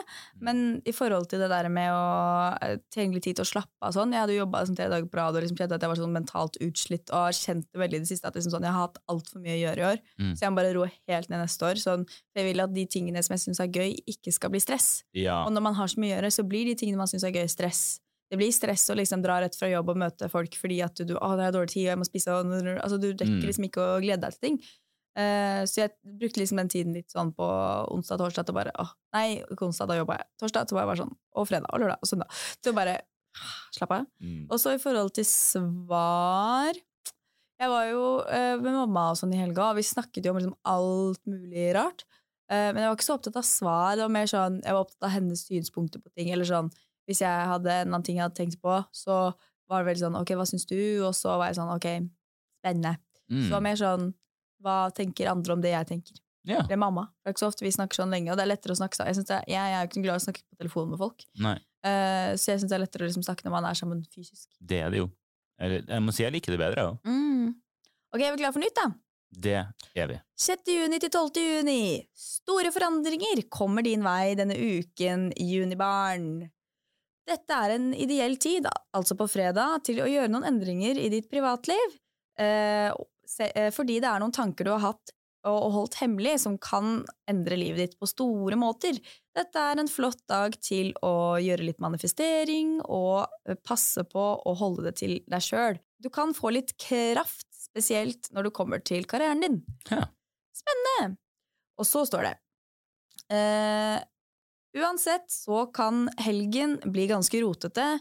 Men 0.46 0.80
i 0.86 0.94
forhold 0.96 1.26
til 1.32 1.42
det 1.42 1.50
der 1.50 1.70
med 1.74 1.90
å 1.90 2.04
eh, 2.62 2.78
trenge 2.94 3.18
litt 3.18 3.26
tid 3.26 3.40
til 3.40 3.48
å 3.48 3.50
slappe 3.50 3.74
av 3.86 3.96
sånn 3.96 4.14
Jeg 4.14 4.22
hadde 4.24 4.36
jo 4.36 4.44
jobba 4.44 4.62
liksom, 4.62 4.78
tre 4.78 4.88
dager 4.92 5.10
på 5.10 5.20
rad 5.20 5.40
og 5.40 5.44
liksom 5.44 5.60
kjente 5.60 5.80
at 5.80 5.86
jeg 5.86 5.92
var 5.92 6.02
sånn 6.02 6.16
mentalt 6.16 6.60
utslitt, 6.62 7.10
og 7.10 7.26
har 7.26 7.38
kjent 7.40 7.66
det 7.66 7.82
veldig 7.82 8.00
i 8.00 8.06
det 8.06 8.12
siste 8.12 8.30
at 8.30 8.38
liksom, 8.38 8.54
sånn, 8.54 8.70
jeg 8.70 8.78
har 8.78 8.88
hatt 8.88 9.02
altfor 9.12 9.44
mye 9.44 9.58
å 9.58 9.62
gjøre 9.64 9.82
i 9.82 9.88
år. 9.90 10.02
Mm. 10.22 10.32
Så 10.32 10.46
jeg 10.46 10.54
må 10.54 10.62
bare 10.62 10.74
roe 10.78 10.92
helt 10.94 11.34
ned 11.34 11.44
neste 11.44 11.70
år. 11.72 11.82
Sånn, 11.82 12.06
for 12.06 12.44
jeg 12.44 12.52
vil 12.52 12.66
at 12.68 12.78
de 12.78 12.88
tingene 12.98 13.26
som 13.26 13.36
jeg 13.36 13.46
syns 13.48 13.64
er 13.66 13.74
gøy, 13.74 13.98
ikke 14.16 14.36
skal 14.38 14.54
bli 14.54 14.62
stress. 14.64 14.90
Ja. 15.18 15.42
Og 15.44 15.54
når 15.56 15.70
man 15.72 15.80
har 15.82 15.92
så 15.92 16.02
mye 16.02 16.14
å 16.14 16.18
gjøre, 16.20 16.34
så 16.38 16.46
blir 16.46 16.70
de 16.70 16.78
tingene 16.78 17.02
man 17.02 17.10
syns 17.10 17.26
er 17.26 17.34
gøy, 17.34 17.48
stress. 17.52 17.86
Det 18.32 18.38
blir 18.40 18.52
stress 18.52 18.88
å 18.90 18.96
liksom 18.98 19.22
dra 19.22 19.36
rett 19.44 19.56
fra 19.56 19.68
jobb 19.70 19.90
og 19.94 19.98
møte 20.02 20.30
folk 20.32 20.56
fordi 20.58 20.80
at 20.82 20.98
du, 21.06 21.14
å, 21.18 21.28
det 21.38 21.46
er 21.46 21.54
dårlig 21.54 21.70
tid, 21.76 21.84
og 21.86 21.92
jeg 21.92 22.00
må 22.02 22.08
spise 22.08 22.34
og, 22.34 22.54
altså, 22.82 22.98
Du 23.02 23.12
rekker 23.12 23.36
Mm. 23.38 23.46
liksom 23.46 23.68
ikke 23.70 23.84
å 23.86 24.00
glede 24.02 24.22
deg 24.26 24.34
til 24.38 24.44
ting. 24.48 24.58
Uh, 25.16 25.62
så 25.64 25.86
jeg 25.86 25.94
brukte 26.20 26.42
liksom 26.42 26.58
den 26.60 26.68
tiden 26.74 26.92
litt 26.98 27.14
sånn 27.14 27.30
på 27.38 27.46
onsdag 27.94 28.18
og 28.20 28.26
torsdag 28.26 28.46
til 28.50 28.56
bare 28.58 28.74
åh, 28.82 28.90
Nei, 29.16 29.38
ikke 29.46 29.64
onsdag, 29.70 29.88
da 29.88 29.96
jobba 30.02 30.18
jeg. 30.20 30.28
Torsdag 30.42 30.68
så 30.68 30.76
var 30.76 30.84
jeg 30.84 30.90
bare 30.90 31.02
sånn 31.06 31.14
Og 31.40 31.48
fredag 31.48 31.70
og 31.72 31.80
lørdag 31.86 32.02
og 32.04 32.10
søndag. 32.10 32.42
Til 32.60 32.74
å 32.74 32.76
bare 32.76 32.96
slappe 33.78 34.02
av. 34.02 34.10
Mm. 34.20 34.42
Og 34.50 34.60
så 34.60 34.74
i 34.76 34.82
forhold 34.84 35.14
til 35.16 35.24
svar 35.28 36.76
Jeg 37.62 37.72
var 37.72 37.86
jo 37.88 38.04
uh, 38.28 38.56
med 38.60 38.76
mamma 38.76 39.06
og 39.14 39.20
sånn 39.22 39.32
i 39.36 39.40
helga, 39.40 39.70
og 39.72 39.78
vi 39.80 39.86
snakket 39.88 40.26
jo 40.28 40.34
om 40.34 40.40
liksom 40.42 40.58
alt 40.68 41.22
mulig 41.30 41.70
rart. 41.78 42.04
Uh, 42.52 42.74
men 42.76 42.82
jeg 42.84 42.90
var 42.92 42.98
ikke 42.98 43.08
så 43.08 43.16
opptatt 43.16 43.40
av 43.40 43.46
svar. 43.48 43.96
Det 43.96 44.04
var 44.04 44.12
mer 44.18 44.28
sånn, 44.30 44.58
Jeg 44.66 44.76
var 44.76 44.84
opptatt 44.84 45.08
av 45.08 45.14
hennes 45.16 45.46
synspunkter 45.48 46.04
på 46.04 46.12
ting. 46.12 46.34
Eller 46.36 46.48
sånn, 46.50 46.68
Hvis 47.06 47.22
jeg 47.22 47.48
hadde 47.52 47.72
en 47.84 47.90
annen 47.92 48.04
ting 48.06 48.18
jeg 48.18 48.26
hadde 48.26 48.38
tenkt 48.40 48.60
på, 48.62 48.76
så 48.96 49.34
var 49.70 49.82
det 49.82 49.92
veldig 49.92 50.04
sånn 50.08 50.16
Ok, 50.20 50.32
hva 50.38 50.46
syns 50.50 50.66
du? 50.70 50.78
Og 51.06 51.14
så 51.18 51.36
var 51.38 51.50
jeg 51.52 51.58
sånn 51.60 51.72
Ok, 51.74 51.88
spennende. 52.62 52.96
Mm. 53.30 53.40
Så 53.40 53.48
det 53.48 53.56
var 53.56 53.66
mer 53.66 53.80
sånn 53.80 54.08
Hva 54.66 54.76
tenker 54.98 55.30
andre 55.32 55.54
om 55.54 55.62
det 55.62 55.72
jeg 55.74 55.88
tenker? 55.90 56.20
Ja. 56.46 56.62
Det 56.62 56.76
er 56.76 56.82
mamma. 56.82 57.08
Det 57.24 57.30
er 57.32 57.34
ikke 57.34 57.42
så 57.42 57.48
ofte 57.50 57.66
vi 57.66 57.72
snakker 57.74 57.98
sånn 57.98 58.12
lenge, 58.14 58.30
og 58.30 58.38
det 58.38 58.44
er 58.46 58.52
lettere 58.52 58.76
å 58.76 58.78
snakke 58.78 58.98
sammen. 58.98 59.16
Jeg, 59.18 59.26
jeg, 59.26 59.48
jeg 59.50 59.74
er 59.74 59.80
jo 59.82 59.88
ikke 59.90 60.04
glad 60.04 60.14
i 60.20 60.22
å 60.22 60.26
snakke 60.28 60.44
på 60.46 60.60
telefon 60.62 60.92
med 60.92 61.00
folk, 61.02 61.26
Eh, 61.86 62.32
så 62.42 62.52
jeg 62.52 62.62
syns 62.62 62.70
det 62.72 62.76
er 62.78 62.82
lettere 62.82 63.06
å 63.06 63.08
liksom 63.10 63.26
snakke 63.26 63.46
når 63.46 63.54
man 63.54 63.66
er 63.70 63.78
sammen 63.78 64.00
fysisk. 64.10 64.48
det 64.58 64.80
er 64.82 64.94
det 64.94 65.00
jo. 65.04 65.08
Jeg 65.62 66.02
må 66.02 66.14
si 66.14 66.24
jeg 66.24 66.34
liker 66.34 66.54
det 66.54 66.58
bedre, 66.62 66.86
ja. 66.86 66.94
Mm. 67.06 67.52
Ok, 68.14 68.22
er 68.22 68.32
vi 68.34 68.40
klare 68.42 68.54
for 68.56 68.62
nytt, 68.64 68.78
da? 68.78 68.88
Det 69.46 69.58
er 69.98 70.08
vi. 70.10 70.18
6. 70.46 70.72
juni 70.72 71.00
til 71.04 71.12
12. 71.12 71.44
juni. 71.44 71.78
Store 72.14 72.72
forandringer 72.74 73.42
kommer 73.54 73.86
din 73.86 74.06
vei 74.06 74.34
denne 74.38 74.56
uken, 74.58 75.32
junibarn. 75.38 76.46
Dette 77.26 77.58
er 77.58 77.76
en 77.76 77.90
ideell 77.98 78.38
tid, 78.42 78.68
altså 78.94 79.18
på 79.18 79.28
fredag, 79.32 79.82
til 79.88 80.04
å 80.04 80.10
gjøre 80.10 80.30
noen 80.30 80.46
endringer 80.52 81.00
i 81.02 81.10
ditt 81.10 81.30
privatliv. 81.32 81.98
Eh, 82.38 82.92
eh, 82.92 83.70
fordi 83.74 84.00
det 84.04 84.10
er 84.10 84.22
noen 84.22 84.36
tanker 84.36 84.68
du 84.68 84.74
har 84.76 84.84
hatt 84.92 85.14
og, 85.46 85.58
og 85.58 85.72
holdt 85.76 86.00
hemmelig, 86.02 86.38
som 86.44 86.58
kan 86.62 87.04
endre 87.30 87.58
livet 87.60 87.82
ditt 87.82 87.98
på 88.02 88.10
store 88.10 88.58
måter. 88.60 88.98
Dette 89.36 89.62
er 89.72 89.82
en 89.82 89.90
flott 89.92 90.22
dag 90.30 90.58
til 90.64 90.92
å 91.06 91.38
gjøre 91.42 91.68
litt 91.70 91.82
manifestering 91.84 92.80
og 92.86 93.26
eh, 93.48 93.58
passe 93.58 94.06
på 94.10 94.26
å 94.42 94.56
holde 94.62 94.88
det 94.90 94.96
til 95.02 95.20
deg 95.32 95.46
sjøl. 95.46 95.80
Du 96.02 96.12
kan 96.14 96.34
få 96.38 96.54
litt 96.56 96.76
kraft, 96.82 97.48
spesielt 97.66 98.30
når 98.36 98.48
du 98.48 98.56
kommer 98.56 98.82
til 98.86 99.08
karrieren 99.10 99.44
din. 99.44 99.62
Ja. 99.90 100.06
Spennende! 100.56 101.18
Og 101.76 101.88
så 101.88 102.06
står 102.08 102.30
det 102.30 102.36
eh, 103.36 103.98
Uansett 104.76 105.32
så 105.32 105.66
kan 105.72 106.10
helgen 106.20 106.78
bli 106.84 107.08
ganske 107.08 107.40
rotete 107.42 107.96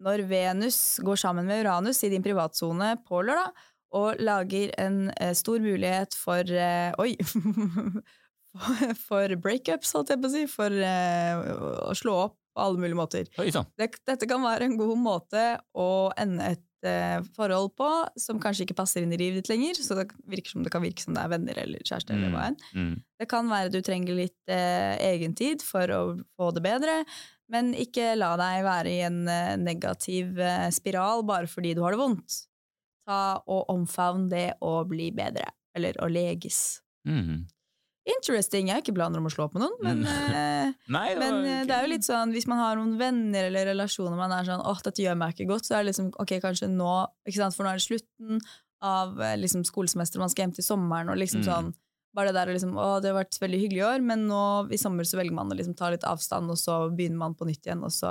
når 0.00 0.22
Venus 0.30 1.00
går 1.04 1.18
sammen 1.20 1.48
med 1.48 1.64
Uranus 1.64 2.04
i 2.06 2.10
din 2.12 2.22
privatsone 2.24 2.94
på 3.08 3.22
lørdag 3.26 3.50
og 3.98 4.22
lager 4.22 4.70
en 4.78 5.08
eh, 5.18 5.34
stor 5.34 5.58
mulighet 5.62 6.14
for 6.14 6.46
eh, 6.46 6.94
Oi! 7.02 7.16
for, 9.08 9.34
breakups, 9.42 9.92
holdt 9.94 10.14
jeg 10.14 10.22
på 10.22 10.30
å 10.30 10.32
si. 10.32 10.44
For 10.50 10.74
eh, 10.74 11.42
å 11.90 11.94
slå 11.98 12.16
opp 12.28 12.36
på 12.54 12.64
alle 12.64 12.82
mulige 12.82 12.98
måter. 12.98 13.30
Dette 13.78 14.30
kan 14.30 14.42
være 14.46 14.68
en 14.68 14.78
god 14.78 14.98
måte 15.02 15.44
å 15.74 15.90
ende 16.18 16.52
et 16.54 16.64
eh, 16.86 17.18
forhold 17.36 17.72
på 17.78 17.88
som 18.20 18.40
kanskje 18.42 18.66
ikke 18.66 18.76
passer 18.78 19.04
inn 19.04 19.12
i 19.14 19.18
livet 19.20 19.42
ditt 19.42 19.50
lenger. 19.52 19.80
Så 19.80 19.96
det 19.98 20.08
virker 20.30 20.54
som 20.54 20.64
det 20.64 20.72
kan 20.74 20.84
virke 20.84 21.04
som 21.04 21.16
det 21.16 21.24
er 21.24 21.32
venner 21.34 21.60
eller 21.64 21.84
kjæreste. 21.84 22.14
eller 22.14 22.34
hva 22.34 22.46
enn. 22.50 22.58
Mm. 22.74 22.94
Det 23.20 23.28
kan 23.30 23.50
være 23.50 23.72
du 23.74 23.80
trenger 23.84 24.18
litt 24.18 24.52
eh, 24.52 24.94
egentid 25.10 25.64
for 25.66 25.94
å 25.94 26.00
få 26.38 26.50
det 26.56 26.64
bedre, 26.64 27.00
men 27.50 27.72
ikke 27.74 28.14
la 28.18 28.32
deg 28.40 28.64
være 28.66 28.92
i 28.92 29.00
en 29.06 29.22
eh, 29.28 29.56
negativ 29.60 30.38
eh, 30.40 30.68
spiral 30.74 31.24
bare 31.28 31.50
fordi 31.50 31.74
du 31.76 31.82
har 31.84 31.96
det 31.96 32.02
vondt. 32.02 32.42
Ta 33.08 33.22
og 33.50 33.72
omfavn 33.72 34.28
det 34.30 34.52
å 34.64 34.80
bli 34.88 35.10
bedre, 35.16 35.48
eller 35.76 35.98
å 36.02 36.08
leges. 36.10 36.80
Mm. 37.08 37.48
Interesting. 38.16 38.68
Jeg 38.70 38.74
har 38.76 38.82
ikke 38.84 38.94
planer 38.96 39.20
om 39.20 39.28
å 39.28 39.32
slå 39.32 39.44
opp 39.48 39.54
med 39.56 39.64
noen, 39.64 39.76
men, 39.84 40.00
mm. 40.06 40.74
Nei, 40.96 41.04
det 41.14 41.18
men 41.20 41.34
var 41.36 41.50
eh, 41.50 41.66
det 41.68 41.76
er 41.76 41.84
jo 41.86 41.92
litt 41.92 42.06
sånn 42.08 42.32
hvis 42.34 42.48
man 42.50 42.58
har 42.62 42.78
noen 42.80 42.96
venner 43.00 43.48
eller 43.50 43.70
relasjoner 43.72 44.16
man 44.18 44.32
er 44.36 44.48
sånn 44.48 44.64
åh, 44.64 44.80
dette 44.86 45.04
gjør 45.04 45.18
meg 45.20 45.34
ikke 45.36 45.48
godt, 45.52 45.68
så 45.68 45.76
er 45.78 45.84
det 45.84 45.92
liksom 45.92 46.10
ok, 46.22 46.32
kanskje 46.42 46.68
nå, 46.72 46.90
ikke 47.28 47.40
sant, 47.42 47.56
for 47.56 47.66
nå 47.68 47.74
er 47.74 47.80
det 47.80 47.86
slutten 47.86 48.40
av 48.82 49.20
eh, 49.20 49.36
liksom 49.42 49.62
skolesemesteret, 49.68 50.22
man 50.24 50.32
skal 50.32 50.46
hjem 50.48 50.56
til 50.58 50.66
sommeren, 50.66 51.12
og 51.12 51.20
liksom 51.20 51.40
Mm. 51.44 51.48
sånn 51.50 51.72
bare 52.16 52.32
det 52.32 52.40
der 52.40 52.50
liksom, 52.56 52.72
å, 52.74 52.86
det 52.98 53.12
har 53.12 53.20
vært 53.20 53.36
veldig 53.38 53.58
hyggelig 53.62 53.82
i 53.84 53.86
år, 53.86 54.00
men 54.02 54.24
nå 54.26 54.38
i 54.74 54.78
sommer 54.82 55.06
så 55.06 55.14
velger 55.20 55.36
man 55.36 55.52
å 55.52 55.54
liksom 55.54 55.76
ta 55.78 55.92
litt 55.94 56.02
avstand, 56.08 56.50
og 56.50 56.58
så 56.58 56.80
begynner 56.90 57.20
man 57.20 57.36
på 57.38 57.46
nytt 57.46 57.62
igjen, 57.68 57.84
og 57.86 57.92
så 57.94 58.10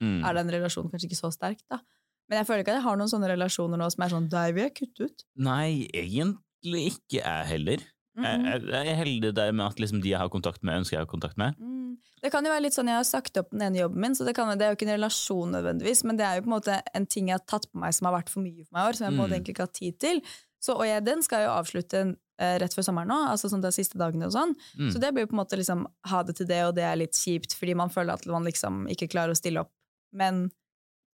Mm. 0.00 0.22
er 0.24 0.38
den 0.38 0.48
relasjonen 0.54 0.88
kanskje 0.90 1.10
ikke 1.10 1.18
så 1.20 1.28
sterk, 1.34 1.60
da. 1.68 1.82
Men 2.30 2.38
jeg 2.40 2.46
føler 2.48 2.62
ikke 2.64 2.72
at 2.72 2.78
jeg 2.80 2.86
har 2.86 2.96
noen 2.96 3.10
sånne 3.12 3.28
relasjoner 3.28 3.76
nå 3.76 3.90
som 3.92 4.02
er 4.06 4.08
sånn, 4.14 4.30
der 4.32 4.54
vil 4.56 4.64
jeg 4.64 4.74
kutte 4.78 5.10
ut. 5.10 5.24
Nei, 5.36 5.84
egentlig 5.92 6.86
ikke 6.94 7.20
jeg 7.20 7.46
heller. 7.52 7.84
Mm. 8.16 8.44
jeg, 8.46 8.60
jeg 8.70 8.88
er 8.92 8.98
heldig 9.00 9.30
der 9.34 9.52
med 9.52 9.66
at 9.66 9.80
liksom 9.82 10.00
de 10.02 10.12
jeg 10.12 10.20
har 10.20 10.28
kontakt 10.30 10.62
med, 10.62 10.82
ønsker 10.82 10.96
jeg 10.96 11.02
å 11.02 11.06
ha 11.06 11.10
kontakt 11.10 11.36
med. 11.40 11.56
Mm. 11.58 11.96
Det 12.24 12.30
kan 12.32 12.46
jo 12.46 12.52
være 12.54 12.62
litt 12.64 12.76
sånn, 12.76 12.88
Jeg 12.88 12.96
har 12.96 13.04
sagt 13.04 13.36
opp 13.36 13.50
den 13.50 13.62
ene 13.66 13.80
jobben 13.82 14.00
min, 14.00 14.14
så 14.16 14.24
det, 14.24 14.34
kan, 14.38 14.48
det 14.58 14.64
er 14.64 14.72
jo 14.72 14.78
ikke 14.78 14.86
en 14.88 14.94
relasjon 14.96 15.50
nødvendigvis, 15.52 16.04
men 16.08 16.16
det 16.16 16.24
er 16.24 16.38
jo 16.38 16.44
på 16.46 16.50
en 16.50 16.54
måte 16.56 16.76
en 16.94 17.06
ting 17.10 17.28
jeg 17.28 17.36
har 17.36 17.44
tatt 17.50 17.66
på 17.70 17.78
meg 17.82 17.92
som 17.96 18.06
har 18.08 18.14
vært 18.20 18.30
for 18.32 18.40
mye 18.46 18.64
for 18.64 18.72
meg 18.76 18.80
i 18.84 18.88
år, 18.88 18.98
som 18.98 19.04
jeg 19.06 19.12
på 19.12 19.18
en 19.18 19.22
måte 19.24 19.34
Mm. 19.34 19.38
egentlig 19.38 19.54
ikke 19.56 19.66
har 19.66 19.74
tid 19.80 19.98
til. 20.00 20.22
Så, 20.64 20.76
og 20.78 20.86
jeg, 20.88 21.04
den 21.04 21.22
skal 21.26 21.42
jeg 21.42 21.48
jo 21.50 21.56
avslutte 21.58 22.00
eh, 22.40 22.56
rett 22.62 22.74
før 22.74 22.86
sommeren 22.86 23.10
nå, 23.12 23.18
altså 23.34 23.50
sånn 23.52 23.60
de 23.62 23.70
siste 23.74 23.98
dagene 24.00 24.26
og 24.30 24.32
sånn. 24.32 24.54
Mm. 24.78 24.90
Så 24.94 24.98
det 25.02 25.10
blir 25.12 25.26
jo 25.26 25.30
på 25.34 25.36
en 25.36 25.42
måte 25.42 25.58
liksom 25.60 25.84
ha 26.08 26.22
det 26.24 26.36
til 26.38 26.46
det, 26.48 26.62
og 26.64 26.74
det 26.78 26.86
er 26.88 26.96
litt 26.96 27.18
kjipt, 27.18 27.52
fordi 27.58 27.74
man 27.76 27.90
føler 27.92 28.14
at 28.16 28.24
man 28.26 28.46
liksom 28.48 28.86
ikke 28.94 29.10
klarer 29.12 29.34
å 29.34 29.38
stille 29.38 29.60
opp. 29.66 29.72
Men 30.14 30.46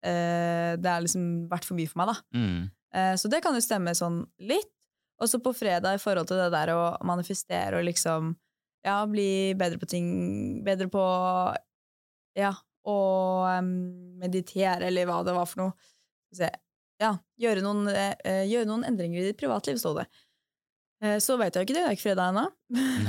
eh, 0.03 0.73
det 0.79 0.89
har 0.89 1.03
liksom 1.05 1.47
vært 1.51 1.67
for 1.67 1.77
mye 1.77 1.91
for 1.91 2.01
meg, 2.01 2.11
da. 2.13 2.17
Mm. 2.39 2.71
Eh, 2.95 3.13
så 3.21 3.29
det 3.31 3.41
kan 3.45 3.53
jo 3.57 3.63
stemme 3.63 3.93
sånn 3.97 4.23
litt. 4.41 4.71
Og 5.21 5.29
så 5.31 5.39
på 5.39 5.53
fredag 5.55 5.95
i 5.95 6.01
forhold 6.01 6.27
til 6.27 6.39
det 6.41 6.51
der 6.53 6.73
å 6.75 6.81
manifestere 7.07 7.79
og 7.79 7.87
liksom 7.87 8.33
ja, 8.85 8.99
bli 9.09 9.55
bedre 9.57 9.79
på 9.81 9.87
ting 9.89 10.09
Bedre 10.65 10.89
på 10.91 11.03
ja, 12.35 12.51
å 12.85 12.99
um, 13.47 13.71
meditere, 14.19 14.89
eller 14.89 15.07
hva 15.09 15.21
det 15.25 15.33
var 15.35 15.47
for 15.49 15.63
noe. 15.63 15.91
Se. 16.35 16.49
Ja, 16.99 17.13
gjøre 17.39 17.63
noen, 17.63 17.87
eh, 17.91 18.43
gjøre 18.47 18.67
noen 18.69 18.83
endringer 18.87 19.21
i 19.21 19.29
ditt 19.29 19.39
privatliv, 19.39 19.79
sto 19.79 19.93
det. 19.97 20.05
Uh, 21.03 21.17
så 21.23 21.37
vet 21.39 21.55
jeg 21.55 21.63
jo 21.63 21.67
ikke 21.69 21.77
det, 21.77 21.83
det 21.85 21.91
er 21.93 21.97
ikke 21.97 22.07
fredag 22.09 22.33
ennå. 22.33 22.45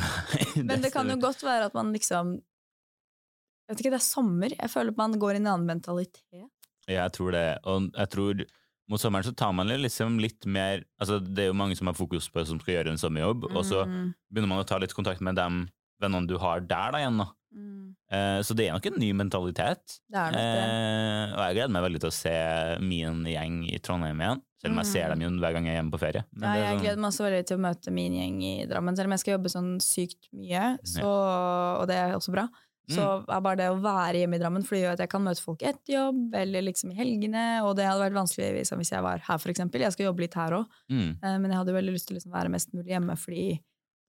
Men 0.70 0.84
det 0.84 0.92
kan 0.94 1.10
jo 1.10 1.18
godt 1.22 1.42
være 1.46 1.68
at 1.68 1.76
man 1.76 1.90
liksom 1.94 2.36
Jeg 2.38 3.74
vet 3.74 3.82
ikke, 3.82 3.94
det 3.96 3.98
er 3.98 4.06
sommer. 4.06 4.54
Jeg 4.54 4.70
føler 4.70 4.94
at 4.94 5.02
man 5.02 5.18
går 5.18 5.36
inn 5.36 5.42
i 5.42 5.48
en 5.48 5.54
annen 5.56 5.72
mentalitet. 5.74 6.22
Jeg 6.86 7.12
tror 7.16 7.34
det. 7.34 7.46
Og 7.66 7.88
jeg 7.90 8.10
tror 8.14 8.44
mot 8.88 9.00
sommeren 9.00 9.24
så 9.26 9.34
tar 9.36 9.52
man 9.52 9.66
det 9.66 9.78
liksom 9.80 10.18
litt 10.20 10.46
mer 10.46 10.84
Altså 11.00 11.18
Det 11.20 11.44
er 11.44 11.48
jo 11.50 11.54
mange 11.58 11.76
som 11.76 11.86
har 11.88 11.94
fokus 11.94 12.28
på 12.30 12.44
som 12.46 12.60
skal 12.60 12.74
gjøre 12.84 12.92
en 12.94 12.98
sommerjobb, 13.02 13.44
og 13.50 13.64
så 13.64 13.84
Mm. 13.86 14.14
begynner 14.32 14.48
man 14.48 14.62
å 14.64 14.66
ta 14.66 14.78
litt 14.78 14.94
kontakt 14.94 15.20
med 15.20 15.34
de 15.36 15.48
vennene 16.00 16.26
du 16.28 16.36
har 16.38 16.60
der, 16.60 16.92
da 16.92 16.98
igjen. 16.98 17.18
da. 17.18 17.26
Mm. 17.56 17.94
Eh, 18.12 18.40
så 18.44 18.54
det 18.54 18.68
er 18.68 18.72
nok 18.74 18.86
en 18.86 18.98
ny 19.00 19.12
mentalitet. 19.14 20.00
Det 20.10 20.14
er 20.16 20.30
nok 20.30 20.40
det. 20.40 20.60
Eh, 20.60 21.32
og 21.34 21.40
jeg 21.46 21.54
gleder 21.56 21.72
meg 21.72 21.82
veldig 21.86 22.00
til 22.00 22.10
å 22.10 22.12
se 22.12 22.78
min 22.84 23.24
gjeng 23.24 23.56
i 23.72 23.78
Trondheim 23.78 24.20
igjen. 24.20 24.42
Selv 24.60 24.72
om 24.72 24.78
jeg 24.82 24.86
ser 24.92 25.08
dem 25.08 25.20
jo 25.20 25.28
hver 25.40 25.52
gang 25.52 25.64
jeg 25.66 25.76
er 25.76 25.82
hjemme 25.82 25.92
på 25.92 26.00
ferie. 26.00 26.24
Men 26.32 26.42
Ja, 26.48 26.52
det 26.54 26.60
jeg 26.62 26.76
sånn- 26.76 26.82
gleder 26.84 27.00
meg 27.00 27.10
også 27.10 27.24
veldig 27.26 27.46
til 27.46 27.56
å 27.56 27.60
møte 27.60 27.92
min 27.92 28.12
gjeng 28.12 28.42
i 28.42 28.66
Drammen, 28.66 28.96
selv 28.96 29.06
om 29.06 29.10
jeg 29.12 29.20
skal 29.20 29.38
jobbe 29.38 29.50
sånn 29.52 29.80
sykt 29.80 30.28
mye, 30.34 30.78
så, 30.84 31.04
og 31.80 31.86
det 31.88 31.96
er 31.96 32.12
også 32.14 32.32
bra. 32.32 32.48
Så 32.86 33.02
Mm. 33.02 33.24
er 33.34 33.40
bare 33.42 33.58
det 33.58 33.68
å 33.72 33.80
være 33.82 34.20
hjemme 34.20 34.36
i 34.36 34.38
Drammen, 34.38 34.62
fordi 34.62 34.82
gjør 34.84 34.92
at 34.92 35.00
jeg 35.02 35.10
kan 35.10 35.22
møte 35.24 35.42
folk 35.42 35.62
etter 35.62 35.94
jobb, 35.96 36.34
eller 36.38 36.62
liksom 36.62 36.92
i 36.92 36.94
helgene, 36.94 37.46
og 37.66 37.74
det 37.76 37.86
hadde 37.88 38.04
vært 38.04 38.14
vanskelig 38.14 38.52
hvis, 38.54 38.70
hvis 38.70 38.92
jeg 38.92 39.02
var 39.02 39.18
her, 39.26 39.38
for 39.42 39.50
eksempel. 39.50 39.82
Jeg 39.82 39.96
skal 39.96 40.06
jobbe 40.06 40.22
litt 40.22 40.36
her 40.38 40.54
òg, 40.60 40.76
mm. 40.88 41.08
men 41.22 41.50
jeg 41.50 41.58
hadde 41.58 41.74
veldig 41.74 41.94
lyst 41.96 42.06
til 42.06 42.14
å 42.14 42.18
liksom 42.20 42.36
være 42.36 42.52
mest 42.54 42.70
mulig 42.76 42.94
hjemme, 42.94 43.16
fordi 43.18 43.46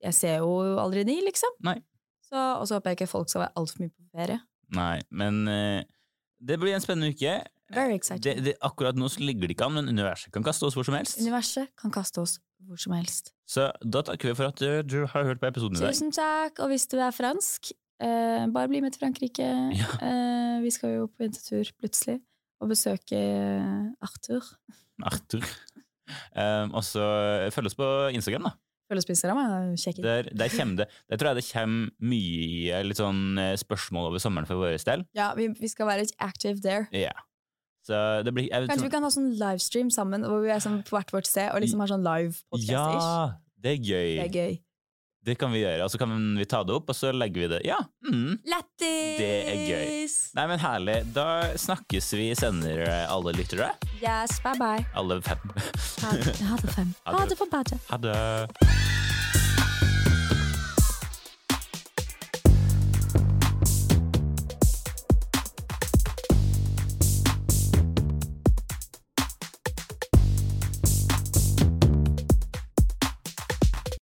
jeg 0.05 0.13
ser 0.13 0.37
jo 0.45 0.77
aldri 0.77 1.03
de, 1.09 1.17
liksom. 1.25 1.57
Nei. 1.65 1.79
Så, 2.27 2.37
og 2.37 2.67
så 2.67 2.77
håper 2.77 2.93
jeg 2.93 2.99
ikke 2.99 3.11
folk 3.15 3.31
skal 3.31 3.47
være 3.47 3.55
altfor 3.57 3.81
mye 3.81 3.93
på 3.93 4.19
ferie. 4.19 4.41
Nei, 4.75 4.97
men 5.09 5.45
uh, 5.47 5.81
det 6.43 6.57
blir 6.59 6.75
en 6.75 6.83
spennende 6.83 7.15
uke. 7.15 7.37
Det, 7.67 8.33
det, 8.45 8.53
akkurat 8.63 8.95
nå 8.95 9.09
ligger 9.19 9.49
det 9.49 9.57
ikke 9.57 9.67
an, 9.67 9.75
men 9.75 9.89
universet 9.91 10.31
kan 10.31 10.45
kaste 10.45 10.67
oss 10.67 10.75
hvor 10.77 10.85
som 10.87 10.95
helst. 10.95 11.17
Universet 11.19 11.73
kan 11.79 11.91
kaste 11.91 12.21
oss 12.23 12.37
hvor 12.63 12.79
som 12.79 12.93
helst. 12.95 13.33
Så 13.47 13.67
da 13.83 14.03
takker 14.07 14.31
vi 14.31 14.37
for 14.37 14.51
at 14.51 14.61
du, 14.61 14.83
du 14.87 15.01
har 15.09 15.27
hørt 15.27 15.41
på 15.41 15.49
episoden 15.49 15.75
i 15.79 15.83
dag. 15.83 15.95
Tusen 15.95 16.13
takk, 16.15 16.61
og 16.63 16.71
hvis 16.71 16.87
du 16.91 16.95
er 16.99 17.15
fransk, 17.15 17.73
eh, 18.03 18.45
bare 18.53 18.71
bli 18.71 18.81
med 18.83 18.95
til 18.95 19.03
Frankrike. 19.05 19.47
Ja. 19.77 19.89
Eh, 20.01 20.57
vi 20.63 20.73
skal 20.73 20.95
jo 20.97 21.07
på 21.11 21.27
jentetur 21.27 21.71
plutselig, 21.79 22.19
og 22.61 22.71
besøke 22.73 23.17
eh, 23.17 24.05
Arthur. 24.05 24.53
Arthur. 25.03 25.45
Um, 26.31 26.71
og 26.71 26.85
så 26.87 27.03
følg 27.51 27.67
oss 27.67 27.75
på 27.77 27.87
Instagram, 28.15 28.47
da. 28.47 28.55
Følg 28.87 29.01
oss 29.01 29.07
på 29.07 29.11
Instagram, 29.11 29.39
er 29.43 29.71
kjekk. 29.81 29.97
Der, 30.03 30.29
der, 30.31 30.51
kommer 30.53 30.79
det, 30.79 30.85
der 31.11 31.19
tror 31.19 31.33
jeg 31.33 31.41
det 31.41 31.47
kommer 31.49 32.11
mye 32.13 32.83
litt 32.87 32.99
sånn 33.01 33.23
eh, 33.43 33.55
spørsmål 33.59 34.13
over 34.13 34.23
sommeren 34.23 34.47
for 34.47 34.61
vår 34.61 34.77
del. 34.87 35.03
Ja, 35.17 35.33
vi, 35.35 35.49
vi 35.59 35.71
skal 35.71 35.89
være 35.89 36.05
litt 36.05 36.15
active 36.23 36.63
there. 36.63 36.87
Yeah. 36.95 37.25
Så 37.87 37.97
det 38.23 38.33
blir 38.35 38.47
jeg 38.47 38.67
Kanskje 38.67 38.87
vi 38.87 38.93
kan 38.93 39.03
ha 39.03 39.11
sånn 39.11 39.33
livestream 39.39 39.91
sammen, 39.93 40.23
hvor 40.27 40.39
vi 40.43 40.51
er 40.55 40.63
sånn 40.63 40.81
på 40.87 40.95
hvert 40.95 41.11
vårt 41.15 41.27
sted, 41.27 41.51
og 41.51 41.63
liksom 41.63 41.83
har 41.83 41.91
sånn 41.91 42.07
live 42.07 42.39
podcast-ish. 42.51 43.11
Ja, 43.11 43.59
det 43.63 43.75
er 43.75 43.83
gøy. 43.83 44.09
Det 44.15 44.25
er 44.25 44.33
gøy. 44.39 44.57
Det 45.27 45.35
kan 45.35 45.51
vi 45.51 45.59
gjøre. 45.59 45.83
Og 45.83 45.91
så 45.91 45.99
kan 45.99 46.13
vi 46.39 46.45
ta 46.47 46.61
det 46.63 46.75
opp, 46.77 46.87
og 46.93 46.95
så 46.95 47.11
legger 47.11 47.43
vi 47.43 47.49
det 47.51 47.61
Ja. 47.67 47.81
Mm. 48.07 48.37
Lættis! 48.47 49.17
Det 49.19 49.31
er 49.51 49.63
gøy. 49.67 50.07
Nei, 50.37 50.45
men 50.53 50.61
herlig. 50.63 50.97
Da 51.15 51.27
snakkes 51.59 52.13
vi 52.15 52.29
senere, 52.39 53.01
alle 53.11 53.35
lyttere. 53.35 53.73
Yes, 53.99 54.39
bye 54.45 54.55
bye. 54.61 54.85
Alle 54.95 55.19
fem. 55.25 55.43
Ha, 56.05 56.13
ha 56.13 56.61
det 56.63 56.71
fem. 56.77 56.95
Ha 57.03 57.11
det. 57.11 57.19
Ha 57.19 57.25
det 57.33 57.39
for 57.43 57.51
badet. 57.51 57.81
Ha 57.91 57.99
det. 58.07 59.06